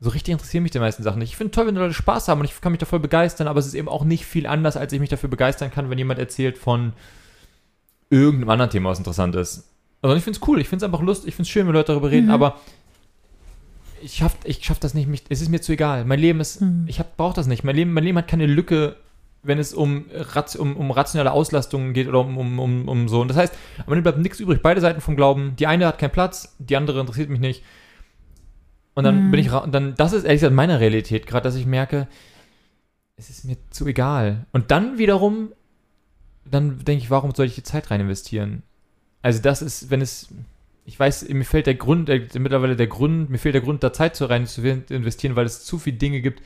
[0.00, 1.30] so richtig interessieren mich die meisten Sachen nicht.
[1.30, 3.58] Ich finde toll, wenn Leute Spaß haben und ich kann mich da voll begeistern, aber
[3.58, 6.20] es ist eben auch nicht viel anders, als ich mich dafür begeistern kann, wenn jemand
[6.20, 6.92] erzählt von
[8.08, 9.68] irgendeinem anderen Thema, was interessant ist.
[10.00, 11.74] Also ich finde es cool, ich finde es einfach lustig, ich finde es schön, wenn
[11.74, 12.60] Leute darüber reden, aber
[14.00, 16.04] ich schaff, ich schaff das nicht, mich, es ist mir zu egal.
[16.04, 17.64] Mein Leben ist, ich brauche das nicht.
[17.64, 18.96] Mein Leben, mein Leben hat keine Lücke,
[19.48, 20.04] wenn es um,
[20.58, 23.20] um, um rationale Auslastungen geht oder um, um, um, um so.
[23.20, 24.60] Und das heißt, am Ende bleibt nichts übrig.
[24.62, 25.56] Beide Seiten vom Glauben.
[25.56, 27.64] Die eine hat keinen Platz, die andere interessiert mich nicht.
[28.94, 32.08] Und dann bin ich, dann, das ist ehrlich gesagt meine Realität, gerade, dass ich merke,
[33.16, 34.46] es ist mir zu egal.
[34.52, 35.52] Und dann wiederum,
[36.44, 38.64] dann denke ich, warum soll ich die Zeit rein investieren?
[39.22, 40.28] Also das ist, wenn es,
[40.84, 43.92] ich weiß, mir fällt der Grund, der, mittlerweile der Grund, mir fehlt der Grund, da
[43.92, 46.42] Zeit zu rein zu investieren, weil es zu viele Dinge gibt,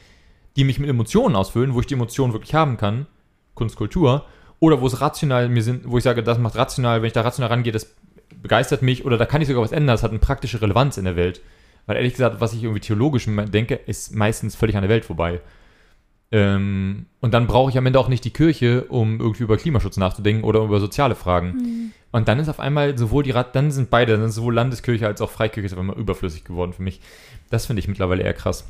[0.56, 3.06] die mich mit Emotionen ausfüllen, wo ich die Emotionen wirklich haben kann,
[3.54, 4.26] Kunst, Kultur,
[4.60, 7.22] oder wo es rational mir sind, wo ich sage, das macht rational, wenn ich da
[7.22, 7.94] rational rangehe, das
[8.40, 11.04] begeistert mich, oder da kann ich sogar was ändern, das hat eine praktische Relevanz in
[11.04, 11.40] der Welt.
[11.86, 15.40] Weil ehrlich gesagt, was ich irgendwie theologisch denke, ist meistens völlig an der Welt vorbei.
[16.30, 19.96] Ähm, und dann brauche ich am Ende auch nicht die Kirche, um irgendwie über Klimaschutz
[19.96, 21.92] nachzudenken oder über soziale Fragen.
[22.12, 25.06] Und dann ist auf einmal sowohl die Rat, dann sind beide, dann ist sowohl Landeskirche
[25.06, 27.00] als auch Freikirche ist auf einmal überflüssig geworden für mich.
[27.50, 28.66] Das finde ich mittlerweile eher krass.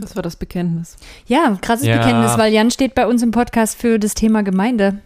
[0.00, 0.96] Das war das Bekenntnis.
[1.26, 1.98] ja, krasses Ja.
[1.98, 4.98] Bekenntnis, weil Jan steht bei uns im Podcast für das Thema Gemeinde.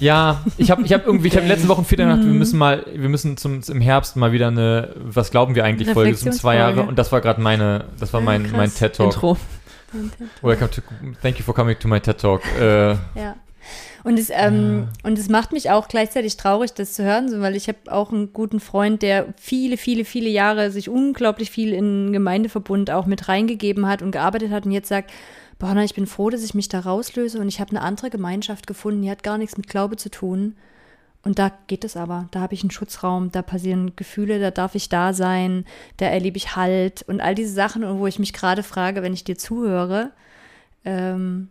[0.00, 2.32] Ja, ich habe ich hab irgendwie, ich habe in den letzten Wochen viel gedacht, wir
[2.32, 6.16] müssen mal, wir müssen zum, im Herbst mal wieder eine, was glauben wir eigentlich, Folge
[6.16, 6.82] zum zwei Jahre.
[6.82, 8.56] Und das war gerade meine, das war mein, krass.
[8.56, 9.14] mein TED Talk.
[9.14, 9.36] Intro.
[10.42, 10.82] Welcome to,
[11.22, 12.42] thank you for coming to my TED Talk.
[12.60, 13.36] Äh, Ja.
[14.04, 17.56] Und es, ähm, und es macht mich auch gleichzeitig traurig, das zu hören, so, weil
[17.56, 22.12] ich habe auch einen guten Freund, der viele, viele, viele Jahre sich unglaublich viel in
[22.12, 25.10] Gemeindeverbund auch mit reingegeben hat und gearbeitet hat und jetzt sagt,
[25.58, 28.10] boah, na, ich bin froh, dass ich mich da rauslöse und ich habe eine andere
[28.10, 30.54] Gemeinschaft gefunden, die hat gar nichts mit Glaube zu tun.
[31.22, 32.28] Und da geht es aber.
[32.32, 35.64] Da habe ich einen Schutzraum, da passieren Gefühle, da darf ich da sein,
[35.96, 39.14] da erlebe ich Halt und all diese Sachen, und wo ich mich gerade frage, wenn
[39.14, 40.10] ich dir zuhöre,
[40.84, 41.48] ähm,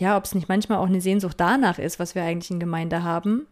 [0.00, 3.02] ja, ob es nicht manchmal auch eine Sehnsucht danach ist, was wir eigentlich in Gemeinde
[3.02, 3.46] haben.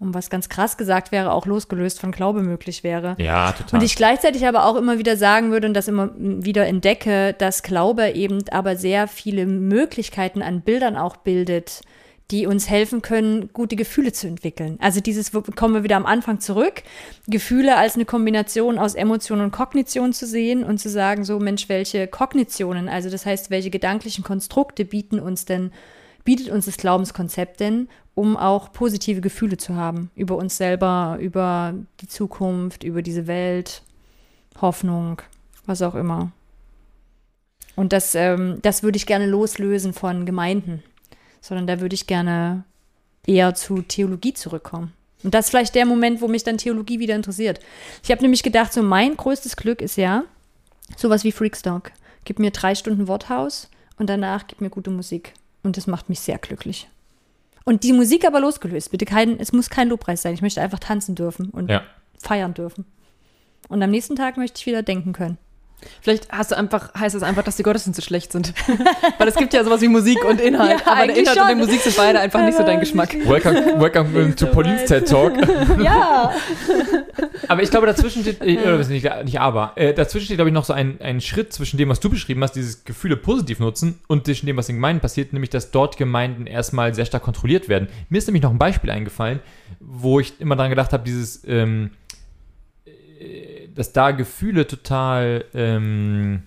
[0.00, 3.16] Und was ganz krass gesagt wäre, auch losgelöst von Glaube möglich wäre.
[3.18, 3.80] ja, total.
[3.80, 7.64] Und ich gleichzeitig aber auch immer wieder sagen würde und das immer wieder entdecke, dass
[7.64, 11.80] Glaube eben aber sehr viele Möglichkeiten an Bildern auch bildet,
[12.30, 14.76] die uns helfen können, gute Gefühle zu entwickeln.
[14.80, 16.82] Also dieses, kommen wir wieder am Anfang zurück,
[17.26, 21.68] Gefühle als eine Kombination aus Emotion und Kognition zu sehen und zu sagen, so Mensch,
[21.68, 25.72] welche Kognitionen, also das heißt, welche gedanklichen Konstrukte bieten uns denn
[26.28, 31.72] bietet uns das Glaubenskonzept denn, um auch positive Gefühle zu haben über uns selber, über
[32.02, 33.82] die Zukunft, über diese Welt,
[34.60, 35.22] Hoffnung,
[35.64, 36.32] was auch immer.
[37.76, 40.82] Und das, ähm, das würde ich gerne loslösen von Gemeinden,
[41.40, 42.64] sondern da würde ich gerne
[43.26, 44.92] eher zu Theologie zurückkommen.
[45.22, 47.60] Und das ist vielleicht der Moment, wo mich dann Theologie wieder interessiert.
[48.02, 50.24] Ich habe nämlich gedacht, so mein größtes Glück ist ja
[50.96, 51.90] sowas wie Freakstock.
[52.24, 55.32] Gib mir drei Stunden Worthaus und danach gib mir gute Musik.
[55.62, 56.88] Und das macht mich sehr glücklich.
[57.64, 58.90] Und die Musik aber losgelöst.
[58.92, 60.34] Bitte kein, es muss kein Lobpreis sein.
[60.34, 61.82] Ich möchte einfach tanzen dürfen und Ja.
[62.18, 62.86] feiern dürfen.
[63.68, 65.36] Und am nächsten Tag möchte ich wieder denken können.
[66.00, 68.52] Vielleicht hast du einfach, heißt es einfach, dass die Gottesdienste schlecht sind.
[69.18, 70.80] Weil es gibt ja sowas wie Musik und Inhalt.
[70.80, 71.58] Ja, aber der eigentlich Inhalt und die schon.
[71.58, 73.14] Musik sind beide einfach nicht so dein Geschmack.
[73.26, 75.34] Welcome, welcome to Paulins TED Talk.
[75.78, 76.32] Ja.
[77.46, 80.50] Aber ich glaube, dazwischen steht, äh, oder das nicht, nicht aber, äh, dazwischen steht, glaube
[80.50, 83.60] ich, noch so ein, ein Schritt zwischen dem, was du beschrieben hast, dieses Gefühle positiv
[83.60, 87.22] nutzen, und zwischen dem, was in Gemeinden passiert, nämlich, dass dort Gemeinden erstmal sehr stark
[87.22, 87.88] kontrolliert werden.
[88.08, 89.40] Mir ist nämlich noch ein Beispiel eingefallen,
[89.78, 92.07] wo ich immer daran gedacht habe, dieses, ähm, äh,
[93.78, 96.42] dass da Gefühle total, ähm,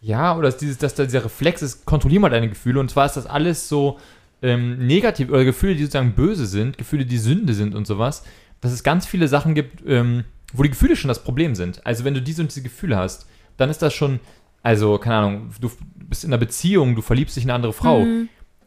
[0.00, 3.06] ja, oder dass, dieses, dass da dieser Reflex ist, kontrollier mal deine Gefühle, und zwar
[3.06, 3.96] ist das alles so
[4.42, 8.24] ähm, negativ, oder Gefühle, die sozusagen böse sind, Gefühle, die Sünde sind und sowas,
[8.60, 11.86] dass es ganz viele Sachen gibt, ähm, wo die Gefühle schon das Problem sind.
[11.86, 14.18] Also wenn du diese und diese Gefühle hast, dann ist das schon,
[14.64, 18.04] also keine Ahnung, du bist in einer Beziehung, du verliebst dich in eine andere Frau,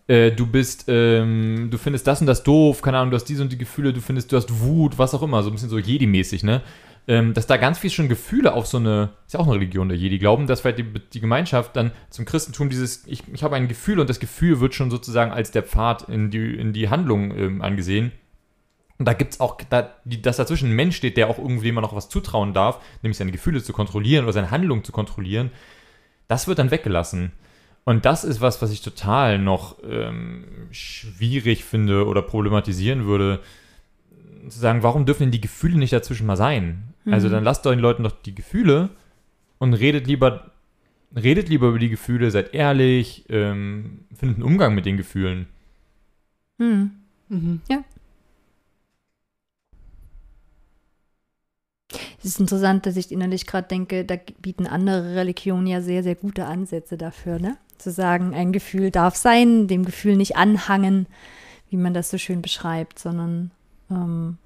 [0.07, 3.43] äh, du bist, ähm, du findest das und das doof, keine Ahnung, du hast diese
[3.43, 5.77] und die Gefühle, du findest, du hast Wut, was auch immer, so ein bisschen so
[5.77, 6.61] Jedi-mäßig, ne?
[7.05, 9.89] Ähm, dass da ganz viel schon Gefühle auf so eine, ist ja auch eine Religion
[9.89, 13.57] der Jedi, glauben, dass vielleicht die, die Gemeinschaft dann zum Christentum dieses, ich, ich habe
[13.57, 16.89] ein Gefühl und das Gefühl wird schon sozusagen als der Pfad in die, in die
[16.89, 18.13] Handlung ähm, angesehen.
[18.99, 21.67] Und da gibt es auch, da, die, dass dazwischen ein Mensch steht, der auch irgendwie
[21.67, 25.51] immer noch was zutrauen darf, nämlich seine Gefühle zu kontrollieren oder seine Handlung zu kontrollieren,
[26.29, 27.33] das wird dann weggelassen.
[27.83, 33.41] Und das ist was, was ich total noch ähm, schwierig finde oder problematisieren würde,
[34.49, 36.92] zu sagen, warum dürfen denn die Gefühle nicht dazwischen mal sein?
[37.05, 38.89] Also dann lasst doch den Leuten doch die Gefühle
[39.57, 40.51] und redet lieber,
[41.15, 45.47] redet lieber über die Gefühle, seid ehrlich, ähm, findet einen Umgang mit den Gefühlen.
[46.59, 46.91] Hm.
[47.29, 47.61] Mhm.
[52.19, 56.15] Es ist interessant, dass ich innerlich gerade denke, da bieten andere Religionen ja sehr, sehr
[56.15, 57.57] gute Ansätze dafür, ne?
[57.77, 61.07] Zu sagen, ein Gefühl darf sein, dem Gefühl nicht anhangen,
[61.69, 63.51] wie man das so schön beschreibt, sondern
[63.91, 64.37] ähm,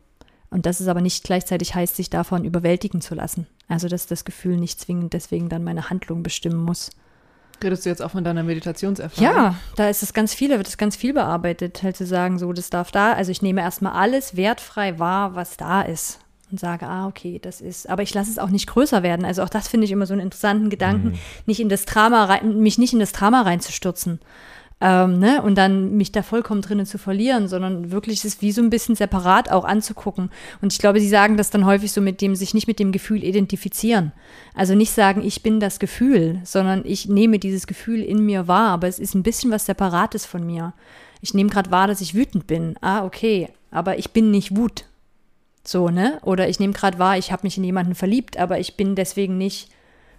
[0.50, 3.48] und dass es aber nicht gleichzeitig heißt, sich davon überwältigen zu lassen.
[3.68, 6.92] Also dass das Gefühl nicht zwingend deswegen dann meine Handlung bestimmen muss.
[7.64, 9.36] Redest du jetzt auch von deiner Meditationserfahrung?
[9.36, 12.38] Ja, da ist es ganz viel, da wird es ganz viel bearbeitet, halt zu sagen,
[12.38, 16.20] so, das darf da, also ich nehme erstmal alles wertfrei wahr, was da ist
[16.52, 19.26] und sage, ah, okay, das ist, aber ich lasse es auch nicht größer werden.
[19.26, 22.60] Also auch das finde ich immer so einen interessanten Gedanken, nicht in das Drama rein,
[22.60, 24.20] mich nicht in das Drama reinzustürzen.
[24.80, 25.42] Ähm, ne?
[25.42, 28.96] Und dann mich da vollkommen drinnen zu verlieren, sondern wirklich es wie so ein bisschen
[28.96, 30.30] separat auch anzugucken.
[30.62, 32.92] Und ich glaube, sie sagen das dann häufig so mit dem, sich nicht mit dem
[32.92, 34.12] Gefühl identifizieren.
[34.54, 38.70] Also nicht sagen, ich bin das Gefühl, sondern ich nehme dieses Gefühl in mir wahr,
[38.70, 40.74] aber es ist ein bisschen was Separates von mir.
[41.22, 42.76] Ich nehme gerade wahr, dass ich wütend bin.
[42.82, 44.86] Ah, okay, aber ich bin nicht Wut.
[45.64, 46.20] So, ne?
[46.22, 49.40] Oder ich nehme gerade wahr, ich habe mich in jemanden verliebt, aber ich bin deswegen
[49.40, 49.70] nicht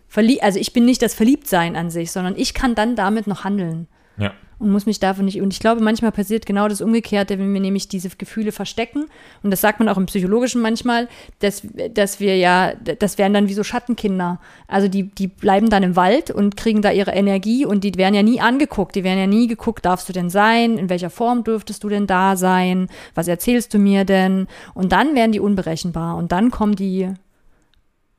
[0.09, 3.45] verliebt, also ich bin nicht das Verliebtsein an sich, sondern ich kann dann damit noch
[3.45, 3.87] handeln
[4.17, 4.33] Ja.
[4.59, 5.41] Und muss mich davon nicht.
[5.41, 9.07] Und ich glaube, manchmal passiert genau das Umgekehrte, wenn wir nämlich diese Gefühle verstecken.
[9.43, 11.63] Und das sagt man auch im Psychologischen manchmal, dass,
[11.95, 14.41] dass wir ja, das wären dann wie so Schattenkinder.
[14.67, 18.15] Also die, die bleiben dann im Wald und kriegen da ihre Energie und die werden
[18.15, 18.97] ja nie angeguckt.
[18.97, 20.77] Die werden ja nie geguckt, darfst du denn sein?
[20.77, 22.89] In welcher Form dürftest du denn da sein?
[23.15, 24.49] Was erzählst du mir denn?
[24.75, 26.17] Und dann werden die unberechenbar.
[26.17, 27.09] Und dann kommen die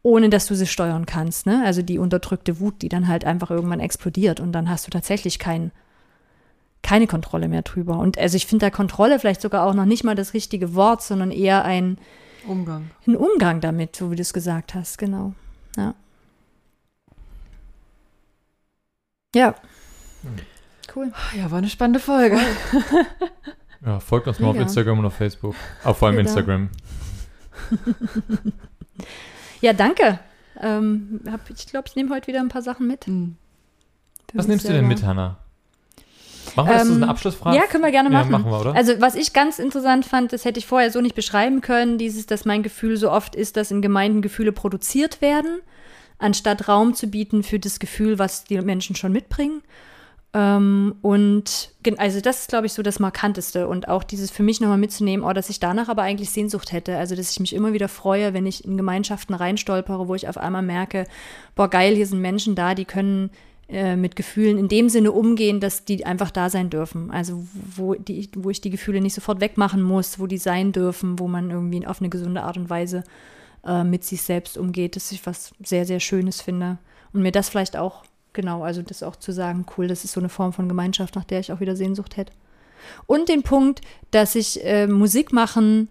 [0.01, 1.61] ohne dass du sie steuern kannst, ne?
[1.65, 5.39] Also die unterdrückte Wut, die dann halt einfach irgendwann explodiert und dann hast du tatsächlich
[5.39, 5.71] kein,
[6.81, 7.97] keine Kontrolle mehr drüber.
[7.99, 11.01] Und also ich finde da Kontrolle vielleicht sogar auch noch nicht mal das richtige Wort,
[11.01, 11.97] sondern eher ein,
[12.47, 12.89] Umgang.
[13.07, 15.33] ein Umgang damit, so wie du es gesagt hast, genau.
[15.77, 15.93] Ja.
[19.35, 19.55] Ja.
[20.95, 21.11] Cool.
[21.37, 22.37] Ja, war eine spannende Folge.
[23.85, 24.57] Ja, folgt uns mal auf.
[24.57, 25.55] Instagram und auf Facebook.
[25.85, 26.27] Auf vor allem Genau.
[26.29, 26.69] Instagram.
[29.61, 30.19] Ja, danke.
[30.59, 33.05] Ähm, hab, ich glaube, ich nehme heute wieder ein paar Sachen mit.
[33.05, 33.37] Hm.
[34.29, 34.87] für Was nimmst du denn selber.
[34.89, 35.37] mit, Hannah?
[36.55, 37.57] Machen wir das so Ähm, eine Abschlussfrage?
[37.57, 38.31] Ja, können wir gerne machen.
[38.31, 38.75] Ja, machen wir, oder?
[38.75, 42.25] Also, was ich ganz interessant fand, das hätte ich vorher so nicht beschreiben können, dieses,
[42.25, 45.61] dass mein Gefühl so oft ist, dass in Gemeinden Gefühle produziert werden,
[46.17, 49.61] anstatt Raum zu bieten für das Gefühl, was die Menschen schon mitbringen.
[50.31, 53.67] Ähm, und also das ist, glaube ich, so das Markanteste.
[53.67, 56.97] Und auch dieses für mich nochmal mitzunehmen, oh, dass ich danach aber eigentlich Sehnsucht hätte.
[56.97, 60.37] Also, dass ich mich immer wieder freue, wenn ich in Gemeinschaften reinstolpere, wo ich auf
[60.37, 61.05] einmal merke,
[61.55, 63.31] boah, geil, hier sind Menschen da, die können
[63.69, 67.11] äh, mit Gefühlen in dem Sinne umgehen, dass die einfach da sein dürfen.
[67.11, 71.19] Also wo, die, wo ich die Gefühle nicht sofort wegmachen muss, wo die sein dürfen,
[71.19, 73.03] wo man irgendwie auf eine gesunde Art und Weise
[73.63, 76.79] äh, mit sich selbst umgeht, dass ich was sehr, sehr Schönes finde.
[77.13, 80.19] Und mir das vielleicht auch, genau, also das auch zu sagen, cool, das ist so
[80.19, 82.33] eine Form von Gemeinschaft, nach der ich auch wieder Sehnsucht hätte.
[83.05, 85.89] Und den Punkt, dass ich äh, Musik machen,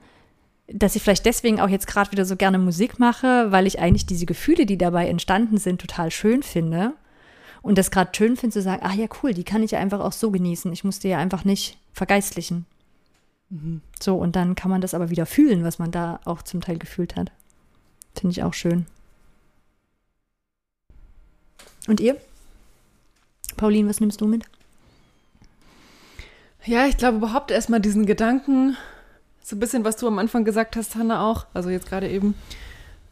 [0.66, 4.06] dass ich vielleicht deswegen auch jetzt gerade wieder so gerne Musik mache, weil ich eigentlich
[4.06, 6.94] diese Gefühle, die dabei entstanden sind, total schön finde.
[7.62, 10.00] Und das gerade schön finde zu sagen, ach ja, cool, die kann ich ja einfach
[10.00, 10.72] auch so genießen.
[10.72, 12.66] Ich muss die ja einfach nicht vergeistlichen.
[13.50, 13.80] Mhm.
[14.00, 16.78] So, und dann kann man das aber wieder fühlen, was man da auch zum Teil
[16.78, 17.32] gefühlt hat.
[18.14, 18.86] Finde ich auch schön.
[21.86, 22.16] Und ihr?
[23.56, 24.44] Pauline, was nimmst du mit?
[26.64, 28.76] Ja, ich glaube überhaupt erstmal diesen Gedanken,
[29.42, 32.34] so ein bisschen, was du am Anfang gesagt hast, Hanna, auch, also jetzt gerade eben,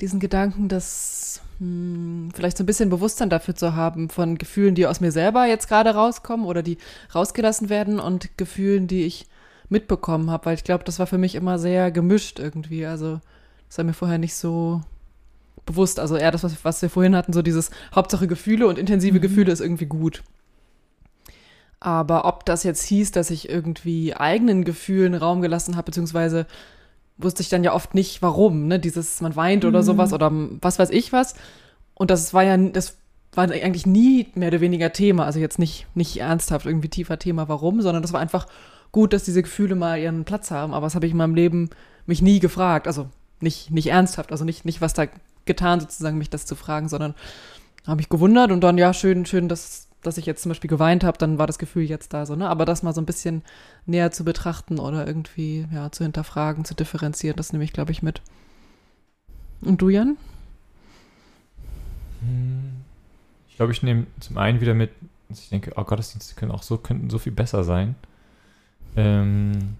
[0.02, 4.86] diesen Gedanken, dass hm, vielleicht so ein bisschen Bewusstsein dafür zu haben von Gefühlen, die
[4.86, 6.78] aus mir selber jetzt gerade rauskommen oder die
[7.14, 9.26] rausgelassen werden und Gefühlen, die ich
[9.68, 12.86] mitbekommen habe, weil ich glaube, das war für mich immer sehr gemischt irgendwie.
[12.86, 13.20] Also
[13.68, 14.82] das war mir vorher nicht so
[15.64, 15.98] bewusst.
[15.98, 19.22] Also eher das, was, was wir vorhin hatten, so dieses Hauptsache Gefühle und intensive mhm.
[19.22, 20.22] Gefühle ist irgendwie gut.
[21.80, 26.46] Aber ob das jetzt hieß, dass ich irgendwie eigenen Gefühlen Raum gelassen habe, beziehungsweise
[27.18, 28.78] wusste ich dann ja oft nicht, warum, ne?
[28.78, 29.84] Dieses, man weint oder mhm.
[29.84, 31.34] sowas oder was weiß ich was.
[31.94, 32.98] Und das war ja, das
[33.32, 35.24] war eigentlich nie mehr oder weniger Thema.
[35.24, 38.46] Also jetzt nicht, nicht ernsthaft irgendwie tiefer Thema, warum, sondern das war einfach
[38.92, 40.74] gut, dass diese Gefühle mal ihren Platz haben.
[40.74, 41.70] Aber das habe ich in meinem Leben
[42.06, 42.86] mich nie gefragt.
[42.86, 43.08] Also
[43.40, 45.06] nicht, nicht ernsthaft, also nicht, nicht was da
[45.44, 47.14] getan, sozusagen, mich das zu fragen, sondern
[47.86, 51.04] habe ich gewundert und dann, ja, schön, schön, dass, dass ich jetzt zum Beispiel geweint
[51.04, 52.48] habe, dann war das Gefühl jetzt da so, ne?
[52.48, 53.42] Aber das mal so ein bisschen
[53.86, 58.02] näher zu betrachten oder irgendwie, ja, zu hinterfragen, zu differenzieren, das nehme ich, glaube ich,
[58.02, 58.22] mit.
[59.60, 60.16] Und du, Jan?
[63.48, 64.90] Ich glaube, ich nehme zum einen wieder mit,
[65.28, 67.94] dass ich denke, oh, Gottesdienste können auch so, könnten so viel besser sein.
[68.96, 69.76] Ähm,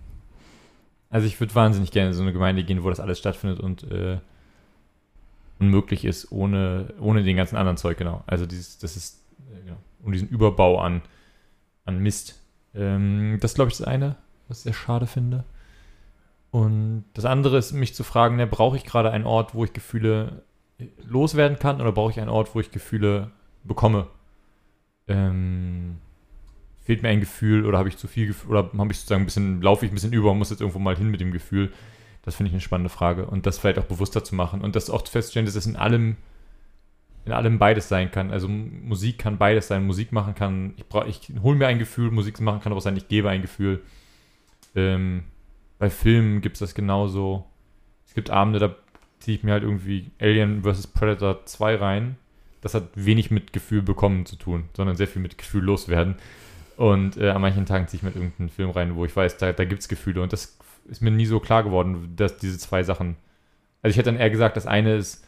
[1.10, 3.90] also ich würde wahnsinnig gerne in so eine Gemeinde gehen, wo das alles stattfindet und
[3.90, 4.18] äh,
[5.58, 8.22] unmöglich ist ohne, ohne den ganzen anderen Zeug, genau.
[8.26, 9.20] Also dieses, das ist,
[10.06, 11.02] und diesen Überbau an,
[11.84, 12.40] an Mist.
[12.74, 14.16] Ähm, das glaube ich das eine,
[14.48, 15.44] was ich sehr schade finde.
[16.50, 19.72] Und das andere ist, mich zu fragen, ne, brauche ich gerade einen Ort, wo ich
[19.72, 20.42] Gefühle
[21.06, 23.30] loswerden kann oder brauche ich einen Ort, wo ich Gefühle
[23.64, 24.06] bekomme?
[25.08, 25.98] Ähm,
[26.80, 29.26] fehlt mir ein Gefühl oder habe ich zu viel Gefühl oder habe ich sozusagen ein
[29.26, 31.72] bisschen, laufe ich ein bisschen über und muss jetzt irgendwo mal hin mit dem Gefühl?
[32.22, 33.26] Das finde ich eine spannende Frage.
[33.26, 34.60] Und das vielleicht auch bewusster zu machen.
[34.60, 36.16] Und das auch festzustellen, dass es in allem,
[37.26, 38.30] in allem beides sein kann.
[38.30, 39.84] Also Musik kann beides sein.
[39.84, 42.96] Musik machen kann, ich, ich hole mir ein Gefühl, Musik machen kann aber auch sein,
[42.96, 43.82] ich gebe ein Gefühl.
[44.76, 45.24] Ähm,
[45.78, 47.44] bei Filmen gibt es das genauso.
[48.06, 48.76] Es gibt Abende, da
[49.18, 50.86] ziehe ich mir halt irgendwie Alien vs.
[50.86, 52.16] Predator 2 rein.
[52.60, 56.14] Das hat wenig mit Gefühl bekommen zu tun, sondern sehr viel mit Gefühl loswerden.
[56.76, 59.52] Und äh, an manchen Tagen ziehe ich mir irgendeinen Film rein, wo ich weiß, da,
[59.52, 60.22] da gibt es Gefühle.
[60.22, 63.16] Und das ist mir nie so klar geworden, dass diese zwei Sachen.
[63.82, 65.25] Also ich hätte dann eher gesagt, das eine ist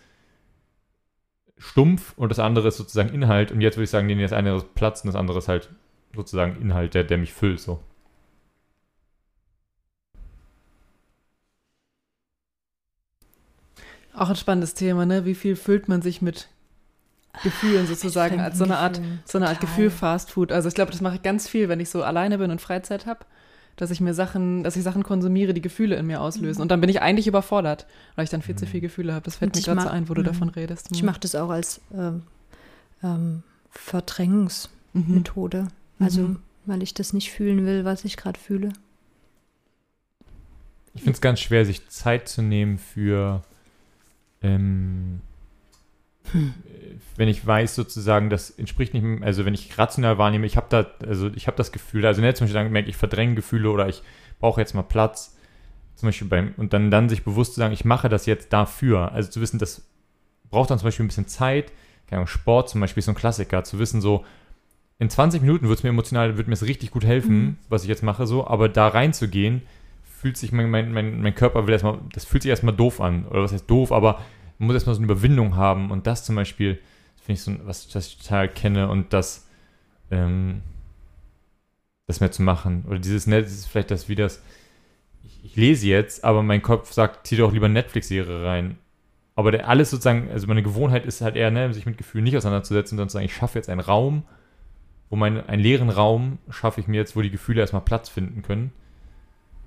[1.59, 3.53] stumpf und das andere ist sozusagen Inhalt.
[3.53, 5.71] Und jetzt würde ich sagen, nee, das eine ist Platz und das andere ist halt
[6.15, 7.61] sozusagen Inhalt, der, der mich füllt.
[7.61, 7.81] So.
[14.15, 15.25] Auch ein spannendes Thema, ne?
[15.25, 16.49] Wie viel füllt man sich mit
[17.43, 20.51] Gefühlen sozusagen, als so eine Art, so eine Art Gefühl Fast Food.
[20.51, 23.07] Also ich glaube, das mache ich ganz viel, wenn ich so alleine bin und Freizeit
[23.07, 23.25] habe
[23.81, 26.59] dass ich mir Sachen, dass ich Sachen konsumiere, die Gefühle in mir auslösen.
[26.59, 26.63] Mhm.
[26.63, 27.87] Und dann bin ich eigentlich überfordert,
[28.17, 29.25] weil ich dann viel zu viel Gefühle habe.
[29.25, 30.89] Das fällt mir gerade so ein, wo du davon redest.
[30.93, 32.23] Ich mache das auch als ähm,
[33.03, 35.63] ähm, Verdrängungsmethode.
[35.63, 35.69] Mhm.
[36.05, 36.39] Also, mhm.
[36.67, 38.73] weil ich das nicht fühlen will, was ich gerade fühle.
[40.95, 43.45] Ich finde es ganz schwer, sich Zeit zu nehmen für
[44.43, 45.21] ähm,
[46.33, 46.55] hm.
[47.17, 50.87] wenn ich weiß sozusagen, das entspricht nicht, also wenn ich rational wahrnehme, ich habe da,
[51.07, 53.89] also ich habe das Gefühl, also wenn zum Beispiel dann merke ich verdränge Gefühle oder
[53.89, 54.03] ich
[54.39, 55.37] brauche jetzt mal Platz,
[55.95, 59.13] zum Beispiel beim, und dann, dann sich bewusst zu sagen, ich mache das jetzt dafür,
[59.13, 59.89] also zu wissen, das
[60.51, 61.73] braucht dann zum Beispiel ein bisschen Zeit,
[62.07, 64.25] keine Ahnung, Sport zum Beispiel ist so ein Klassiker, zu wissen so,
[65.01, 67.57] in 20 Minuten wird es mir emotional, wird mir es richtig gut helfen, mhm.
[67.69, 69.63] was ich jetzt mache, so, aber da reinzugehen,
[70.05, 73.27] fühlt sich mein, mein, mein, mein Körper will erstmal, das fühlt sich erstmal doof an,
[73.27, 74.21] oder was heißt doof, aber
[74.59, 76.79] man muss erstmal so eine Überwindung haben und das zum Beispiel,
[77.17, 79.47] finde ich so, was, was ich total kenne und das,
[80.11, 80.63] ähm,
[82.07, 82.85] das mehr zu machen.
[82.89, 84.43] Oder dieses Netz ist vielleicht das wie das,
[85.25, 88.79] ich, ich, lese jetzt, aber mein Kopf sagt, zieh doch lieber Netflix-Serie rein.
[89.37, 92.37] Aber der alles sozusagen, also meine Gewohnheit ist halt eher, ne, sich mit Gefühlen nicht
[92.37, 94.25] auseinanderzusetzen, sondern zu sagen, ich schaffe jetzt einen Raum,
[95.11, 98.43] wo mein, einen leeren Raum schaffe ich mir jetzt, wo die Gefühle erstmal Platz finden
[98.43, 98.73] können.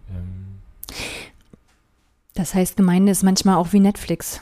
[0.10, 0.60] Ähm.
[2.34, 4.42] Das heißt, Gemeinde ist manchmal auch wie Netflix.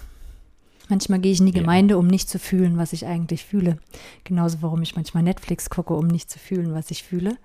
[0.90, 1.52] Manchmal gehe ich in die.
[1.54, 3.78] Gemeinde, um nicht zu fühlen, was ich eigentlich fühle.
[4.24, 7.36] Genauso, warum ich manchmal Netflix gucke, um nicht zu fühlen, was ich fühle.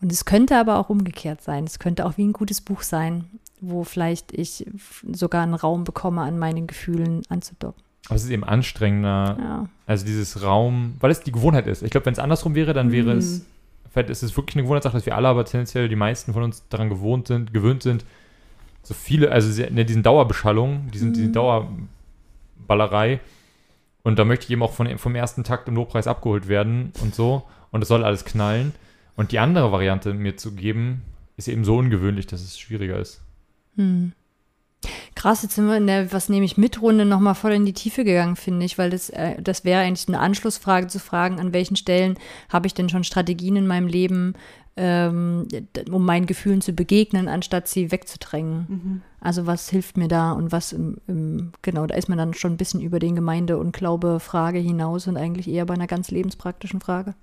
[0.00, 1.64] Und es könnte aber auch umgekehrt sein.
[1.64, 3.24] Es könnte auch wie ein gutes Buch sein,
[3.60, 4.66] wo vielleicht ich
[5.12, 7.82] sogar einen Raum bekomme, an meinen Gefühlen anzudocken.
[8.06, 9.68] Aber es ist eben anstrengender, Ja.
[9.86, 11.82] also dieses Raum, weil es die Gewohnheit ist.
[11.82, 13.18] Ich glaube, wenn es andersrum wäre, dann wäre Mhm.
[13.18, 13.44] es,
[13.90, 16.62] vielleicht ist es wirklich eine Gewohnheitssache, dass wir alle, aber tendenziell die meisten von uns
[16.68, 18.04] daran gewohnt sind, gewöhnt sind,
[18.82, 21.32] so viele, also ne, diesen Dauerbeschallung, diesen, diese Mhm.
[22.66, 23.20] Dauerballerei.
[24.02, 27.14] Und da möchte ich eben auch von, vom ersten Takt im Lobpreis abgeholt werden und
[27.14, 27.44] so.
[27.70, 28.72] Und es soll alles knallen.
[29.16, 31.02] Und die andere Variante mir zu geben,
[31.36, 33.22] ist eben so ungewöhnlich, dass es schwieriger ist.
[33.76, 34.12] Hm.
[35.14, 37.72] Krass, jetzt sind wir in der Was nehme ich mit Runde nochmal voll in die
[37.72, 41.52] Tiefe gegangen, finde ich, weil das, äh, das wäre eigentlich eine Anschlussfrage zu fragen, an
[41.52, 42.18] welchen Stellen
[42.48, 44.34] habe ich denn schon Strategien in meinem Leben,
[44.76, 45.48] ähm,
[45.90, 48.66] um meinen Gefühlen zu begegnen, anstatt sie wegzudrängen.
[48.68, 49.02] Mhm.
[49.20, 52.52] Also was hilft mir da und was im, im, genau, da ist man dann schon
[52.52, 56.80] ein bisschen über den Gemeinde- und Glaube-Frage hinaus und eigentlich eher bei einer ganz lebenspraktischen
[56.80, 57.14] Frage.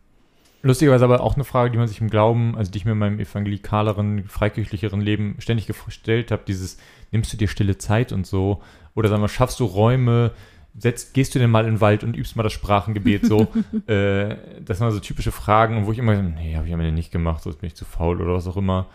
[0.66, 2.98] Lustigerweise aber auch eine Frage, die man sich im Glauben, also die ich mir in
[2.98, 6.78] meinem evangelikaleren, freikirchlicheren Leben ständig gestellt habe, dieses,
[7.12, 8.62] nimmst du dir stille Zeit und so?
[8.96, 10.32] Oder sag mal, schaffst du Räume,
[10.78, 13.48] setzt, gehst du denn mal in den Wald und übst mal das Sprachengebet so?
[13.88, 17.12] äh, das sind so typische Fragen, wo ich immer, nee, habe ich am Ende nicht
[17.12, 18.88] gemacht, so bin ich zu faul oder was auch immer.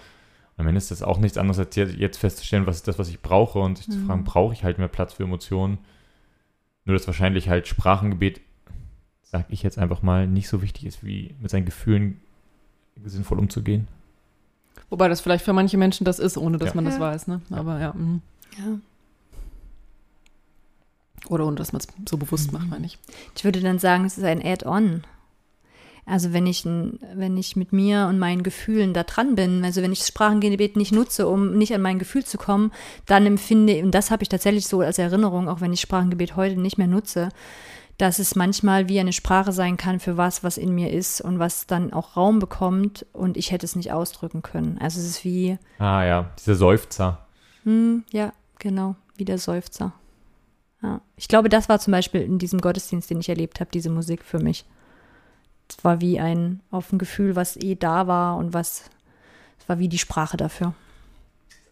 [0.56, 3.10] Und am Ende ist das auch nichts anderes, als jetzt festzustellen, was ist das, was
[3.10, 4.06] ich brauche und sich zu Mhm.
[4.06, 5.78] fragen, brauche ich halt mehr Platz für Emotionen?
[6.86, 8.40] Nur, dass wahrscheinlich halt Sprachengebet
[9.30, 12.20] sag ich jetzt einfach mal, nicht so wichtig ist, wie mit seinen Gefühlen
[13.04, 13.86] sinnvoll umzugehen.
[14.90, 16.74] Wobei das vielleicht für manche Menschen das ist, ohne dass Ja.
[16.76, 17.00] man das Ja.
[17.00, 17.40] weiß, ne?
[17.50, 17.92] Aber ja.
[17.92, 18.22] mhm.
[18.58, 18.78] Ja.
[21.28, 22.98] Oder ohne dass man es so bewusst macht, meine ich.
[23.36, 25.02] Ich würde dann sagen, es ist ein Add-on.
[26.06, 29.92] Also wenn ich, wenn ich mit mir und meinen Gefühlen da dran bin, also wenn
[29.92, 32.72] ich das Sprachengebet nicht nutze, um nicht an mein Gefühl zu kommen,
[33.04, 36.58] dann empfinde, und das habe ich tatsächlich so als Erinnerung, auch wenn ich Sprachengebet heute
[36.58, 37.28] nicht mehr nutze,
[37.98, 41.38] dass es manchmal wie eine Sprache sein kann für was, was in mir ist und
[41.40, 44.78] was dann auch Raum bekommt und ich hätte es nicht ausdrücken können.
[44.80, 47.26] Also es ist wie, Ah ja, dieser Seufzer.
[47.64, 49.92] hm, ja, genau, wie der Seufzer.
[50.80, 51.00] Ja.
[51.16, 54.24] Ich glaube, das war zum Beispiel in diesem Gottesdienst, den ich erlebt habe, diese Musik
[54.24, 54.64] für mich.
[55.68, 58.88] Es war wie ein auf ein Gefühl, was eh da war und was,
[59.58, 60.72] es war wie die Sprache dafür.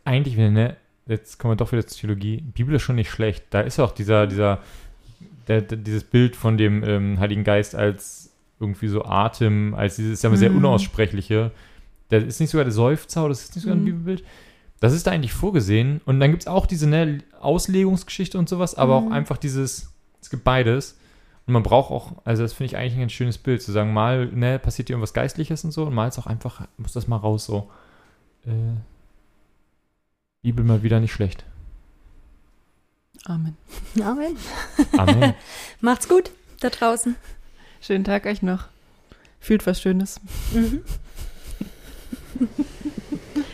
[0.05, 0.77] Eigentlich, wenn, ne,
[1.07, 2.41] jetzt kommen wir doch wieder zur Theologie.
[2.41, 3.45] Bibel ist schon nicht schlecht.
[3.51, 4.59] Da ist auch dieser, dieser,
[5.49, 10.23] der, der, dieses Bild von dem ähm, Heiligen Geist als irgendwie so Atem, als dieses
[10.23, 10.59] ja, sehr Mhm.
[10.59, 11.51] unaussprechliche.
[12.09, 13.87] Das ist nicht sogar der Seufzer das ist nicht sogar ein Mhm.
[13.87, 14.25] Bibelbild.
[14.81, 16.01] Das ist da eigentlich vorgesehen.
[16.05, 19.07] Und dann gibt es auch diese ne, Auslegungsgeschichte und sowas, aber Mhm.
[19.09, 19.91] auch einfach dieses,
[20.21, 20.99] es gibt beides.
[21.47, 23.93] Und man braucht auch, also das finde ich eigentlich ein ganz schönes Bild, zu sagen,
[23.93, 27.07] mal, ne, passiert dir irgendwas Geistliches und so, und mal ist auch einfach, muss das
[27.09, 27.71] mal raus so.
[28.47, 28.51] Äh,
[30.43, 31.45] Bibel mal wieder nicht schlecht.
[33.29, 33.57] Amen.
[34.01, 34.37] Amen.
[34.97, 35.35] Amen.
[35.81, 36.31] Macht's gut
[36.61, 37.17] da draußen.
[37.81, 38.67] Schönen Tag euch noch.
[39.41, 40.21] Fühlt was Schönes.
[40.53, 40.83] Mhm.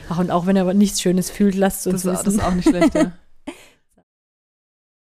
[0.09, 2.39] Ach, und auch wenn er aber nichts Schönes fühlt, lasst uns Das, das wissen.
[2.41, 3.13] ist auch nicht schlecht, ja.